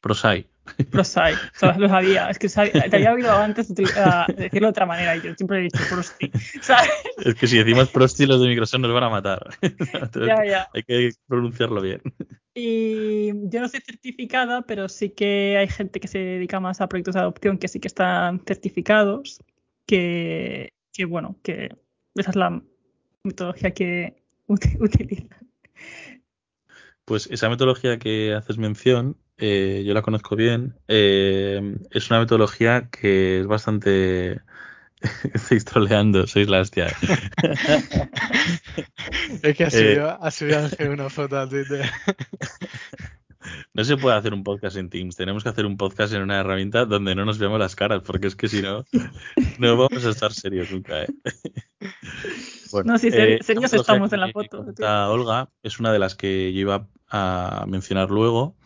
Prosci. 0.00 0.46
Prosai, 0.90 1.34
o 1.62 1.78
lo 1.78 1.88
sabía. 1.88 2.30
Es 2.30 2.38
que 2.38 2.48
te 2.48 2.96
había 2.96 3.12
oído 3.12 3.30
antes 3.32 3.74
decirlo 3.74 4.30
de 4.38 4.66
otra 4.66 4.86
manera 4.86 5.16
y 5.16 5.20
yo 5.20 5.34
siempre 5.34 5.58
he 5.58 5.62
dicho 5.62 5.78
Prosti. 5.90 6.30
Es 7.24 7.34
que 7.34 7.46
si 7.46 7.58
decimos 7.58 7.90
Prosti, 7.90 8.26
los 8.26 8.40
de 8.40 8.48
Microsoft 8.48 8.80
nos 8.80 8.92
van 8.92 9.04
a 9.04 9.10
matar. 9.10 9.46
ya, 10.26 10.44
ya. 10.44 10.68
Hay 10.72 10.82
que 10.82 11.10
pronunciarlo 11.26 11.80
bien. 11.80 12.00
Y 12.54 13.48
yo 13.48 13.60
no 13.60 13.68
soy 13.68 13.80
certificada, 13.80 14.62
pero 14.62 14.88
sí 14.88 15.10
que 15.10 15.56
hay 15.58 15.68
gente 15.68 16.00
que 16.00 16.08
se 16.08 16.18
dedica 16.18 16.60
más 16.60 16.80
a 16.80 16.88
proyectos 16.88 17.14
de 17.14 17.20
adopción 17.20 17.58
que 17.58 17.68
sí 17.68 17.80
que 17.80 17.88
están 17.88 18.40
certificados. 18.46 19.40
Que, 19.86 20.72
que 20.92 21.04
bueno, 21.04 21.36
que 21.42 21.76
esa 22.14 22.30
es 22.30 22.36
la 22.36 22.62
metodología 23.24 23.72
que 23.72 24.22
utilizan. 24.46 25.50
Pues 27.04 27.28
esa 27.30 27.48
metodología 27.50 27.98
que 27.98 28.34
haces 28.34 28.56
mención, 28.56 29.18
eh, 29.36 29.82
yo 29.84 29.92
la 29.92 30.02
conozco 30.02 30.36
bien. 30.36 30.76
Eh, 30.88 31.76
es 31.90 32.10
una 32.10 32.20
metodología 32.20 32.88
que 32.90 33.40
es 33.40 33.46
bastante. 33.46 34.40
Estáis 35.34 35.64
troleando, 35.66 36.26
sois 36.26 36.48
la 36.48 36.60
hostia. 36.60 36.86
es 39.42 39.56
que 39.56 39.64
ha 39.64 39.70
subido, 39.70 40.08
eh, 40.08 40.16
ha 40.18 40.30
subido 40.30 40.70
una 40.92 41.10
foto 41.10 41.38
a 41.38 41.46
Twitter. 41.48 41.84
No 43.72 43.84
se 43.84 43.96
puede 43.96 44.16
hacer 44.16 44.34
un 44.34 44.44
podcast 44.44 44.76
en 44.76 44.90
Teams, 44.90 45.16
tenemos 45.16 45.42
que 45.42 45.48
hacer 45.48 45.66
un 45.66 45.76
podcast 45.76 46.12
en 46.14 46.22
una 46.22 46.40
herramienta 46.40 46.84
donde 46.84 47.14
no 47.14 47.24
nos 47.24 47.38
veamos 47.38 47.58
las 47.58 47.76
caras, 47.76 48.02
porque 48.02 48.28
es 48.28 48.36
que 48.36 48.48
si 48.48 48.62
no, 48.62 48.84
no 49.58 49.76
vamos 49.76 50.04
a 50.04 50.10
estar 50.10 50.32
serios 50.32 50.70
nunca. 50.70 51.02
¿eh? 51.02 51.08
no, 52.84 52.98
si 52.98 53.08
eh, 53.08 53.38
serios 53.42 53.72
estamos 53.72 54.12
en 54.12 54.20
la 54.20 54.32
foto. 54.32 54.66
Olga 55.10 55.50
es 55.62 55.80
una 55.80 55.92
de 55.92 55.98
las 55.98 56.14
que 56.14 56.52
yo 56.52 56.60
iba 56.60 56.88
a 57.08 57.64
mencionar 57.68 58.10
luego. 58.10 58.56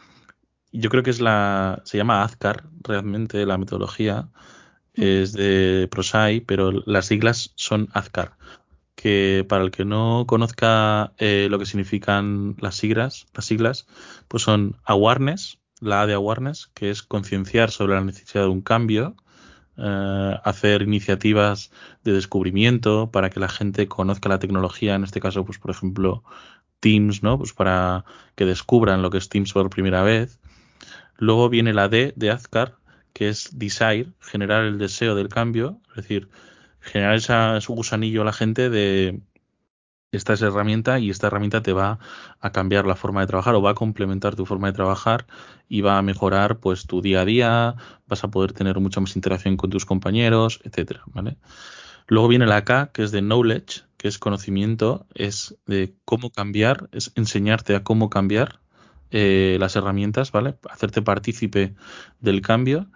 Yo 0.72 0.90
creo 0.90 1.02
que 1.02 1.10
es 1.10 1.20
la. 1.20 1.80
Se 1.84 1.96
llama 1.96 2.22
Azcar, 2.22 2.64
realmente, 2.82 3.46
la 3.46 3.58
metodología. 3.58 4.28
Mm. 4.96 5.02
Es 5.02 5.32
de 5.32 5.88
Prosai, 5.90 6.40
pero 6.40 6.72
las 6.84 7.06
siglas 7.06 7.52
son 7.56 7.88
Azcar 7.92 8.36
que 8.98 9.46
para 9.48 9.62
el 9.62 9.70
que 9.70 9.84
no 9.84 10.24
conozca 10.26 11.12
eh, 11.18 11.46
lo 11.48 11.60
que 11.60 11.66
significan 11.66 12.56
las 12.58 12.74
siglas, 12.74 13.28
las 13.32 13.44
siglas, 13.44 13.86
pues 14.26 14.42
son 14.42 14.76
awareness, 14.82 15.60
la 15.80 16.02
A 16.02 16.06
de 16.08 16.14
awareness, 16.14 16.66
que 16.74 16.90
es 16.90 17.04
concienciar 17.04 17.70
sobre 17.70 17.94
la 17.94 18.00
necesidad 18.00 18.42
de 18.42 18.48
un 18.48 18.60
cambio, 18.60 19.14
eh, 19.76 20.36
hacer 20.42 20.82
iniciativas 20.82 21.70
de 22.02 22.12
descubrimiento 22.12 23.12
para 23.12 23.30
que 23.30 23.38
la 23.38 23.48
gente 23.48 23.86
conozca 23.86 24.28
la 24.28 24.40
tecnología, 24.40 24.96
en 24.96 25.04
este 25.04 25.20
caso, 25.20 25.44
pues 25.44 25.58
por 25.60 25.70
ejemplo, 25.70 26.24
Teams, 26.80 27.22
¿no? 27.22 27.38
Pues 27.38 27.52
para 27.52 28.04
que 28.34 28.46
descubran 28.46 29.00
lo 29.00 29.10
que 29.10 29.18
es 29.18 29.28
Teams 29.28 29.52
por 29.52 29.70
primera 29.70 30.02
vez. 30.02 30.40
Luego 31.18 31.48
viene 31.48 31.72
la 31.72 31.88
D 31.88 32.14
de 32.16 32.32
Azkar, 32.32 32.74
que 33.12 33.28
es 33.28 33.50
desire, 33.56 34.08
generar 34.18 34.64
el 34.64 34.78
deseo 34.78 35.14
del 35.14 35.28
cambio, 35.28 35.80
es 35.90 35.96
decir, 36.02 36.28
generar 36.80 37.16
esa, 37.16 37.58
gusanillo 37.68 38.22
a 38.22 38.24
la 38.24 38.32
gente 38.32 38.70
de 38.70 39.20
esta 40.10 40.32
es 40.32 40.40
herramienta 40.40 40.98
y 40.98 41.10
esta 41.10 41.26
herramienta 41.26 41.62
te 41.62 41.74
va 41.74 41.98
a 42.40 42.50
cambiar 42.50 42.86
la 42.86 42.96
forma 42.96 43.20
de 43.20 43.26
trabajar 43.26 43.54
o 43.54 43.62
va 43.62 43.72
a 43.72 43.74
complementar 43.74 44.36
tu 44.36 44.46
forma 44.46 44.68
de 44.68 44.72
trabajar 44.72 45.26
y 45.68 45.82
va 45.82 45.98
a 45.98 46.02
mejorar 46.02 46.60
pues 46.60 46.86
tu 46.86 47.02
día 47.02 47.20
a 47.20 47.24
día, 47.26 47.74
vas 48.06 48.24
a 48.24 48.28
poder 48.28 48.52
tener 48.52 48.80
mucha 48.80 49.00
más 49.00 49.16
interacción 49.16 49.58
con 49.58 49.68
tus 49.68 49.84
compañeros, 49.84 50.60
etcétera, 50.64 51.02
¿vale? 51.06 51.36
Luego 52.06 52.28
viene 52.28 52.46
la 52.46 52.64
K, 52.64 52.90
que 52.92 53.02
es 53.02 53.12
de 53.12 53.20
knowledge, 53.20 53.82
que 53.98 54.08
es 54.08 54.18
conocimiento, 54.18 55.06
es 55.14 55.58
de 55.66 55.94
cómo 56.06 56.30
cambiar, 56.30 56.88
es 56.92 57.12
enseñarte 57.14 57.74
a 57.74 57.84
cómo 57.84 58.08
cambiar 58.08 58.60
eh, 59.10 59.58
las 59.60 59.76
herramientas, 59.76 60.32
¿vale? 60.32 60.56
Hacerte 60.70 61.02
partícipe 61.02 61.74
del 62.20 62.40
cambio. 62.40 62.86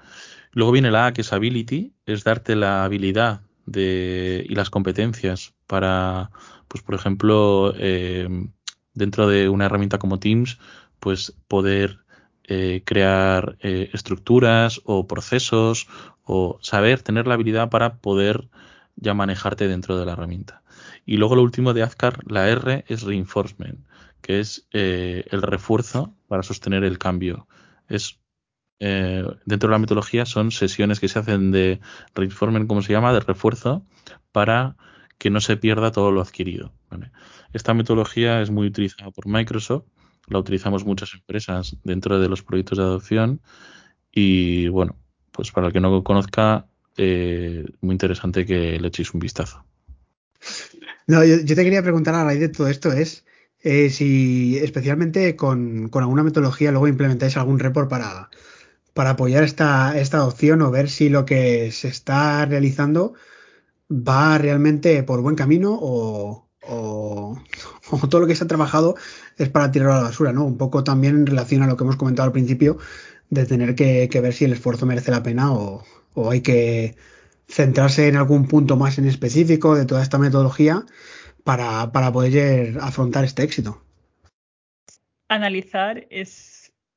Luego 0.53 0.73
viene 0.73 0.91
la 0.91 1.07
A, 1.07 1.13
que 1.13 1.21
es 1.21 1.33
ability, 1.33 1.93
es 2.07 2.25
darte 2.25 2.57
la 2.57 2.85
habilidad 2.85 3.43
de, 3.67 4.45
y 4.49 4.55
las 4.55 4.71
competencias 4.71 5.55
para, 5.67 6.31
pues 6.69 6.83
por 6.83 6.95
ejemplo, 6.95 7.75
eh, 7.77 8.29
dentro 8.95 9.29
de 9.29 9.49
una 9.49 9.67
herramienta 9.67 9.99
como 9.99 10.19
Teams, 10.19 10.59
pues 11.01 11.35
poder 11.49 12.01
eh, 12.45 12.83
crear 12.85 13.57
eh, 13.61 13.91
estructuras 13.93 14.81
o 14.85 15.07
procesos 15.07 15.89
o 16.25 16.59
saber 16.63 17.03
tener 17.03 17.27
la 17.27 17.35
habilidad 17.35 17.71
para 17.71 17.97
poder 17.99 18.49
ya 18.97 19.15
manejarte 19.15 19.69
dentro 19.69 19.99
de 19.99 20.07
la 20.07 20.13
herramienta. 20.13 20.63
Y 21.07 21.17
luego 21.17 21.37
lo 21.37 21.43
último 21.43 21.73
de 21.73 21.83
Azcar, 21.83 22.21
la 22.31 22.49
R 22.49 22.85
es 22.87 23.03
reinforcement, 23.03 23.81
que 24.21 24.39
es 24.39 24.69
el 24.71 25.43
refuerzo 25.43 26.15
para 26.29 26.45
sostener 26.45 26.85
el 26.85 26.99
cambio. 26.99 27.49
Es 27.89 28.22
eh, 28.85 29.25
dentro 29.47 29.69
de 29.69 29.73
la 29.75 29.79
metodología 29.79 30.27
son 30.27 30.51
sesiones 30.51 30.99
que 30.99 31.07
se 31.07 31.17
hacen 31.17 31.53
de 31.53 31.79
reinforcement, 32.17 32.67
como 32.67 32.83
se 32.83 32.93
llama, 32.93 33.13
de 33.13 33.21
refuerzo, 33.21 33.87
para 34.33 34.75
que 35.19 35.31
no 35.31 35.41
se 35.41 35.57
pierda 35.57 35.93
todo 35.93 36.11
lo 36.11 36.21
adquirido. 36.21 36.73
Esta 37.53 37.75
metodología 37.75 38.43
es 38.43 38.51
muy 38.51 38.67
utilizada 38.67 39.13
por 39.13 39.29
Microsoft, 39.29 39.85
la 40.27 40.41
utilizamos 40.41 40.85
muchas 40.85 41.15
empresas 41.15 41.77
dentro 41.85 42.19
de 42.19 42.29
los 42.29 42.43
proyectos 42.43 42.79
de 42.79 42.83
adopción 42.83 43.41
y 44.11 44.67
bueno, 44.67 44.97
pues 45.31 45.53
para 45.53 45.69
el 45.69 45.73
que 45.73 45.81
no 45.81 46.03
conozca, 46.03 46.67
eh, 46.97 47.65
muy 47.83 47.93
interesante 47.93 48.45
que 48.45 48.81
le 48.81 48.89
echéis 48.89 49.15
un 49.15 49.21
vistazo. 49.21 49.65
No, 51.07 51.25
yo, 51.25 51.45
te 51.45 51.55
quería 51.55 51.85
preguntar 51.85 52.17
a 52.17 52.25
raíz 52.25 52.41
de 52.41 52.49
todo 52.49 52.67
esto 52.67 52.91
es 52.91 53.25
eh, 53.61 53.91
si 53.91 54.59
especialmente 54.59 55.37
con, 55.37 55.89
alguna 55.95 56.25
metodología 56.25 56.73
luego 56.73 56.89
implementáis 56.89 57.37
algún 57.37 57.61
report 57.61 57.89
para, 57.89 58.29
para 58.95 59.11
apoyar 59.11 59.45
esta, 59.45 59.99
esta 59.99 60.25
opción 60.27 60.63
o 60.63 60.71
ver 60.71 60.91
si 60.91 61.09
lo 61.09 61.25
que 61.25 61.71
se 61.73 61.89
está 61.89 62.45
realizando 62.47 63.15
va 63.91 64.39
realmente 64.39 65.03
por 65.03 65.23
buen 65.23 65.37
camino 65.37 65.79
o, 65.81 66.49
todo 68.09 68.21
lo 68.21 68.27
que 68.27 68.35
se 68.35 68.45
ha 68.45 68.47
trabajado 68.47 68.95
es 69.37 69.49
para 69.49 69.71
tirarlo 69.71 69.95
a 69.95 69.97
la 69.97 70.03
basura, 70.05 70.33
¿no? 70.33 70.45
Un 70.45 70.57
poco 70.57 70.85
también 70.85 71.17
en 71.17 71.27
relación 71.27 71.63
a 71.63 71.67
lo 71.67 71.77
que 71.77 71.85
hemos 71.85 71.97
comentado 71.97 72.27
al 72.27 72.33
principio 72.33 72.79
de 73.31 73.47
tener 73.47 73.75
que, 73.75 74.09
ver 74.23 74.33
si 74.33 74.45
el 74.45 74.53
esfuerzo 74.53 74.87
merece 74.87 75.11
la 75.11 75.23
pena 75.23 75.53
o, 75.53 75.85
o, 76.15 76.31
hay 76.31 76.41
que 76.41 76.97
centrarse 77.49 78.09
en 78.09 78.17
algún 78.17 78.47
punto 78.47 78.77
más 78.77 78.99
en 78.99 79.07
específico 79.07 79.75
de 79.75 79.87
toda 79.87 80.03
esta 80.03 80.19
metodología 80.19 80.87
para, 81.45 81.93
para 81.93 82.13
poder 82.13 82.79
afrontar 82.81 83.25
este 83.25 83.43
éxito. 83.43 83.83
Analizar 85.29 86.07
es 86.11 86.52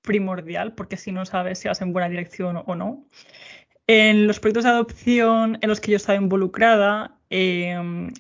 primordial 0.05 0.73
porque 0.73 0.97
si 0.97 1.11
no 1.11 1.25
sabes 1.25 1.59
si 1.59 1.67
vas 1.67 1.81
en 1.81 1.93
buena 1.93 2.09
dirección 2.09 2.63
o 2.65 2.75
no. 2.75 3.05
En 3.87 4.27
los 4.27 4.39
proyectos 4.39 4.63
de 4.63 4.71
adopción 4.71 5.57
en 5.61 5.69
los 5.69 5.79
que 5.79 5.91
yo 5.91 5.97
estaba 5.97 6.17
involucrada, 6.17 7.19
em, 7.29 8.11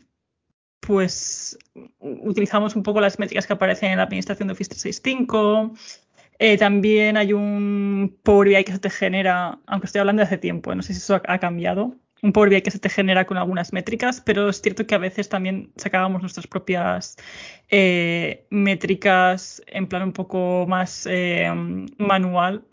pues 0.79 1.57
utilizamos 1.99 2.75
un 2.75 2.83
poco 2.83 3.01
las 3.01 3.17
métricas 3.19 3.47
que 3.47 3.53
aparecen 3.53 3.91
en 3.91 3.97
la 3.97 4.03
administración 4.03 4.47
de 4.47 4.53
Office 4.53 4.69
365. 4.69 5.73
Eh, 6.39 6.57
también 6.57 7.17
hay 7.17 7.33
un 7.33 8.17
Power 8.23 8.49
BI 8.49 8.63
que 8.63 8.73
se 8.73 8.79
te 8.79 8.89
genera, 8.89 9.59
aunque 9.67 9.87
estoy 9.87 9.99
hablando 9.99 10.21
de 10.21 10.25
hace 10.27 10.37
tiempo, 10.37 10.75
no 10.75 10.83
sé 10.83 10.93
si 10.93 10.99
eso 10.99 11.21
ha 11.25 11.39
cambiado, 11.39 11.95
un 12.21 12.33
Power 12.33 12.49
BI 12.49 12.61
que 12.61 12.71
se 12.71 12.79
te 12.79 12.89
genera 12.89 13.25
con 13.25 13.37
algunas 13.37 13.71
métricas, 13.73 14.21
pero 14.21 14.49
es 14.49 14.61
cierto 14.61 14.85
que 14.85 14.95
a 14.95 14.99
veces 14.99 15.29
también 15.29 15.71
sacábamos 15.77 16.21
nuestras 16.21 16.47
propias 16.47 17.15
eh, 17.69 18.47
métricas 18.49 19.61
en 19.67 19.87
plan 19.87 20.03
un 20.03 20.13
poco 20.13 20.65
más 20.67 21.07
eh, 21.09 21.51
manual 21.97 22.63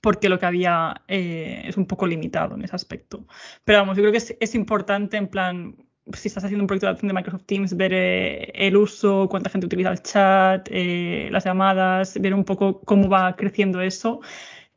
porque 0.00 0.28
lo 0.28 0.38
que 0.38 0.46
había 0.46 1.02
eh, 1.08 1.62
es 1.64 1.76
un 1.76 1.86
poco 1.86 2.06
limitado 2.06 2.54
en 2.54 2.62
ese 2.62 2.76
aspecto. 2.76 3.26
Pero 3.64 3.78
vamos, 3.78 3.96
yo 3.96 4.02
creo 4.02 4.12
que 4.12 4.36
es, 4.38 4.54
importante 4.54 5.16
en 5.16 5.28
plan, 5.28 5.76
si 6.12 6.28
estás 6.28 6.44
haciendo 6.44 6.62
un 6.62 6.66
proyecto 6.66 6.86
de 6.86 6.90
adopción 6.90 7.08
de 7.08 7.14
Microsoft 7.14 7.46
Teams, 7.46 7.76
ver 7.76 7.92
el 7.94 8.76
uso, 8.76 9.28
cuánta 9.30 9.48
gente 9.48 9.66
utiliza 9.66 9.92
el 9.92 10.02
chat, 10.02 10.68
las 10.70 11.44
llamadas, 11.44 12.20
ver 12.20 12.34
un 12.34 12.44
poco 12.44 12.80
cómo 12.82 13.08
va 13.08 13.34
creciendo 13.36 13.80
eso. 13.80 14.20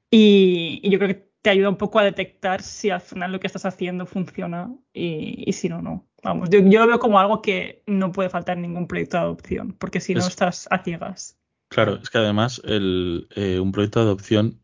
y 0.10 0.90
yo 0.90 0.98
creo 1.00 1.10
que 1.10 1.27
te 1.48 1.52
ayuda 1.52 1.70
un 1.70 1.78
poco 1.78 1.98
a 2.00 2.04
detectar 2.04 2.62
si 2.62 2.90
al 2.90 3.00
final 3.00 3.32
lo 3.32 3.40
que 3.40 3.48
estás 3.48 3.64
haciendo 3.64 4.06
funciona 4.06 4.70
y, 4.94 5.50
si 5.54 5.70
no, 5.70 5.82
no. 5.82 6.06
Vamos, 6.22 6.50
yo, 6.50 6.60
lo 6.60 6.88
veo 6.88 7.00
como 7.00 7.22
algo 7.22 7.42
que 7.42 7.84
no 7.88 8.12
puede 8.12 8.30
faltar 8.30 8.58
en 8.58 8.64
ningún 8.64 8.86
proyecto 8.86 9.16
de 9.16 9.24
adopción, 9.24 9.72
porque 9.80 10.02
si 10.02 10.14
no 10.14 10.28
estás 10.28 10.68
a 10.72 10.84
ciegas. 10.84 11.40
Claro, 11.70 12.00
es 12.04 12.10
que 12.10 12.18
además 12.18 12.62
el, 12.66 13.30
eh, 13.34 13.62
un 13.62 13.72
proyecto 13.72 14.02
de 14.02 14.08
adopción 14.08 14.60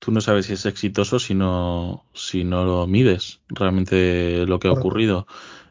tú 0.00 0.10
no 0.10 0.20
sabes 0.20 0.46
si 0.46 0.54
es 0.54 0.66
exitoso 0.66 1.20
si 1.20 1.34
no, 1.34 2.04
si 2.14 2.42
no 2.42 2.64
lo 2.64 2.88
mides 2.88 3.40
realmente 3.48 4.44
lo 4.44 4.58
que 4.58 4.66
ha 4.66 4.72
ocurrido. 4.72 5.28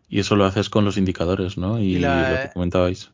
Y 0.07 0.22
eso 0.22 0.38
lo 0.38 0.45
haces 0.45 0.70
con 0.70 0.86
los 0.86 0.95
indicadores, 0.95 1.57
¿no? 1.57 1.78
Y, 1.78 1.99
lo 1.99 2.07
que 2.07 2.51
comentabais. 2.53 3.11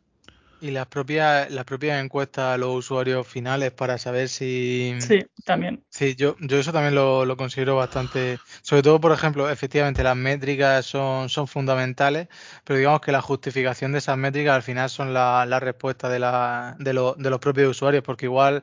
Y 0.61 0.71
las 0.71 0.87
propias, 0.87 1.49
las 1.51 1.63
propias 1.63 2.03
encuestas 2.03 2.55
a 2.55 2.57
los 2.57 2.75
usuarios 2.75 3.25
finales 3.25 3.71
para 3.71 3.97
saber 3.97 4.27
si... 4.27 4.93
Sí, 4.99 5.25
también. 5.45 5.85
Sí, 5.89 6.15
yo, 6.15 6.35
yo 6.41 6.57
eso 6.59 6.73
también 6.73 6.95
lo, 6.95 7.23
lo 7.25 7.37
considero 7.37 7.77
bastante... 7.77 8.39
Sobre 8.61 8.81
todo, 8.81 8.99
por 8.99 9.13
ejemplo, 9.13 9.49
efectivamente 9.49 10.03
las 10.03 10.17
métricas 10.17 10.85
son, 10.85 11.29
son 11.29 11.47
fundamentales, 11.47 12.27
pero 12.65 12.77
digamos 12.77 12.99
que 12.99 13.13
la 13.13 13.21
justificación 13.21 13.93
de 13.93 13.99
esas 13.99 14.17
métricas 14.17 14.53
al 14.53 14.63
final 14.63 14.89
son 14.89 15.13
la, 15.13 15.45
la 15.45 15.61
respuesta 15.61 16.09
de, 16.09 16.19
la, 16.19 16.75
de, 16.77 16.91
lo, 16.91 17.15
de 17.17 17.29
los 17.29 17.39
propios 17.39 17.69
usuarios, 17.71 18.03
porque 18.03 18.25
igual, 18.25 18.61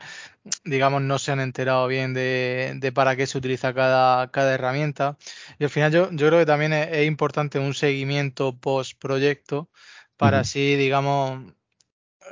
digamos, 0.65 1.01
no 1.01 1.19
se 1.19 1.33
han 1.33 1.41
enterado 1.41 1.87
bien 1.89 2.13
de, 2.13 2.75
de 2.77 2.93
para 2.93 3.17
qué 3.17 3.27
se 3.27 3.39
utiliza 3.39 3.73
cada, 3.73 4.31
cada 4.31 4.53
herramienta. 4.53 5.17
Y 5.59 5.65
al 5.65 5.71
final 5.71 5.93
yo, 5.93 6.11
yo 6.13 6.27
creo 6.27 6.41
que 6.41 6.47
también 6.47 6.75
es, 6.75 6.89
es 6.93 7.07
importante 7.07 7.59
un 7.59 7.73
seguimiento 7.73 8.55
post 8.55 8.99
proyecto 8.99 9.71
para 10.19 10.41
así, 10.41 10.77
digamos, 10.77 11.55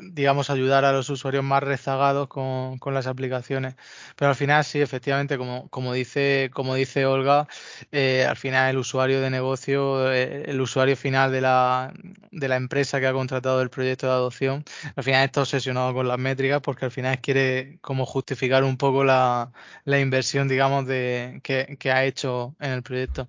digamos, 0.00 0.50
ayudar 0.50 0.84
a 0.84 0.92
los 0.92 1.08
usuarios 1.10 1.44
más 1.44 1.62
rezagados 1.62 2.28
con, 2.28 2.78
con, 2.78 2.94
las 2.94 3.06
aplicaciones. 3.06 3.76
Pero 4.16 4.30
al 4.30 4.36
final, 4.36 4.64
sí, 4.64 4.80
efectivamente, 4.80 5.38
como, 5.38 5.68
como, 5.68 5.92
dice, 5.92 6.50
como 6.52 6.74
dice 6.74 7.06
Olga, 7.06 7.48
eh, 7.92 8.26
al 8.28 8.36
final 8.36 8.70
el 8.70 8.78
usuario 8.78 9.20
de 9.20 9.30
negocio, 9.30 10.12
eh, 10.12 10.44
el 10.46 10.60
usuario 10.60 10.96
final 10.96 11.32
de 11.32 11.40
la, 11.40 11.92
de 12.30 12.48
la 12.48 12.56
empresa 12.56 13.00
que 13.00 13.06
ha 13.06 13.12
contratado 13.12 13.62
el 13.62 13.70
proyecto 13.70 14.06
de 14.06 14.12
adopción, 14.12 14.64
al 14.96 15.04
final 15.04 15.24
está 15.24 15.42
obsesionado 15.42 15.94
con 15.94 16.08
las 16.08 16.18
métricas 16.18 16.60
porque 16.60 16.84
al 16.86 16.90
final 16.90 17.20
quiere 17.20 17.78
como 17.80 18.06
justificar 18.06 18.64
un 18.64 18.76
poco 18.76 19.04
la, 19.04 19.52
la 19.84 20.00
inversión, 20.00 20.48
digamos, 20.48 20.86
de, 20.86 21.40
que, 21.42 21.76
que, 21.78 21.92
ha 21.92 22.04
hecho 22.04 22.54
en 22.60 22.72
el 22.72 22.82
proyecto. 22.82 23.28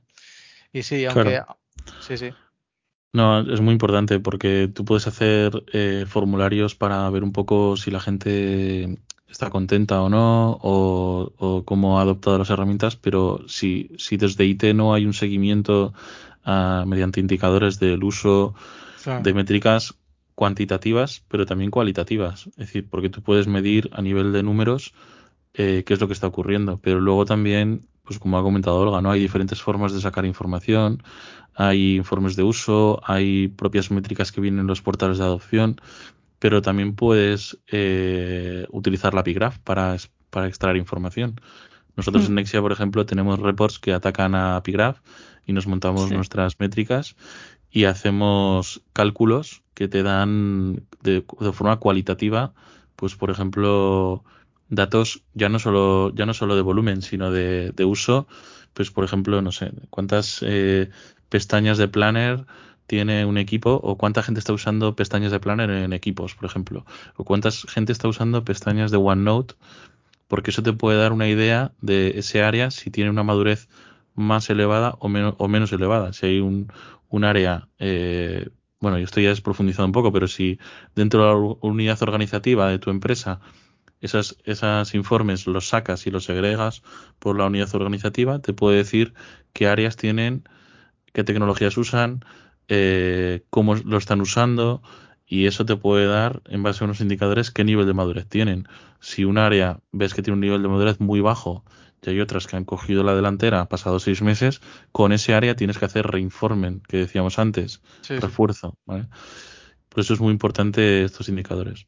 Y 0.74 0.84
sí, 0.84 1.05
aunque... 1.05 1.24
Claro. 1.24 1.57
Sí, 1.99 2.18
sí. 2.18 2.34
No, 3.16 3.39
es 3.39 3.61
muy 3.61 3.72
importante 3.72 4.20
porque 4.20 4.70
tú 4.74 4.84
puedes 4.84 5.07
hacer 5.07 5.63
eh, 5.72 6.03
formularios 6.05 6.76
para 6.76 7.09
ver 7.09 7.24
un 7.24 7.32
poco 7.32 7.78
si 7.78 7.89
la 7.89 8.01
gente 8.01 8.99
está 9.30 9.49
contenta 9.49 10.01
o 10.01 10.09
no 10.09 10.59
o, 10.61 11.32
o, 11.38 11.63
cómo 11.63 11.97
ha 11.97 12.01
adoptado 12.01 12.38
las 12.38 12.49
herramientas, 12.49 12.97
pero 12.97 13.39
si, 13.47 13.89
si 13.97 14.18
desde 14.18 14.43
IT 14.43 14.63
no 14.76 14.93
hay 14.93 15.05
un 15.05 15.13
seguimiento 15.13 15.93
uh, 16.45 16.86
mediante 16.86 17.22
indicadores 17.22 17.80
del 17.80 18.03
uso 18.03 18.53
claro. 19.01 19.24
de 19.24 19.34
métricas 19.34 19.95
cuantitativas, 20.36 21.24
pero 21.30 21.45
también 21.45 21.72
cualitativas. 21.72 22.47
Es 22.47 22.68
decir, 22.68 22.89
porque 22.89 23.09
tú 23.09 23.22
puedes 23.22 23.47
medir 23.47 23.89
a 23.93 24.01
nivel 24.01 24.34
de 24.34 24.43
números 24.43 24.93
eh, 25.53 25.86
qué 25.86 25.93
es 25.93 26.01
lo 26.01 26.07
que 26.07 26.13
está 26.13 26.28
ocurriendo, 26.28 26.82
pero 26.84 26.99
luego 26.99 27.24
también, 27.24 27.88
pues 28.06 28.20
como 28.20 28.38
ha 28.38 28.43
comentado 28.43 28.78
Olga, 28.78 29.01
¿no? 29.01 29.12
Hay 29.12 29.20
diferentes 29.20 29.62
formas 29.62 29.91
de 29.93 29.99
sacar 29.99 30.26
información, 30.26 31.03
hay 31.56 31.95
informes 31.95 32.36
de 32.36 32.43
uso, 32.43 33.01
hay 33.03 33.47
propias 33.47 33.91
métricas 33.91 34.32
que 34.32 34.41
vienen 34.41 34.62
en 34.62 34.68
los 34.68 34.82
portales 34.82 35.18
de 35.18 35.24
adopción, 35.24 35.82
pero 36.39 36.62
también 36.62 36.95
puedes 36.95 37.58
eh, 37.72 38.68
utilizar 38.70 39.14
la 39.14 39.24
Pigraph 39.24 39.58
para, 39.60 39.97
para 40.30 40.47
extraer 40.47 40.78
información. 40.78 41.39
Nosotros 41.95 42.26
mm. 42.26 42.28
en 42.28 42.36
Nexia, 42.36 42.62
por 42.62 42.72
ejemplo, 42.72 43.06
tenemos 43.06 43.39
reports 43.39 43.80
que 43.80 43.93
atacan 43.93 44.36
a 44.36 44.62
Pigraph 44.64 44.99
y 45.45 45.53
nos 45.53 45.66
montamos 45.66 46.10
sí. 46.10 46.16
nuestras 46.16 46.60
métricas 46.60 47.16
y 47.72 47.86
hacemos 47.86 48.82
cálculos 48.93 49.64
que 49.74 49.88
te 49.88 50.03
dan 50.03 50.84
de, 51.01 51.26
de, 51.39 51.51
forma 51.51 51.78
cualitativa, 51.78 52.53
pues 52.95 53.16
por 53.16 53.30
ejemplo, 53.30 54.24
datos 54.70 55.24
ya 55.34 55.49
no 55.49 55.59
solo, 55.59 56.13
ya 56.16 56.26
no 56.26 56.34
solo 56.34 56.55
de 56.55 56.61
volumen, 56.61 57.01
sino 57.01 57.32
de, 57.32 57.72
de 57.72 57.86
uso, 57.86 58.28
pues 58.74 58.91
por 58.91 59.03
ejemplo, 59.03 59.41
no 59.41 59.51
sé, 59.51 59.72
cuántas 59.89 60.39
eh, 60.41 60.89
pestañas 61.30 61.78
de 61.78 61.88
Planner 61.88 62.45
tiene 62.88 63.26
un 63.26 63.38
equipo 63.38 63.80
o 63.84 63.97
cuánta 63.97 64.22
gente 64.22 64.39
está 64.39 64.53
usando 64.53 64.95
pestañas 64.95 65.32
de 65.32 65.39
Planner 65.39 65.70
en 65.70 65.93
equipos, 65.93 66.36
por 66.36 66.45
ejemplo, 66.45 66.86
o 67.16 67.24
cuánta 67.24 67.49
gente 67.51 67.91
está 67.91 68.07
usando 68.07 68.43
pestañas 68.43 68.91
de 68.91 68.97
OneNote, 68.97 69.55
porque 70.28 70.51
eso 70.51 70.63
te 70.63 70.74
puede 70.74 70.99
dar 70.99 71.13
una 71.13 71.28
idea 71.28 71.72
de 71.82 72.20
ese 72.20 72.43
área 72.43 72.72
si 72.72 72.91
tiene 72.91 73.09
una 73.09 73.24
madurez 73.24 73.70
más 74.16 74.49
elevada 74.49 74.95
o, 74.99 75.09
menos, 75.09 75.36
o 75.38 75.47
menos 75.47 75.72
elevada. 75.72 76.13
Si 76.13 76.26
hay 76.26 76.39
un, 76.39 76.72
un 77.09 77.24
área, 77.24 77.68
eh, 77.80 78.49
bueno, 78.80 78.97
yo 78.97 79.05
estoy 79.05 79.24
ya 79.24 79.30
desprofundizado 79.30 79.86
un 79.86 79.91
poco, 79.91 80.11
pero 80.11 80.28
si 80.28 80.59
dentro 80.95 81.22
de 81.22 81.32
la 81.32 81.55
unidad 81.61 82.01
organizativa 82.03 82.70
de 82.70 82.80
tu 82.80 82.89
empresa 82.89 83.39
esas, 84.06 84.38
esos 84.43 84.95
informes 84.95 85.47
los 85.47 85.70
sacas 85.70 86.08
y 86.08 86.12
los 86.12 86.26
segregas 86.26 86.84
por 87.20 87.38
la 87.38 87.45
unidad 87.45 87.74
organizativa, 87.76 88.39
te 88.39 88.53
puede 88.53 88.78
decir 88.78 89.14
qué 89.53 89.68
áreas 89.68 89.95
tienen 89.97 90.43
qué 91.16 91.24
tecnologías 91.24 91.78
usan, 91.78 92.24
eh, 92.68 93.45
cómo 93.49 93.74
lo 93.76 93.97
están 93.97 94.20
usando 94.22 94.84
y 95.26 95.47
eso 95.47 95.66
te 95.66 95.78
puede 95.78 96.06
dar, 96.06 96.41
en 96.45 96.62
base 96.62 96.84
a 96.84 96.86
unos 96.86 96.99
indicadores, 96.99 97.49
qué 97.49 97.64
nivel 97.64 97.88
de 97.88 97.93
madurez 97.93 98.28
tienen. 98.28 98.68
Si 98.99 99.24
un 99.24 99.38
área 99.39 99.80
ves 99.93 100.14
que 100.14 100.22
tiene 100.22 100.36
un 100.36 100.41
nivel 100.41 100.62
de 100.62 100.68
madurez 100.68 100.99
muy 100.99 101.22
bajo 101.22 101.64
y 102.06 102.10
hay 102.10 102.20
otras 102.20 102.45
que 102.45 102.58
han 102.58 102.66
cogido 102.66 103.03
la 103.03 103.16
delantera 103.16 103.68
pasados 103.70 104.03
seis 104.03 104.22
meses, 104.22 104.62
con 104.91 105.14
ese 105.14 105.34
área 105.34 105.56
tienes 105.56 105.80
que 105.80 105.86
hacer 105.86 106.06
reinformen, 106.06 106.82
que 106.88 106.97
decíamos 106.97 107.39
antes, 107.39 107.82
sí, 108.01 108.20
refuerzo. 108.20 108.78
¿vale? 108.86 109.08
Por 109.88 110.01
eso 110.01 110.14
es 110.14 110.20
muy 110.20 110.34
importante 110.34 111.06
estos 111.06 111.30
indicadores. 111.30 111.88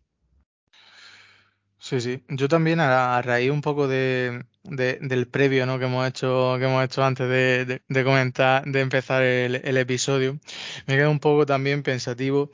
Sí, 1.88 2.02
sí. 2.02 2.22
Yo 2.28 2.50
también 2.50 2.82
a, 2.82 3.22
raíz 3.22 3.50
un 3.50 3.62
poco 3.62 3.88
de, 3.88 4.44
de, 4.64 5.00
del 5.02 5.26
previo 5.30 5.66
¿no? 5.66 5.80
que 5.80 5.86
hemos 5.86 6.06
hecho 6.06 6.56
que 6.60 6.66
hemos 6.66 6.84
hecho 6.84 7.02
antes 7.02 7.30
de, 7.30 7.64
de, 7.64 7.82
de 7.88 8.04
comentar 8.04 8.66
de 8.66 8.82
empezar 8.82 9.24
el, 9.24 9.78
episodio 9.78 10.38
me 10.86 10.98
quedo 10.98 11.10
un 11.10 11.20
poco 11.22 11.46
también 11.46 11.84
pensativo 11.84 12.52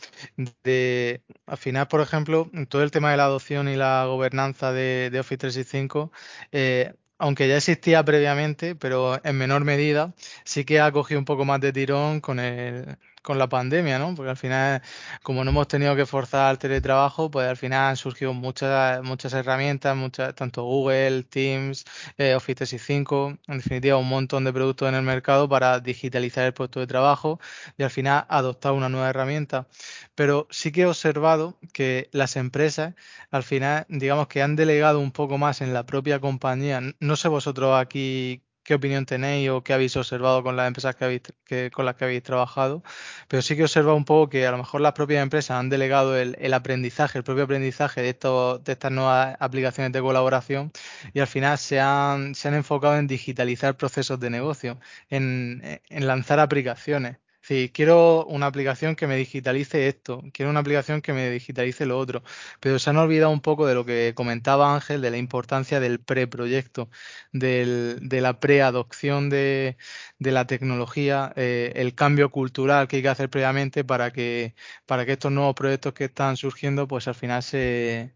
de 0.63 1.23
al 1.47 1.57
final 1.57 1.87
por 1.87 2.01
ejemplo 2.01 2.51
todo 2.69 2.83
el 2.83 2.91
tema 2.91 3.09
de 3.09 3.17
la 3.17 3.25
adopción 3.25 3.67
y 3.69 3.75
la 3.75 4.05
gobernanza 4.05 4.71
de, 4.71 5.09
de 5.11 5.19
Office 5.19 5.37
365 5.37 6.11
eh, 6.51 6.93
aunque 7.17 7.47
ya 7.47 7.57
existía 7.57 8.03
previamente, 8.03 8.75
pero 8.75 9.23
en 9.23 9.37
menor 9.37 9.63
medida, 9.63 10.13
sí 10.43 10.65
que 10.65 10.81
ha 10.81 10.91
cogido 10.91 11.19
un 11.19 11.25
poco 11.25 11.45
más 11.45 11.61
de 11.61 11.71
tirón 11.71 12.19
con 12.19 12.39
el, 12.39 12.97
con 13.23 13.39
la 13.39 13.49
pandemia, 13.49 13.97
¿no? 13.97 14.13
Porque 14.15 14.29
al 14.31 14.37
final, 14.37 14.81
como 15.23 15.43
no 15.43 15.51
hemos 15.51 15.67
tenido 15.67 15.95
que 15.95 16.05
forzar 16.05 16.51
el 16.51 16.59
teletrabajo, 16.59 17.31
pues 17.31 17.47
al 17.47 17.57
final 17.57 17.89
han 17.91 17.97
surgido 17.97 18.33
muchas, 18.33 19.01
muchas 19.03 19.33
herramientas, 19.33 19.95
muchas, 19.95 20.35
tanto 20.35 20.63
Google, 20.63 21.23
Teams, 21.23 21.85
eh, 22.17 22.35
Office 22.35 22.55
365, 22.55 23.37
en 23.47 23.57
definitiva 23.57 23.97
un 23.97 24.09
montón 24.09 24.43
de 24.43 24.53
productos 24.53 24.89
en 24.89 24.95
el 24.95 25.03
mercado 25.03 25.49
para 25.49 25.79
digitalizar 25.79 26.45
el 26.45 26.53
puesto 26.53 26.79
de 26.79 26.87
trabajo 26.87 27.39
y 27.77 27.83
al 27.83 27.89
final 27.89 28.25
adoptar 28.29 28.73
una 28.73 28.89
nueva 28.89 29.09
herramienta. 29.09 29.67
Pero 30.15 30.47
sí 30.51 30.71
que 30.71 30.81
he 30.81 30.85
observado 30.85 31.57
que 31.73 32.09
las 32.11 32.35
empresas, 32.35 32.93
al 33.31 33.43
final, 33.43 33.85
digamos 33.89 34.27
que 34.27 34.41
han 34.41 34.55
delegado 34.55 34.99
un 34.99 35.11
poco 35.11 35.37
más 35.37 35.61
en 35.61 35.73
la 35.73 35.85
propia 35.85 36.19
compañía. 36.19 36.81
No 36.99 37.15
sé 37.15 37.27
vosotros 37.29 37.79
aquí 37.79 38.43
qué 38.63 38.75
opinión 38.75 39.05
tenéis 39.05 39.49
o 39.49 39.63
qué 39.63 39.73
habéis 39.73 39.95
observado 39.97 40.43
con 40.43 40.55
las 40.55 40.67
empresas 40.67 40.95
que 40.95 41.05
habéis, 41.05 41.21
que, 41.45 41.71
con 41.71 41.85
las 41.85 41.95
que 41.95 42.05
habéis 42.05 42.23
trabajado, 42.23 42.83
pero 43.27 43.41
sí 43.41 43.55
que 43.55 43.61
he 43.61 43.65
observado 43.65 43.95
un 43.95 44.05
poco 44.05 44.29
que 44.29 44.45
a 44.47 44.51
lo 44.51 44.57
mejor 44.57 44.81
las 44.81 44.93
propias 44.93 45.23
empresas 45.23 45.57
han 45.59 45.69
delegado 45.69 46.17
el, 46.17 46.35
el 46.39 46.53
aprendizaje, 46.53 47.17
el 47.17 47.23
propio 47.23 47.43
aprendizaje 47.45 48.01
de, 48.01 48.09
esto, 48.09 48.59
de 48.59 48.71
estas 48.73 48.91
nuevas 48.91 49.35
aplicaciones 49.39 49.91
de 49.93 50.01
colaboración 50.01 50.71
y 51.13 51.19
al 51.19 51.27
final 51.27 51.57
se 51.57 51.79
han, 51.79 52.35
se 52.35 52.47
han 52.47 52.53
enfocado 52.55 52.97
en 52.97 53.07
digitalizar 53.07 53.77
procesos 53.77 54.19
de 54.19 54.29
negocio, 54.29 54.79
en, 55.09 55.61
en 55.89 56.07
lanzar 56.07 56.39
aplicaciones. 56.39 57.22
Sí, 57.45 57.69
quiero 57.73 58.25
una 58.27 58.45
aplicación 58.47 58.95
que 58.95 59.05
me 59.05 59.17
digitalice 59.17 59.87
esto, 59.89 60.23
quiero 60.33 60.49
una 60.49 60.61
aplicación 60.61 61.01
que 61.01 61.11
me 61.11 61.29
digitalice 61.29 61.85
lo 61.85 61.99
otro, 61.99 62.23
pero 62.61 62.79
se 62.79 62.89
han 62.89 62.95
olvidado 62.97 63.31
un 63.31 63.41
poco 63.41 63.67
de 63.67 63.75
lo 63.75 63.83
que 63.85 64.13
comentaba 64.15 64.73
Ángel, 64.73 65.01
de 65.01 65.11
la 65.11 65.17
importancia 65.17 65.81
del 65.81 65.99
preproyecto, 65.99 66.89
del, 67.33 67.99
de 68.07 68.21
la 68.21 68.39
preadopción 68.39 69.29
de, 69.29 69.75
de 70.19 70.31
la 70.31 70.47
tecnología, 70.47 71.33
eh, 71.35 71.73
el 71.75 71.93
cambio 71.95 72.31
cultural 72.31 72.87
que 72.87 72.97
hay 72.97 73.01
que 73.01 73.09
hacer 73.09 73.29
previamente 73.29 73.83
para 73.83 74.11
que, 74.13 74.55
para 74.85 75.05
que 75.05 75.11
estos 75.13 75.31
nuevos 75.33 75.53
proyectos 75.55 75.93
que 75.93 76.05
están 76.05 76.37
surgiendo, 76.37 76.87
pues 76.87 77.09
al 77.09 77.15
final 77.15 77.43
se, 77.43 78.15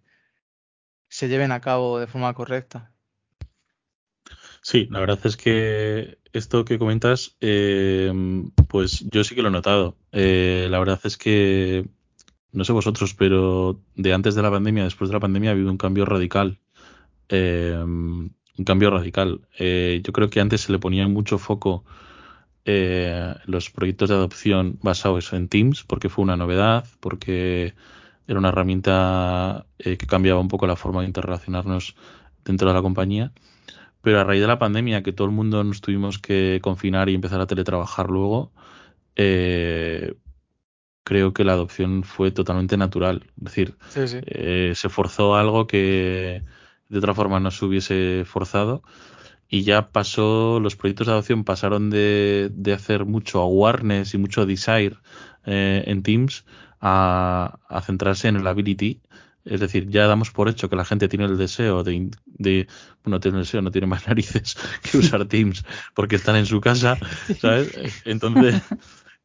se 1.09 1.27
lleven 1.27 1.51
a 1.51 1.59
cabo 1.61 1.99
de 1.99 2.07
forma 2.07 2.33
correcta. 2.33 2.93
Sí, 4.61 4.87
la 4.89 4.99
verdad 4.99 5.19
es 5.25 5.37
que 5.37 6.17
esto 6.37 6.65
que 6.65 6.79
comentas, 6.79 7.35
eh, 7.41 8.11
pues 8.67 9.05
yo 9.11 9.23
sí 9.23 9.35
que 9.35 9.41
lo 9.41 9.49
he 9.49 9.51
notado. 9.51 9.97
Eh, 10.11 10.67
la 10.69 10.79
verdad 10.79 10.99
es 11.03 11.17
que, 11.17 11.87
no 12.51 12.63
sé 12.63 12.73
vosotros, 12.73 13.13
pero 13.13 13.81
de 13.95 14.13
antes 14.13 14.35
de 14.35 14.41
la 14.41 14.51
pandemia, 14.51 14.83
después 14.83 15.09
de 15.09 15.15
la 15.15 15.19
pandemia, 15.19 15.49
ha 15.49 15.53
habido 15.53 15.71
un 15.71 15.77
cambio 15.77 16.05
radical. 16.05 16.59
Eh, 17.29 17.83
un 18.57 18.65
cambio 18.65 18.89
radical. 18.89 19.41
Eh, 19.57 20.01
yo 20.03 20.13
creo 20.13 20.29
que 20.29 20.39
antes 20.39 20.61
se 20.61 20.71
le 20.71 20.79
ponía 20.79 21.07
mucho 21.07 21.37
foco 21.37 21.83
eh, 22.65 23.35
los 23.45 23.69
proyectos 23.69 24.09
de 24.09 24.15
adopción 24.15 24.79
basados 24.81 25.31
en 25.33 25.47
Teams, 25.47 25.83
porque 25.83 26.09
fue 26.09 26.23
una 26.23 26.37
novedad, 26.37 26.85
porque 26.99 27.73
era 28.27 28.39
una 28.39 28.49
herramienta 28.49 29.65
eh, 29.79 29.97
que 29.97 30.07
cambiaba 30.07 30.39
un 30.39 30.47
poco 30.47 30.67
la 30.67 30.75
forma 30.75 31.01
de 31.01 31.07
interrelacionarnos 31.07 31.95
dentro 32.43 32.67
de 32.67 32.73
la 32.73 32.81
compañía. 32.81 33.31
Pero 34.07 34.21
a 34.21 34.23
raíz 34.23 34.39
de 34.39 34.47
la 34.47 34.57
pandemia, 34.57 35.03
que 35.03 35.11
todo 35.11 35.27
el 35.27 35.33
mundo 35.33 35.61
nos 35.65 35.81
tuvimos 35.81 36.17
que 36.17 36.61
confinar 36.63 37.09
y 37.09 37.13
empezar 37.13 37.41
a 37.41 37.45
teletrabajar 37.45 38.09
luego, 38.09 38.53
eh, 39.17 40.13
creo 41.03 41.33
que 41.33 41.43
la 41.43 41.51
adopción 41.51 42.03
fue 42.03 42.31
totalmente 42.31 42.77
natural. 42.77 43.25
Es 43.35 43.43
decir, 43.43 43.75
eh, 43.97 44.71
se 44.75 44.87
forzó 44.87 45.35
algo 45.35 45.67
que 45.67 46.41
de 46.87 46.97
otra 46.97 47.13
forma 47.13 47.41
no 47.41 47.51
se 47.51 47.65
hubiese 47.65 48.23
forzado 48.25 48.81
y 49.49 49.63
ya 49.63 49.89
pasó, 49.89 50.61
los 50.61 50.77
proyectos 50.77 51.07
de 51.07 51.11
adopción 51.11 51.43
pasaron 51.43 51.89
de, 51.89 52.49
de 52.53 52.71
hacer 52.71 53.03
mucho 53.03 53.41
awareness 53.41 54.13
y 54.13 54.17
mucho 54.19 54.45
desire 54.45 54.95
eh, 55.45 55.83
en 55.85 56.01
Teams 56.01 56.45
a, 56.79 57.59
a, 57.67 57.81
centrarse 57.81 58.29
en 58.29 58.37
el 58.37 58.47
ability. 58.47 59.01
Es 59.49 59.59
decir, 59.59 59.89
ya 59.89 60.07
damos 60.07 60.31
por 60.31 60.49
hecho 60.49 60.69
que 60.69 60.75
la 60.75 60.85
gente 60.85 61.07
tiene 61.07 61.25
el 61.25 61.37
deseo 61.37 61.83
de, 61.83 62.11
de 62.25 62.67
bueno, 63.03 63.19
tiene 63.19 63.37
el 63.37 63.43
deseo, 63.43 63.61
no 63.61 63.71
tiene 63.71 63.87
más 63.87 64.07
narices 64.07 64.57
que 64.83 64.97
usar 64.97 65.25
Teams 65.27 65.63
porque 65.93 66.15
están 66.15 66.35
en 66.35 66.45
su 66.45 66.61
casa, 66.61 66.97
¿sabes? 67.39 67.77
Entonces, 68.05 68.61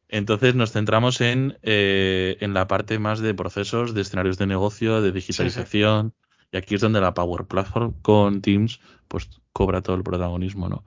entonces 0.07 0.55
nos 0.55 0.71
centramos 0.71 1.21
en, 1.21 1.57
eh, 1.63 2.37
en 2.39 2.53
la 2.53 2.67
parte 2.67 2.99
más 2.99 3.19
de 3.19 3.33
procesos, 3.33 3.93
de 3.93 4.01
escenarios 4.01 4.37
de 4.37 4.47
negocio, 4.47 5.01
de 5.01 5.11
digitalización. 5.11 6.13
Y 6.51 6.57
aquí 6.57 6.75
es 6.75 6.81
donde 6.81 7.01
la 7.01 7.15
Power 7.15 7.45
Platform 7.45 7.93
con 8.01 8.41
Teams 8.41 8.79
pues 9.07 9.29
cobra 9.53 9.81
todo 9.81 9.95
el 9.95 10.03
protagonismo, 10.03 10.69
¿no? 10.69 10.85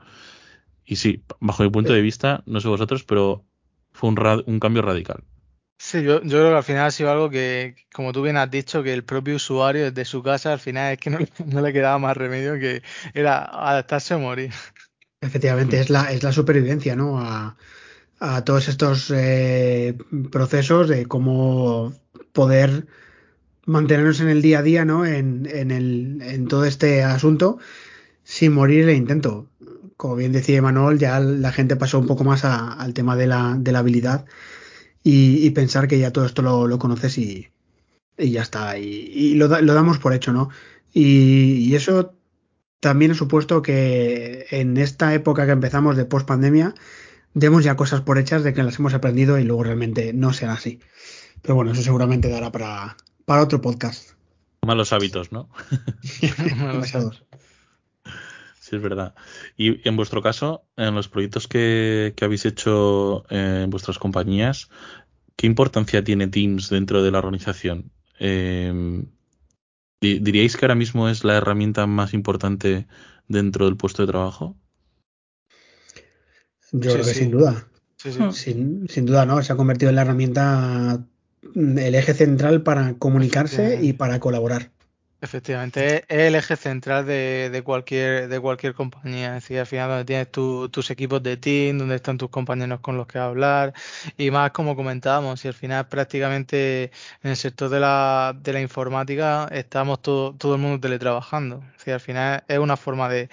Y 0.85 0.97
sí, 0.97 1.25
bajo 1.41 1.65
mi 1.65 1.71
punto 1.71 1.93
de 1.93 2.01
vista, 2.01 2.45
no 2.47 2.61
sé 2.61 2.69
vosotros, 2.69 3.03
pero 3.03 3.45
fue 3.91 4.11
un, 4.11 4.45
un 4.47 4.61
cambio 4.61 4.83
radical. 4.83 5.25
Sí, 5.79 6.03
yo, 6.03 6.23
yo, 6.23 6.39
creo 6.39 6.51
que 6.51 6.57
al 6.57 6.65
final 6.65 6.87
ha 6.87 6.91
sido 6.91 7.11
algo 7.11 7.29
que, 7.29 7.77
como 7.93 8.13
tú 8.13 8.23
bien 8.23 8.37
has 8.37 8.51
dicho, 8.51 8.83
que 8.83 8.95
el 8.95 9.05
propio 9.05 9.37
usuario 9.37 9.85
desde 9.85 10.05
su 10.07 10.23
casa 10.23 10.53
al 10.53 10.59
final 10.59 10.95
es 10.95 10.99
que 10.99 11.11
no, 11.11 11.19
no 11.47 11.61
le 11.61 11.73
quedaba 11.73 11.99
más 11.99 12.17
remedio 12.17 12.55
que 12.55 12.83
era 13.15 13.45
adaptarse 13.45 14.15
o 14.15 14.19
morir. 14.19 14.53
Efectivamente, 15.21 15.79
es 15.79 15.91
la, 15.91 16.13
es 16.13 16.23
la 16.23 16.33
supervivencia, 16.33 16.97
¿no? 16.97 17.19
A, 17.21 17.57
a 18.19 18.45
todos 18.45 18.69
estos 18.69 19.11
eh, 19.15 19.97
procesos 20.31 20.89
de 20.89 21.07
cómo 21.07 21.93
poder 22.33 22.87
mantenernos 23.67 24.21
en 24.21 24.29
el 24.29 24.43
día 24.43 24.61
a 24.61 24.63
día, 24.63 24.85
¿no? 24.85 25.05
En, 25.05 25.47
en, 25.51 25.71
el, 25.71 26.23
en 26.23 26.49
todo 26.49 26.65
este 26.65 27.03
asunto 27.03 27.59
sin 28.25 28.53
morir 28.53 28.89
el 28.89 28.97
intento. 28.97 29.49
Como 29.97 30.17
bien 30.17 30.33
decía 30.33 30.59
Emanuel, 30.59 30.99
ya 30.99 31.21
la 31.21 31.53
gente 31.53 31.77
pasó 31.77 31.99
un 31.99 32.07
poco 32.07 32.25
más 32.25 32.45
a, 32.45 32.73
al 32.73 32.95
tema 32.95 33.17
de 33.17 33.27
la, 33.27 33.57
de 33.59 33.73
la 33.73 33.81
habilidad 33.81 34.27
y, 35.07 35.47
y, 35.47 35.51
pensar 35.51 35.87
que 35.87 36.01
ya 36.01 36.13
todo 36.13 36.27
esto 36.27 36.43
lo, 36.43 36.67
lo 36.67 36.81
conoces 36.81 37.17
y, 37.17 37.47
y, 38.19 38.31
ya 38.33 38.43
está. 38.43 38.77
Y, 38.77 38.87
y 38.87 39.35
lo, 39.35 39.47
lo, 39.47 39.73
damos 39.73 39.99
por 40.01 40.13
hecho, 40.13 40.33
¿no? 40.33 40.51
Y, 40.93 41.73
eso 41.77 42.17
también 42.81 43.13
ha 43.13 43.15
supuesto 43.15 43.63
que 43.63 44.47
en 44.51 44.77
esta 44.79 45.15
época 45.15 45.47
que 45.47 45.53
empezamos 45.53 45.97
de 45.97 46.07
post 46.07 46.27
pandemia, 46.27 46.75
demos 47.35 47.63
ya 47.63 47.77
cosas 47.77 48.01
por 48.01 48.19
hechas 48.19 48.43
de 48.43 48.53
que 48.53 48.65
las 48.65 48.81
hemos 48.81 48.95
aprendido 48.95 49.39
y 49.39 49.45
luego 49.45 49.63
realmente 49.63 50.13
no 50.13 50.33
sean 50.33 50.51
así. 50.51 50.81
Pero 51.41 51.55
bueno, 51.55 51.71
eso 51.71 51.83
seguramente 51.83 52.29
dará 52.29 52.51
para, 52.51 52.97
para 53.25 53.43
otro 53.43 53.61
podcast. 53.61 54.11
Malos 54.67 54.93
hábitos, 54.93 55.31
¿no? 55.31 55.49
Demasiados. 56.21 57.26
Sí, 58.69 58.75
es 58.75 58.83
verdad. 58.83 59.15
Y 59.57 59.89
en 59.89 59.95
vuestro 59.95 60.23
caso, 60.23 60.65
en 60.77 60.97
los 60.97 61.09
proyectos 61.09 61.47
que, 61.47 62.15
que 62.17 62.25
habéis 62.25 62.45
hecho 62.47 63.25
en 63.31 63.71
vuestras 63.71 63.97
compañías, 64.01 64.71
¿qué 65.37 65.47
importancia 65.47 66.03
tiene 66.03 66.27
Teams 66.27 66.69
dentro 66.69 67.05
de 67.05 67.13
la 67.13 67.19
organización? 67.19 67.93
Eh, 68.19 69.05
¿Diríais 70.01 70.57
que 70.57 70.65
ahora 70.65 70.75
mismo 70.75 71.09
es 71.09 71.23
la 71.23 71.37
herramienta 71.37 71.87
más 71.87 72.13
importante 72.13 72.89
dentro 73.29 73.67
del 73.67 73.77
puesto 73.77 74.03
de 74.03 74.11
trabajo? 74.11 74.57
Yo 76.73 76.91
sí, 76.91 76.97
creo 76.97 77.05
que 77.05 77.15
sí. 77.15 77.19
sin 77.21 77.31
duda. 77.31 77.69
Sí, 77.99 78.11
sin, 78.33 78.89
sin, 78.89 79.07
duda, 79.07 79.27
¿no? 79.27 79.41
Se 79.45 79.53
ha 79.53 79.57
convertido 79.57 79.91
en 79.91 79.97
la 79.97 80.03
herramienta, 80.03 81.07
el 81.55 81.95
eje 81.95 82.15
central 82.15 82.65
para 82.65 82.95
comunicarse 82.95 83.79
y 83.81 83.93
para 83.93 84.19
colaborar. 84.19 84.73
Efectivamente, 85.23 86.05
es 86.09 86.19
el 86.29 86.35
eje 86.35 86.57
central 86.57 87.07
de, 87.07 87.49
de, 87.51 87.63
cualquier 87.63 88.29
de 88.29 88.39
cualquier 88.39 88.75
compañía. 88.75 89.39
Es 89.39 89.51
al 89.51 89.67
final 89.67 89.89
donde 89.89 90.05
tienes 90.05 90.31
tu, 90.31 90.69
tus 90.69 90.91
equipos 90.91 91.23
de 91.23 91.39
team, 91.39 91.79
donde 91.79 91.97
están 91.97 92.19
tus 92.19 92.29
compañeros 92.29 92.81
con 92.81 92.99
los 92.99 93.07
que 93.07 93.19
hablar 93.19 93.73
y 94.19 94.31
más 94.31 94.51
como 94.51 94.77
comentábamos, 94.77 95.43
y 95.45 95.49
al 95.49 95.55
final 95.55 95.89
prácticamente 95.89 96.93
en 97.23 97.31
el 97.31 97.37
sector 97.37 97.71
de 97.71 97.81
la, 97.81 98.37
de 98.39 98.53
la 98.53 98.61
informática 98.61 99.49
estamos 99.53 100.03
todo, 100.03 100.35
todo 100.35 100.55
el 100.57 100.61
mundo 100.61 100.81
teletrabajando. 100.81 101.65
Es 101.79 101.89
al 101.89 102.01
final 102.01 102.45
es 102.47 102.59
una 102.59 102.77
forma 102.77 103.09
de, 103.09 103.31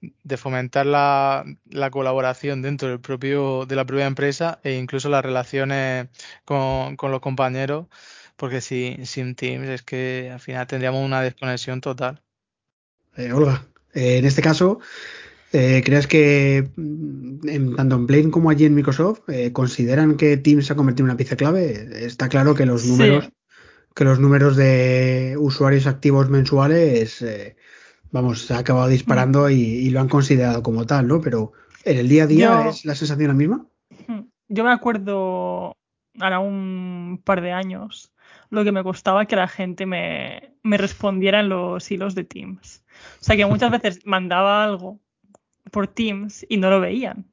de 0.00 0.36
fomentar 0.36 0.86
la, 0.86 1.44
la, 1.70 1.90
colaboración 1.90 2.62
dentro 2.62 2.88
del 2.88 3.00
propio, 3.00 3.66
de 3.66 3.76
la 3.76 3.84
propia 3.84 4.06
empresa 4.06 4.60
e 4.62 4.74
incluso 4.74 5.08
las 5.08 5.24
relaciones 5.24 6.08
con, 6.44 6.96
con 6.96 7.10
los 7.10 7.20
compañeros, 7.20 7.86
porque 8.36 8.60
si, 8.60 8.96
sin 9.04 9.34
Teams 9.34 9.68
es 9.68 9.82
que 9.82 10.30
al 10.32 10.40
final 10.40 10.66
tendríamos 10.66 11.04
una 11.04 11.22
desconexión 11.22 11.80
total. 11.80 12.22
Eh, 13.16 13.32
Olga, 13.32 13.66
eh, 13.94 14.18
en 14.18 14.26
este 14.26 14.42
caso, 14.42 14.78
eh, 15.52 15.82
¿crees 15.84 16.06
que 16.06 16.70
en, 16.76 17.76
tanto 17.76 17.96
en 17.96 18.06
Plain 18.06 18.30
como 18.30 18.50
allí 18.50 18.66
en 18.66 18.74
Microsoft 18.74 19.28
eh, 19.28 19.52
consideran 19.52 20.16
que 20.16 20.36
Teams 20.36 20.66
se 20.66 20.74
ha 20.74 20.76
convertido 20.76 21.06
en 21.06 21.10
una 21.10 21.16
pieza 21.16 21.36
clave? 21.36 22.04
Está 22.04 22.28
claro 22.28 22.54
que 22.54 22.66
los 22.66 22.84
números, 22.84 23.24
sí. 23.24 23.32
que 23.94 24.04
los 24.04 24.20
números 24.20 24.56
de 24.56 25.36
usuarios 25.38 25.86
activos 25.86 26.28
mensuales 26.28 27.24
vamos, 28.10 28.46
se 28.46 28.54
ha 28.54 28.58
acabado 28.58 28.88
disparando 28.88 29.48
y, 29.48 29.60
y, 29.60 29.90
lo 29.90 30.00
han 30.00 30.08
considerado 30.08 30.62
como 30.62 30.86
tal, 30.86 31.08
¿no? 31.08 31.20
Pero 31.20 31.52
en 31.84 31.98
el 31.98 32.08
día 32.08 32.24
a 32.24 32.26
día 32.26 32.62
yo, 32.64 32.70
es 32.70 32.84
la 32.84 32.94
sensación 32.94 33.28
la 33.28 33.34
misma. 33.34 33.66
Yo 34.48 34.64
me 34.64 34.72
acuerdo 34.72 35.76
ahora 36.20 36.38
un 36.38 37.20
par 37.24 37.40
de 37.40 37.52
años 37.52 38.12
lo 38.50 38.64
que 38.64 38.72
me 38.72 38.82
costaba 38.82 39.26
que 39.26 39.36
la 39.36 39.48
gente 39.48 39.86
me, 39.86 40.52
me 40.62 40.76
respondiera 40.76 41.40
en 41.40 41.48
los 41.48 41.90
hilos 41.90 42.14
de 42.14 42.24
Teams. 42.24 42.84
O 43.20 43.24
sea 43.24 43.36
que 43.36 43.46
muchas 43.46 43.70
veces 43.82 44.06
mandaba 44.06 44.64
algo 44.64 45.00
por 45.70 45.88
Teams 45.88 46.46
y 46.48 46.56
no 46.56 46.70
lo 46.70 46.80
veían. 46.80 47.26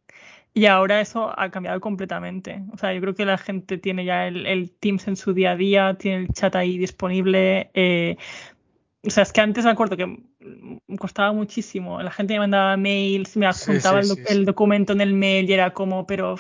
Y 0.55 0.67
ahora 0.67 1.01
eso 1.01 1.33
ha 1.37 1.49
cambiado 1.49 1.81
completamente. 1.81 2.61
O 2.73 2.77
sea, 2.77 2.93
yo 2.93 3.01
creo 3.01 3.15
que 3.15 3.25
la 3.25 3.39
gente 3.39 3.79
tiene 3.79 4.05
ya 4.05 4.27
el, 4.27 4.45
el 4.45 4.71
Teams 4.71 5.07
en 5.07 5.15
su 5.15 5.33
día 5.33 5.51
a 5.51 5.55
día, 5.55 5.95
tiene 5.95 6.17
el 6.19 6.27
chat 6.27 6.55
ahí 6.55 6.77
disponible. 6.77 7.71
Eh, 7.73 8.17
o 9.05 9.09
sea, 9.09 9.23
es 9.23 9.33
que 9.33 9.41
antes 9.41 9.65
me 9.65 9.71
acuerdo 9.71 9.97
que 9.97 10.17
costaba 10.97 11.33
muchísimo. 11.33 12.01
La 12.01 12.11
gente 12.11 12.33
me 12.35 12.39
mandaba 12.39 12.77
mails, 12.77 13.35
me 13.35 13.45
adjuntaba 13.45 14.01
sí, 14.01 14.07
sí, 14.07 14.13
el, 14.19 14.25
sí, 14.27 14.33
el, 14.33 14.45
documento 14.45 14.93
en 14.93 15.01
el 15.01 15.13
mail 15.13 15.49
y 15.49 15.53
era 15.53 15.73
como, 15.73 16.07
pero 16.07 16.35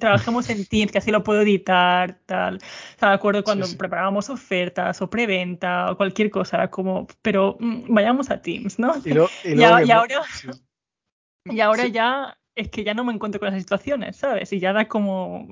trabajemos 0.00 0.50
en 0.50 0.66
Teams, 0.66 0.90
que 0.90 0.98
así 0.98 1.12
lo 1.12 1.22
puedo 1.22 1.42
editar, 1.42 2.18
tal. 2.26 2.56
O 2.56 2.98
sea, 2.98 3.10
me 3.10 3.14
acuerdo 3.14 3.44
cuando 3.44 3.66
preparábamos 3.78 4.30
ofertas 4.30 5.00
o 5.00 5.08
preventa 5.08 5.92
o 5.92 5.96
cualquier 5.96 6.30
cosa, 6.30 6.56
era 6.56 6.70
como, 6.70 7.06
pero 7.22 7.56
mmm, 7.60 7.94
vayamos 7.94 8.30
a 8.30 8.42
Teams, 8.42 8.80
¿no? 8.80 8.94
Y, 9.04 9.12
lo, 9.12 9.28
y, 9.44 9.52
y, 9.52 9.60
y 9.60 9.62
ahora, 9.62 10.24
y 11.44 11.60
ahora 11.60 11.86
ya 11.86 12.36
es 12.54 12.68
que 12.68 12.84
ya 12.84 12.94
no 12.94 13.04
me 13.04 13.12
encuentro 13.12 13.38
con 13.38 13.48
esas 13.48 13.62
situaciones, 13.62 14.16
¿sabes? 14.16 14.52
Y 14.52 14.60
ya 14.60 14.72
da 14.72 14.86
como... 14.86 15.48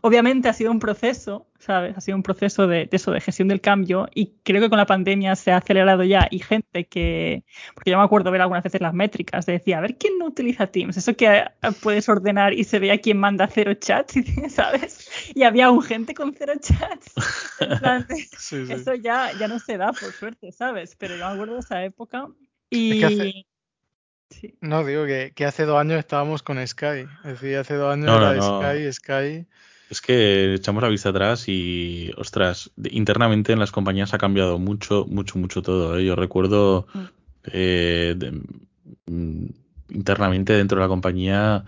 Obviamente 0.00 0.48
ha 0.48 0.52
sido 0.52 0.70
un 0.70 0.78
proceso, 0.78 1.46
¿sabes? 1.58 1.96
Ha 1.96 2.00
sido 2.00 2.16
un 2.16 2.22
proceso 2.22 2.66
de, 2.66 2.86
de, 2.86 2.96
eso, 2.96 3.10
de 3.10 3.20
gestión 3.20 3.48
del 3.48 3.60
cambio 3.60 4.08
y 4.14 4.34
creo 4.42 4.60
que 4.60 4.68
con 4.68 4.78
la 4.78 4.86
pandemia 4.86 5.36
se 5.36 5.52
ha 5.52 5.56
acelerado 5.56 6.04
ya 6.04 6.28
y 6.30 6.38
gente 6.38 6.86
que, 6.86 7.44
porque 7.74 7.90
yo 7.90 7.98
me 7.98 8.04
acuerdo 8.04 8.30
ver 8.30 8.40
algunas 8.40 8.62
veces 8.62 8.80
las 8.80 8.94
métricas, 8.94 9.46
de 9.46 9.54
decía, 9.54 9.78
a 9.78 9.80
ver 9.80 9.96
quién 9.96 10.18
no 10.18 10.26
utiliza 10.26 10.66
Teams, 10.66 10.96
eso 10.96 11.16
que 11.16 11.44
puedes 11.82 12.08
ordenar 12.08 12.52
y 12.52 12.64
se 12.64 12.78
veía 12.78 12.98
quién 12.98 13.18
manda 13.18 13.48
cero 13.48 13.74
chats, 13.74 14.14
¿sabes? 14.48 15.08
Y 15.34 15.42
había 15.42 15.70
un 15.70 15.82
gente 15.82 16.14
con 16.14 16.34
cero 16.34 16.54
chats. 16.60 17.12
sí, 18.38 18.66
sí. 18.66 18.72
Eso 18.72 18.94
ya, 18.94 19.32
ya 19.38 19.48
no 19.48 19.58
se 19.58 19.76
da, 19.76 19.92
por 19.92 20.12
suerte, 20.12 20.52
¿sabes? 20.52 20.96
Pero 20.96 21.16
yo 21.16 21.26
me 21.26 21.34
acuerdo 21.34 21.54
de 21.54 21.60
esa 21.60 21.84
época 21.84 22.28
y... 22.70 22.92
Es 22.92 22.98
que 22.98 23.06
hace... 23.06 23.46
Sí. 24.30 24.54
No, 24.60 24.84
digo 24.84 25.06
que, 25.06 25.32
que, 25.34 25.44
hace 25.44 25.64
dos 25.64 25.78
años 25.78 25.98
estábamos 25.98 26.42
con 26.42 26.64
Sky. 26.66 27.06
Es 27.24 27.40
decir, 27.40 27.56
hace 27.56 27.74
dos 27.74 27.92
años 27.92 28.06
no, 28.06 28.16
era 28.18 28.34
no, 28.34 28.60
Sky. 28.62 28.92
Sky. 28.92 29.46
Es 29.88 30.00
que 30.00 30.54
echamos 30.54 30.82
la 30.82 30.88
vista 30.88 31.10
atrás 31.10 31.48
y, 31.48 32.10
ostras, 32.16 32.70
internamente 32.90 33.52
en 33.52 33.60
las 33.60 33.70
compañías 33.70 34.14
ha 34.14 34.18
cambiado 34.18 34.58
mucho, 34.58 35.06
mucho, 35.08 35.38
mucho 35.38 35.62
todo. 35.62 35.96
¿eh? 35.96 36.04
Yo 36.04 36.16
recuerdo 36.16 36.88
mm. 36.92 37.04
eh, 37.52 38.14
de, 38.16 38.32
mm, 39.06 39.46
internamente 39.90 40.54
dentro 40.54 40.78
de 40.78 40.84
la 40.84 40.88
compañía 40.88 41.64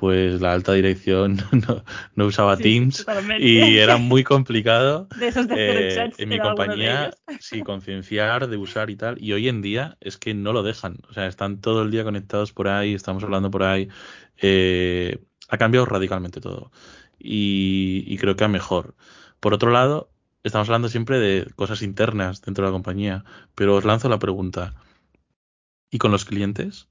pues 0.00 0.40
la 0.40 0.54
alta 0.54 0.72
dirección 0.72 1.36
no, 1.52 1.84
no 2.14 2.24
usaba 2.24 2.56
sí, 2.56 2.62
Teams 2.62 2.96
totalmente. 3.04 3.46
y 3.46 3.76
era 3.76 3.98
muy 3.98 4.24
complicado 4.24 5.08
de 5.18 5.28
esos 5.28 5.46
de 5.46 5.56
eh, 5.58 6.10
en 6.16 6.28
mi 6.30 6.40
compañía 6.40 7.10
sí 7.38 7.60
concienciar 7.64 8.48
de 8.48 8.56
usar 8.56 8.88
y 8.88 8.96
tal 8.96 9.22
y 9.22 9.34
hoy 9.34 9.46
en 9.48 9.60
día 9.60 9.98
es 10.00 10.16
que 10.16 10.32
no 10.32 10.54
lo 10.54 10.62
dejan 10.62 10.96
o 11.10 11.12
sea 11.12 11.26
están 11.26 11.60
todo 11.60 11.82
el 11.82 11.90
día 11.90 12.02
conectados 12.02 12.54
por 12.54 12.68
ahí 12.68 12.94
estamos 12.94 13.22
hablando 13.24 13.50
por 13.50 13.62
ahí 13.62 13.90
eh, 14.38 15.18
ha 15.50 15.58
cambiado 15.58 15.84
radicalmente 15.84 16.40
todo 16.40 16.72
y, 17.18 18.02
y 18.06 18.16
creo 18.16 18.36
que 18.36 18.44
a 18.44 18.48
mejor 18.48 18.94
por 19.38 19.52
otro 19.52 19.70
lado 19.70 20.08
estamos 20.44 20.66
hablando 20.70 20.88
siempre 20.88 21.18
de 21.18 21.44
cosas 21.56 21.82
internas 21.82 22.40
dentro 22.40 22.64
de 22.64 22.70
la 22.70 22.72
compañía 22.72 23.24
pero 23.54 23.76
os 23.76 23.84
lanzo 23.84 24.08
la 24.08 24.18
pregunta 24.18 24.72
¿y 25.90 25.98
con 25.98 26.10
los 26.10 26.24
clientes? 26.24 26.89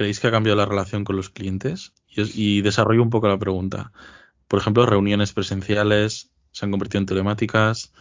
¿Creéis 0.00 0.18
que 0.18 0.28
ha 0.28 0.30
cambiado 0.30 0.56
la 0.56 0.64
relación 0.64 1.04
con 1.04 1.16
los 1.16 1.28
clientes? 1.28 1.92
Y, 2.08 2.22
y, 2.32 2.62
desarrollo 2.62 3.02
un 3.02 3.10
poco 3.10 3.28
la 3.28 3.36
pregunta. 3.36 3.92
Por 4.48 4.58
ejemplo, 4.58 4.86
reuniones 4.86 5.34
presenciales, 5.34 6.30
se 6.52 6.64
han 6.64 6.70
convertido 6.70 7.00
en 7.00 7.06
telemáticas. 7.06 7.92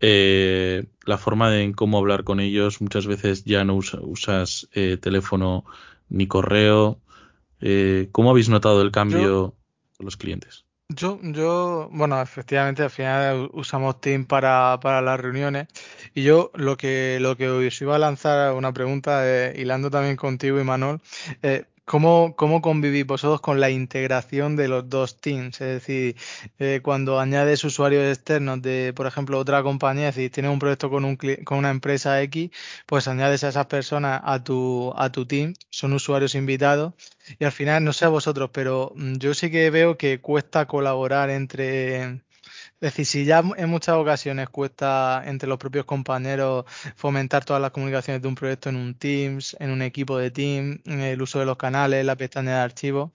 Eh, 0.00 0.84
la 1.06 1.16
forma 1.16 1.50
de 1.50 1.62
en 1.62 1.72
cómo 1.72 1.96
hablar 1.96 2.24
con 2.24 2.40
ellos, 2.40 2.82
muchas 2.82 3.06
veces 3.06 3.46
ya 3.46 3.64
no 3.64 3.74
usas 3.74 4.68
eh, 4.74 4.98
teléfono 4.98 5.64
ni 6.10 6.26
correo. 6.26 7.00
Eh, 7.62 8.10
¿Cómo 8.12 8.28
habéis 8.28 8.50
notado 8.50 8.82
el 8.82 8.90
cambio 8.90 9.56
con 9.96 10.04
los 10.04 10.18
clientes? 10.18 10.65
Yo, 10.88 11.18
yo, 11.22 11.88
bueno, 11.92 12.20
efectivamente, 12.22 12.82
al 12.82 12.90
final 12.90 13.50
usamos 13.52 14.00
Team 14.00 14.24
para, 14.24 14.78
para 14.80 15.02
las 15.02 15.18
reuniones. 15.18 15.66
Y 16.14 16.22
yo 16.22 16.52
lo 16.54 16.76
que, 16.76 17.18
lo 17.20 17.36
que 17.36 17.48
os 17.48 17.80
iba 17.82 17.96
a 17.96 17.98
lanzar 17.98 18.54
una 18.54 18.72
pregunta, 18.72 19.24
hilando 19.54 19.90
también 19.90 20.16
contigo 20.16 20.60
y 20.60 20.64
Manuel, 20.64 21.00
¿Cómo, 21.86 22.34
¿Cómo 22.36 22.60
convivís 22.62 23.06
vosotros 23.06 23.40
con 23.40 23.60
la 23.60 23.70
integración 23.70 24.56
de 24.56 24.66
los 24.66 24.90
dos 24.90 25.20
teams? 25.20 25.60
Es 25.60 25.68
decir, 25.68 26.16
eh, 26.58 26.80
cuando 26.82 27.20
añades 27.20 27.62
usuarios 27.62 28.04
externos 28.08 28.60
de, 28.60 28.92
por 28.94 29.06
ejemplo, 29.06 29.38
otra 29.38 29.62
compañía, 29.62 30.08
es 30.08 30.16
decir, 30.16 30.32
tienes 30.32 30.50
un 30.52 30.58
proyecto 30.58 30.90
con, 30.90 31.04
un, 31.04 31.16
con 31.44 31.58
una 31.58 31.70
empresa 31.70 32.20
X, 32.22 32.50
pues 32.86 33.06
añades 33.06 33.44
a 33.44 33.48
esas 33.50 33.66
personas 33.66 34.20
a 34.24 34.42
tu, 34.42 34.92
a 34.96 35.12
tu 35.12 35.26
team, 35.26 35.54
son 35.70 35.92
usuarios 35.92 36.34
invitados, 36.34 36.94
y 37.38 37.44
al 37.44 37.52
final, 37.52 37.84
no 37.84 37.92
sé 37.92 38.04
a 38.04 38.08
vosotros, 38.08 38.50
pero 38.52 38.92
mm, 38.96 39.14
yo 39.18 39.32
sí 39.34 39.50
que 39.50 39.70
veo 39.70 39.96
que 39.96 40.20
cuesta 40.20 40.66
colaborar 40.66 41.30
entre 41.30 42.20
es 42.78 42.92
decir, 42.92 43.06
si 43.06 43.24
ya 43.24 43.42
en 43.56 43.70
muchas 43.70 43.96
ocasiones 43.96 44.50
cuesta 44.50 45.22
entre 45.24 45.48
los 45.48 45.56
propios 45.56 45.86
compañeros 45.86 46.66
fomentar 46.94 47.42
todas 47.42 47.62
las 47.62 47.70
comunicaciones 47.70 48.20
de 48.20 48.28
un 48.28 48.34
proyecto 48.34 48.68
en 48.68 48.76
un 48.76 48.94
Teams, 48.94 49.56
en 49.60 49.70
un 49.70 49.80
equipo 49.80 50.18
de 50.18 50.30
Teams, 50.30 50.80
el 50.84 51.22
uso 51.22 51.38
de 51.38 51.46
los 51.46 51.56
canales, 51.56 52.04
la 52.04 52.16
pestaña 52.16 52.50
de 52.56 52.60
archivos, 52.60 53.12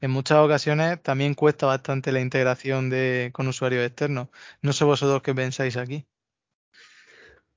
en 0.00 0.10
muchas 0.10 0.38
ocasiones 0.38 1.00
también 1.00 1.34
cuesta 1.34 1.66
bastante 1.66 2.10
la 2.10 2.20
integración 2.20 2.90
de, 2.90 3.30
con 3.32 3.46
usuarios 3.46 3.86
externos. 3.86 4.28
No 4.62 4.72
sé 4.72 4.84
vosotros 4.84 5.22
qué 5.22 5.32
pensáis 5.32 5.76
aquí. 5.76 6.04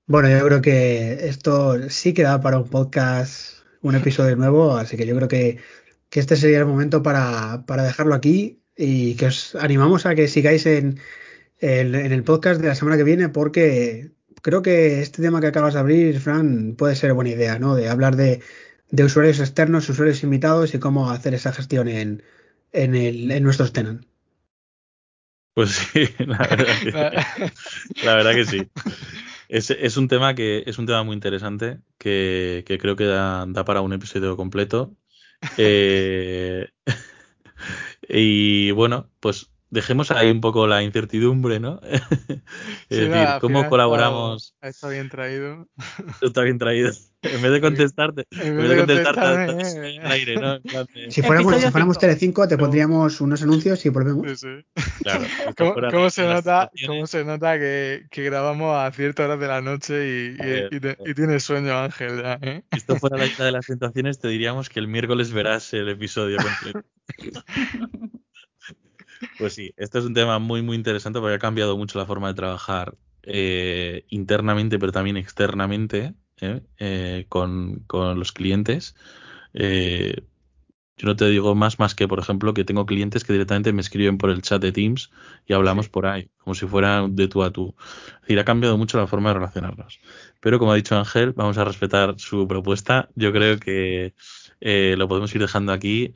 Bueno, 0.05 0.30
yo 0.30 0.45
creo 0.45 0.62
que 0.62 1.28
esto 1.28 1.89
sí 1.89 2.14
queda 2.14 2.39
para 2.39 2.60
un 2.60 2.70
podcast, 2.70 3.64
un 3.82 3.95
episodio 3.95 4.36
nuevo, 4.36 4.78
así 4.78 4.95
que 4.95 5.08
yo 5.08 5.16
creo 5.16 5.28
que, 5.28 5.58
que 6.10 6.20
este 6.20 6.36
sería 6.36 6.60
el 6.60 6.66
momento 6.68 7.01
para, 7.01 7.66
para 7.66 7.84
dejarlo 7.84 8.14
aquí 8.14 8.62
y 8.76 9.16
que 9.16 9.26
os 9.26 9.55
animamos 9.55 10.05
a 10.05 10.14
que 10.14 10.28
sigáis 10.28 10.66
en 10.68 10.99
en 11.60 11.95
el 11.95 12.24
podcast 12.24 12.62
de 12.62 12.68
la 12.68 12.76
semana 12.76 12.97
que 12.97 13.03
viene 13.03 13.30
porque 13.30 14.12
creo 14.41 14.62
que 14.62 15.01
este 15.01 15.22
tema 15.22 15.41
que 15.41 15.47
acabas 15.47 15.74
de 15.74 15.80
abrir, 15.80 16.20
Fran, 16.20 16.76
puede 16.78 16.95
ser 16.95 17.14
buena 17.14 17.32
idea, 17.32 17.60
¿no? 17.60 17.76
De 17.76 17.89
hablar 17.89 18.16
de, 18.16 18.41
usuarios 19.03 19.39
externos, 19.39 19.89
usuarios 19.89 20.24
invitados 20.24 20.74
y 20.74 20.80
cómo 20.80 21.10
hacer 21.10 21.34
esa 21.34 21.51
gestión 21.51 21.88
en, 21.88 22.24
en, 22.72 22.95
el, 22.95 23.32
en 23.32 23.43
nuestros 23.43 23.74
tenants. 23.74 24.08
Pues 25.53 25.72
sí, 25.72 26.08
la 26.20 26.38
verdad 26.38 26.80
que, 26.82 27.51
la 28.05 28.16
verdad 28.16 28.34
que 28.36 28.45
sí. 28.45 28.70
Es, 29.49 29.72
es, 29.72 29.97
un 29.97 30.08
tema 30.08 30.36
que 30.36 30.64
es 30.66 30.78
un 30.78 30.86
tema 30.86 31.03
muy 31.03 31.16
interesante 31.16 31.80
que, 31.97 32.64
que 32.68 32.78
creo 32.78 32.95
que 32.95 33.05
da, 33.05 33.45
da, 33.47 33.66
para 33.66 33.82
un 33.82 33.93
episodio 33.93 34.38
completo. 34.38 34.95
Eh, 35.58 36.68
y 38.08 38.72
bueno, 38.72 39.10
pues 39.20 39.49
dejemos 39.70 40.11
ahí 40.11 40.32
un 40.32 40.41
poco 40.41 40.68
la 40.68 40.84
incertidumbre, 40.84 41.59
¿no? 41.59 41.80
es 42.89 42.99
decir, 42.99 43.28
¿cómo 43.41 43.68
colaboramos? 43.70 44.55
Está, 44.61 44.89
bien 44.89 45.09
traído. 45.09 45.68
Está 46.22 46.41
bien 46.41 46.57
traído. 46.57 46.91
En 47.24 47.41
vez 47.41 47.51
de 47.51 47.61
contestarte, 47.61 48.28
en 48.30 48.57
vez 48.57 48.70
de 48.70 48.78
contestarte 48.78 49.95
en 49.95 50.05
aire, 50.05 50.36
¿no? 50.36 50.59
Si 51.09 51.24
fuéramos, 51.24 51.59
si 51.59 51.72
fuéramos 51.72 51.97
Telecinco, 51.97 52.47
te 52.47 52.59
pondríamos 52.59 53.20
unos 53.20 53.41
anuncios 53.41 53.84
y 53.86 53.89
volvemos. 53.89 54.39
Sí, 54.39 54.63
sí. 54.76 54.84
Claro. 55.01 55.26
¿Cómo, 55.91 56.09
se 56.11 56.28
nota, 56.28 56.72
¿Cómo 56.86 57.07
se 57.07 57.26
nota 57.26 57.57
que, 57.57 58.05
que, 58.11 58.24
grabamos 58.24 58.78
a 58.78 58.91
ciertas 58.91 59.26
horas 59.26 59.39
de 59.39 59.47
la 59.47 59.61
noche 59.61 60.07
y, 60.07 60.38
y, 60.72 61.09
y, 61.09 61.13
tienes 61.15 61.43
sueño, 61.43 61.76
Ángel? 61.76 62.22
Ya, 62.22 62.39
¿eh? 62.39 62.63
Si 62.72 62.78
esto 62.78 62.95
fuera 62.97 63.18
la 63.18 63.26
lista 63.26 63.43
de 63.43 63.51
las 63.51 63.65
tentaciones, 63.65 64.20
te 64.20 64.28
diríamos 64.28 64.70
que 64.70 64.80
el 64.80 64.88
miércoles 64.88 65.34
verás 65.34 65.74
el 65.74 65.89
episodio 65.89 66.38
completo. 66.38 66.88
Pues 69.38 69.53
sí, 69.53 69.74
este 69.78 69.99
es 69.99 70.05
un 70.05 70.13
tema 70.13 70.39
muy, 70.39 70.61
muy 70.61 70.76
interesante 70.76 71.20
porque 71.20 71.36
ha 71.36 71.39
cambiado 71.39 71.78
mucho 71.78 71.99
la 71.99 72.05
forma 72.05 72.30
de 72.30 72.34
trabajar 72.34 72.95
eh, 73.24 74.05
internamente, 74.09 74.80
pero 74.80 74.93
también 74.93 75.18
externamente 75.18 76.13
eh, 76.39 76.61
eh, 76.80 77.26
con, 77.28 77.86
los 77.89 78.32
clientes. 78.32 78.95
yo 79.53 81.05
no 81.05 81.15
te 81.15 81.30
digo 81.30 81.53
más, 81.53 81.78
más 81.78 81.93
que, 81.93 82.07
por 82.07 82.20
ejemplo, 82.20 82.53
que 82.53 82.63
tengo 82.63 82.86
clientes 82.86 83.24
que 83.24 83.34
directamente 83.34 83.74
me 83.74 83.82
escriben 83.82 84.18
por 84.18 84.30
el 84.30 84.41
chat 84.41 84.61
de 84.61 84.72
Teams 84.72 85.11
y 85.45 85.53
hablamos 85.53 85.89
por 85.89 86.07
ahí, 86.07 86.30
como 86.38 86.55
si 86.55 86.65
fuera 86.68 87.05
de 87.07 87.28
tú 87.28 87.43
a 87.43 87.51
tú. 87.51 87.76
Es 88.15 88.22
decir, 88.22 88.39
ha 88.39 88.45
cambiado 88.45 88.78
mucho 88.78 88.97
la 88.97 89.07
forma 89.07 89.30
de 89.30 89.36
relacionarnos. 89.36 89.99
Pero 90.39 90.57
como 90.57 90.72
ha 90.72 90.76
dicho 90.76 90.97
Ángel, 90.97 91.34
vamos 91.34 91.57
a 91.57 91.65
respetar 91.65 92.15
su 92.18 92.47
propuesta. 92.47 93.09
Yo 93.15 93.32
creo 93.34 93.59
que 93.59 94.13
lo 94.61 95.07
podemos 95.07 95.34
ir 95.36 95.41
dejando 95.41 95.74
aquí 95.74 96.13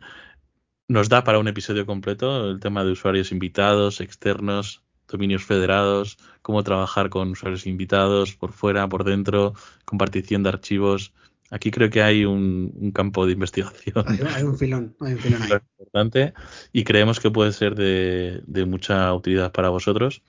nos 0.92 1.08
da 1.08 1.24
para 1.24 1.39
un 1.39 1.48
episodio 1.48 1.86
completo 1.86 2.50
el 2.52 2.60
tema 2.60 2.84
de 2.84 2.92
usuarios 2.92 3.32
invitados, 3.32 4.02
externos, 4.02 4.84
dominios 5.08 5.46
federados, 5.46 6.18
cómo 6.42 6.64
trabajar 6.64 7.10
con 7.10 7.32
usuarios 7.32 7.66
invitados 7.66 8.36
por 8.36 8.52
fuera, 8.52 8.89
por 8.89 9.06
dentro, 9.06 9.54
compartición 9.86 10.44
de 10.44 10.50
archivos. 10.50 11.14
Aquí 11.50 11.72
creo 11.72 11.89
que 11.89 12.02
hay 12.02 12.26
un, 12.26 12.92
campo 12.94 13.26
de 13.26 13.34
investigación. 13.34 14.04
Hay, 14.36 14.44
un 14.44 14.58
filón, 14.58 14.96
hay 15.00 15.14
un 15.14 15.20
filón 15.20 15.42
ahí. 15.44 15.52
importante 15.80 16.34
y 16.74 16.84
creemos 16.84 17.22
que 17.22 17.32
puede 17.32 17.54
ser 17.54 17.76
de, 17.76 18.66
mucha 18.66 19.14
utilidad 19.14 19.54
para 19.54 19.70
vosotros. 19.70 20.22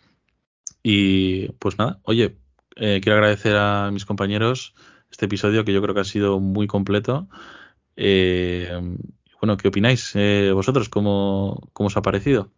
Y 0.85 1.49
pues 1.59 1.77
nada, 1.79 1.99
oye, 2.05 2.37
eh, 2.77 3.01
quiero 3.03 3.19
agradecer 3.19 3.57
a 3.57 3.91
mis 3.93 4.05
compañeros 4.05 4.75
este 5.11 5.27
episodio 5.27 5.65
que 5.65 5.73
yo 5.73 5.83
creo 5.83 5.95
que 5.95 6.01
ha 6.03 6.05
sido 6.05 6.39
muy 6.39 6.69
completo. 6.69 7.29
Eh, 7.97 8.71
bueno, 9.43 9.57
¿qué 9.57 9.69
opináis 9.69 10.13
eh, 10.15 10.53
vosotros? 10.55 10.89
¿Cómo, 10.89 11.69
¿Cómo 11.73 11.89
os 11.89 11.97
ha 11.97 12.03
parecido? 12.03 12.53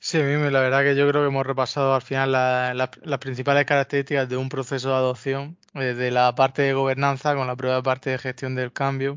Sí, 0.00 0.18
mí 0.18 0.50
la 0.50 0.60
verdad 0.60 0.82
que 0.82 0.94
yo 0.94 1.08
creo 1.08 1.22
que 1.22 1.28
hemos 1.28 1.46
repasado 1.46 1.94
al 1.94 2.02
final 2.02 2.30
las 2.32 3.18
principales 3.18 3.64
características 3.64 4.28
de 4.28 4.36
un 4.36 4.50
proceso 4.50 4.90
de 4.90 4.94
adopción, 4.96 5.56
desde 5.72 6.10
la 6.10 6.34
parte 6.34 6.60
de 6.62 6.74
gobernanza 6.74 7.34
con 7.34 7.46
la 7.46 7.56
prueba 7.56 7.82
parte 7.82 8.10
de 8.10 8.18
gestión 8.18 8.54
del 8.54 8.72
cambio 8.72 9.16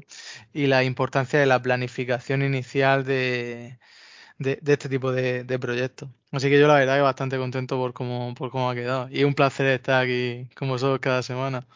y 0.53 0.67
la 0.67 0.83
importancia 0.85 1.39
de 1.39 1.45
la 1.45 1.61
planificación 1.61 2.41
inicial 2.41 3.03
de, 3.03 3.77
este 4.39 4.89
tipo 4.89 5.11
de, 5.11 5.59
proyectos. 5.59 6.09
Así 6.31 6.49
que 6.49 6.59
yo 6.59 6.67
la 6.67 6.75
verdad 6.75 6.95
que 6.95 7.01
bastante 7.01 7.37
contento 7.37 7.77
por 7.77 7.93
cómo, 7.93 8.33
por 8.33 8.49
cómo 8.49 8.69
ha 8.69 8.75
quedado. 8.75 9.09
Y 9.11 9.25
un 9.25 9.33
placer 9.35 9.67
estar 9.67 10.03
aquí 10.03 10.47
con 10.55 10.69
vosotros 10.69 10.99
cada 11.01 11.21
semana. 11.21 11.67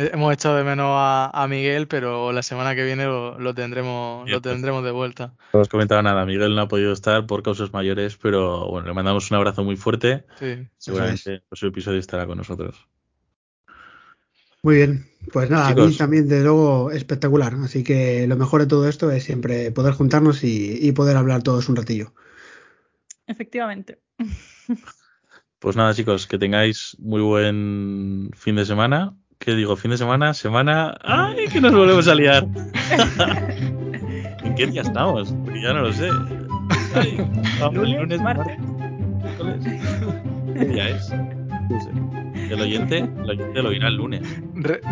Hemos 0.00 0.32
echado 0.32 0.54
de 0.54 0.62
menos 0.62 0.86
a, 0.92 1.46
Miguel, 1.50 1.88
pero 1.88 2.30
la 2.30 2.44
semana 2.44 2.76
que 2.76 2.84
viene 2.84 3.04
lo, 3.04 3.52
tendremos 3.52 4.30
lo 4.30 4.40
tendremos 4.40 4.84
de 4.84 4.92
vuelta. 4.92 5.34
No 5.52 5.58
os 5.58 5.68
comentado 5.68 6.00
nada, 6.04 6.24
Miguel 6.24 6.54
no 6.54 6.62
ha 6.62 6.68
podido 6.68 6.92
estar 6.92 7.26
por 7.26 7.42
causas 7.42 7.72
mayores, 7.72 8.16
pero 8.16 8.68
bueno, 8.68 8.86
le 8.86 8.94
mandamos 8.94 9.28
un 9.32 9.38
abrazo 9.38 9.64
muy 9.64 9.74
fuerte. 9.74 10.24
Sí, 10.38 10.68
Seguramente 10.76 11.34
el 11.34 11.42
próximo 11.42 11.70
episodio 11.70 11.98
estará 11.98 12.28
con 12.28 12.38
nosotros. 12.38 12.86
Muy 14.62 14.76
bien, 14.76 15.04
pues 15.32 15.50
nada, 15.50 15.70
a 15.70 15.74
mí 15.74 15.92
también 15.96 16.28
de 16.28 16.44
luego 16.44 16.92
espectacular, 16.92 17.54
así 17.64 17.82
que 17.82 18.28
lo 18.28 18.36
mejor 18.36 18.60
de 18.60 18.68
todo 18.68 18.88
esto 18.88 19.10
es 19.10 19.24
siempre 19.24 19.72
poder 19.72 19.94
juntarnos 19.94 20.44
y, 20.44 20.78
y 20.80 20.92
poder 20.92 21.16
hablar 21.16 21.42
todos 21.42 21.68
un 21.68 21.74
ratillo. 21.74 22.14
Efectivamente. 23.26 23.98
Pues 25.58 25.74
nada, 25.74 25.92
chicos, 25.92 26.28
que 26.28 26.38
tengáis 26.38 26.96
muy 27.00 27.20
buen 27.20 28.30
fin 28.36 28.54
de 28.54 28.64
semana 28.64 29.16
¿Qué 29.38 29.54
digo? 29.54 29.76
¿Fin 29.76 29.92
de 29.92 29.98
semana? 29.98 30.34
¿Semana? 30.34 30.96
¡Ay, 31.02 31.46
que 31.48 31.60
nos 31.60 31.72
volvemos 31.72 32.08
a 32.08 32.14
liar! 32.14 32.44
¿En 34.44 34.54
qué 34.56 34.66
día 34.66 34.82
estamos? 34.82 35.32
Porque 35.44 35.62
ya 35.62 35.72
no 35.72 35.82
lo 35.82 35.92
sé. 35.92 36.08
¿Lunes, 37.72 38.00
lunes, 38.00 38.20
martes. 38.20 38.56
¿Qué 40.54 40.64
día 40.64 40.88
es? 40.88 41.12
No 41.70 41.80
sé. 41.80 41.90
El 42.52 42.60
oyente, 42.60 42.98
el 42.98 43.30
oyente 43.30 43.62
lo 43.62 43.72
irá 43.72 43.88
el 43.88 43.96
lunes. 43.96 44.22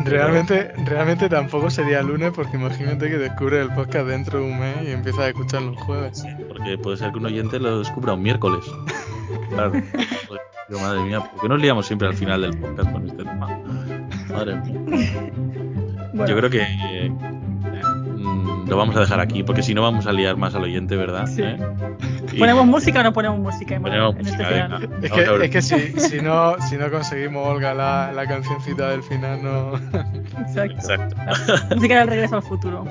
realmente, 0.04 0.72
realmente 0.84 1.28
tampoco 1.28 1.70
sería 1.70 2.00
el 2.00 2.06
lunes 2.06 2.32
porque 2.34 2.56
imagínate 2.56 3.08
que 3.08 3.18
descubre 3.18 3.62
el 3.62 3.72
podcast 3.72 4.06
dentro 4.06 4.40
de 4.40 4.44
un 4.44 4.60
mes 4.60 4.76
y 4.86 4.90
empieza 4.90 5.22
a 5.22 5.28
escucharlo 5.28 5.70
el 5.70 5.76
jueves. 5.76 6.24
porque 6.48 6.78
puede 6.78 6.98
ser 6.98 7.12
que 7.12 7.18
un 7.18 7.26
oyente 7.26 7.58
lo 7.58 7.78
descubra 7.80 8.12
un 8.12 8.22
miércoles. 8.22 8.64
Claro. 9.50 9.72
madre 10.70 11.00
mía, 11.00 11.20
¿por 11.20 11.40
qué 11.40 11.48
nos 11.48 11.60
liamos 11.60 11.86
siempre 11.86 12.08
al 12.08 12.14
final 12.14 12.42
del 12.42 12.56
podcast 12.58 12.92
con 12.92 13.08
este 13.08 13.24
tema? 13.24 13.48
Madre 14.36 14.60
Yo 16.28 16.36
creo 16.36 16.50
que 16.50 17.10
mm, 17.10 18.68
lo 18.68 18.76
vamos 18.76 18.96
a 18.96 19.00
dejar 19.00 19.20
aquí, 19.20 19.42
porque 19.42 19.62
si 19.62 19.74
no 19.74 19.82
vamos 19.82 20.06
a 20.06 20.12
liar 20.12 20.36
más 20.36 20.54
al 20.54 20.62
oyente, 20.62 20.96
¿verdad? 20.96 21.28
¿Eh? 21.38 21.58
¿Ponemos 22.38 22.66
música 22.66 23.00
o 23.00 23.02
no 23.02 23.12
ponemos 23.12 23.38
música? 23.38 23.80
es 25.02 25.12
que, 25.12 25.44
es 25.44 25.50
que 25.50 25.62
si, 25.62 26.00
si, 26.00 26.20
no, 26.20 26.56
si 26.68 26.76
no 26.76 26.90
conseguimos, 26.90 27.46
Olga, 27.46 27.74
la, 27.74 28.12
la 28.12 28.26
cancioncita 28.26 28.90
del 28.90 29.02
final, 29.02 29.42
no. 29.42 29.74
Exacto. 30.40 31.16
música 31.74 31.98
del 32.00 32.08
regreso 32.08 32.36
al 32.36 32.42
futuro. 32.42 32.84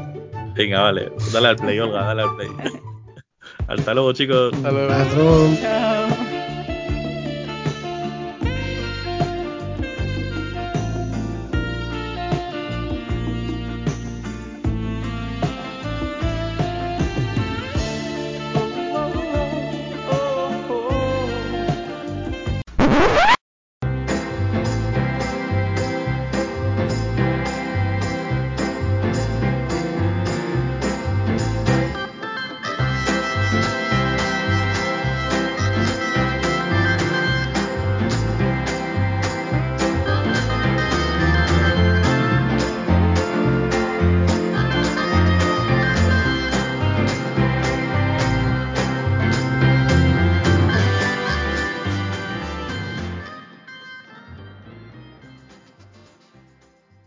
Venga, 0.56 0.82
vale. 0.82 1.12
Dale 1.34 1.48
al 1.50 1.56
play, 1.58 1.80
Olga, 1.80 2.02
dale 2.06 2.22
al 2.24 2.36
play. 2.36 2.50
Hasta 3.68 3.94
luego, 3.94 4.14
chicos. 4.14 4.54
Hasta 4.54 4.72
luego. 4.72 5.56
Chao. 5.62 6.25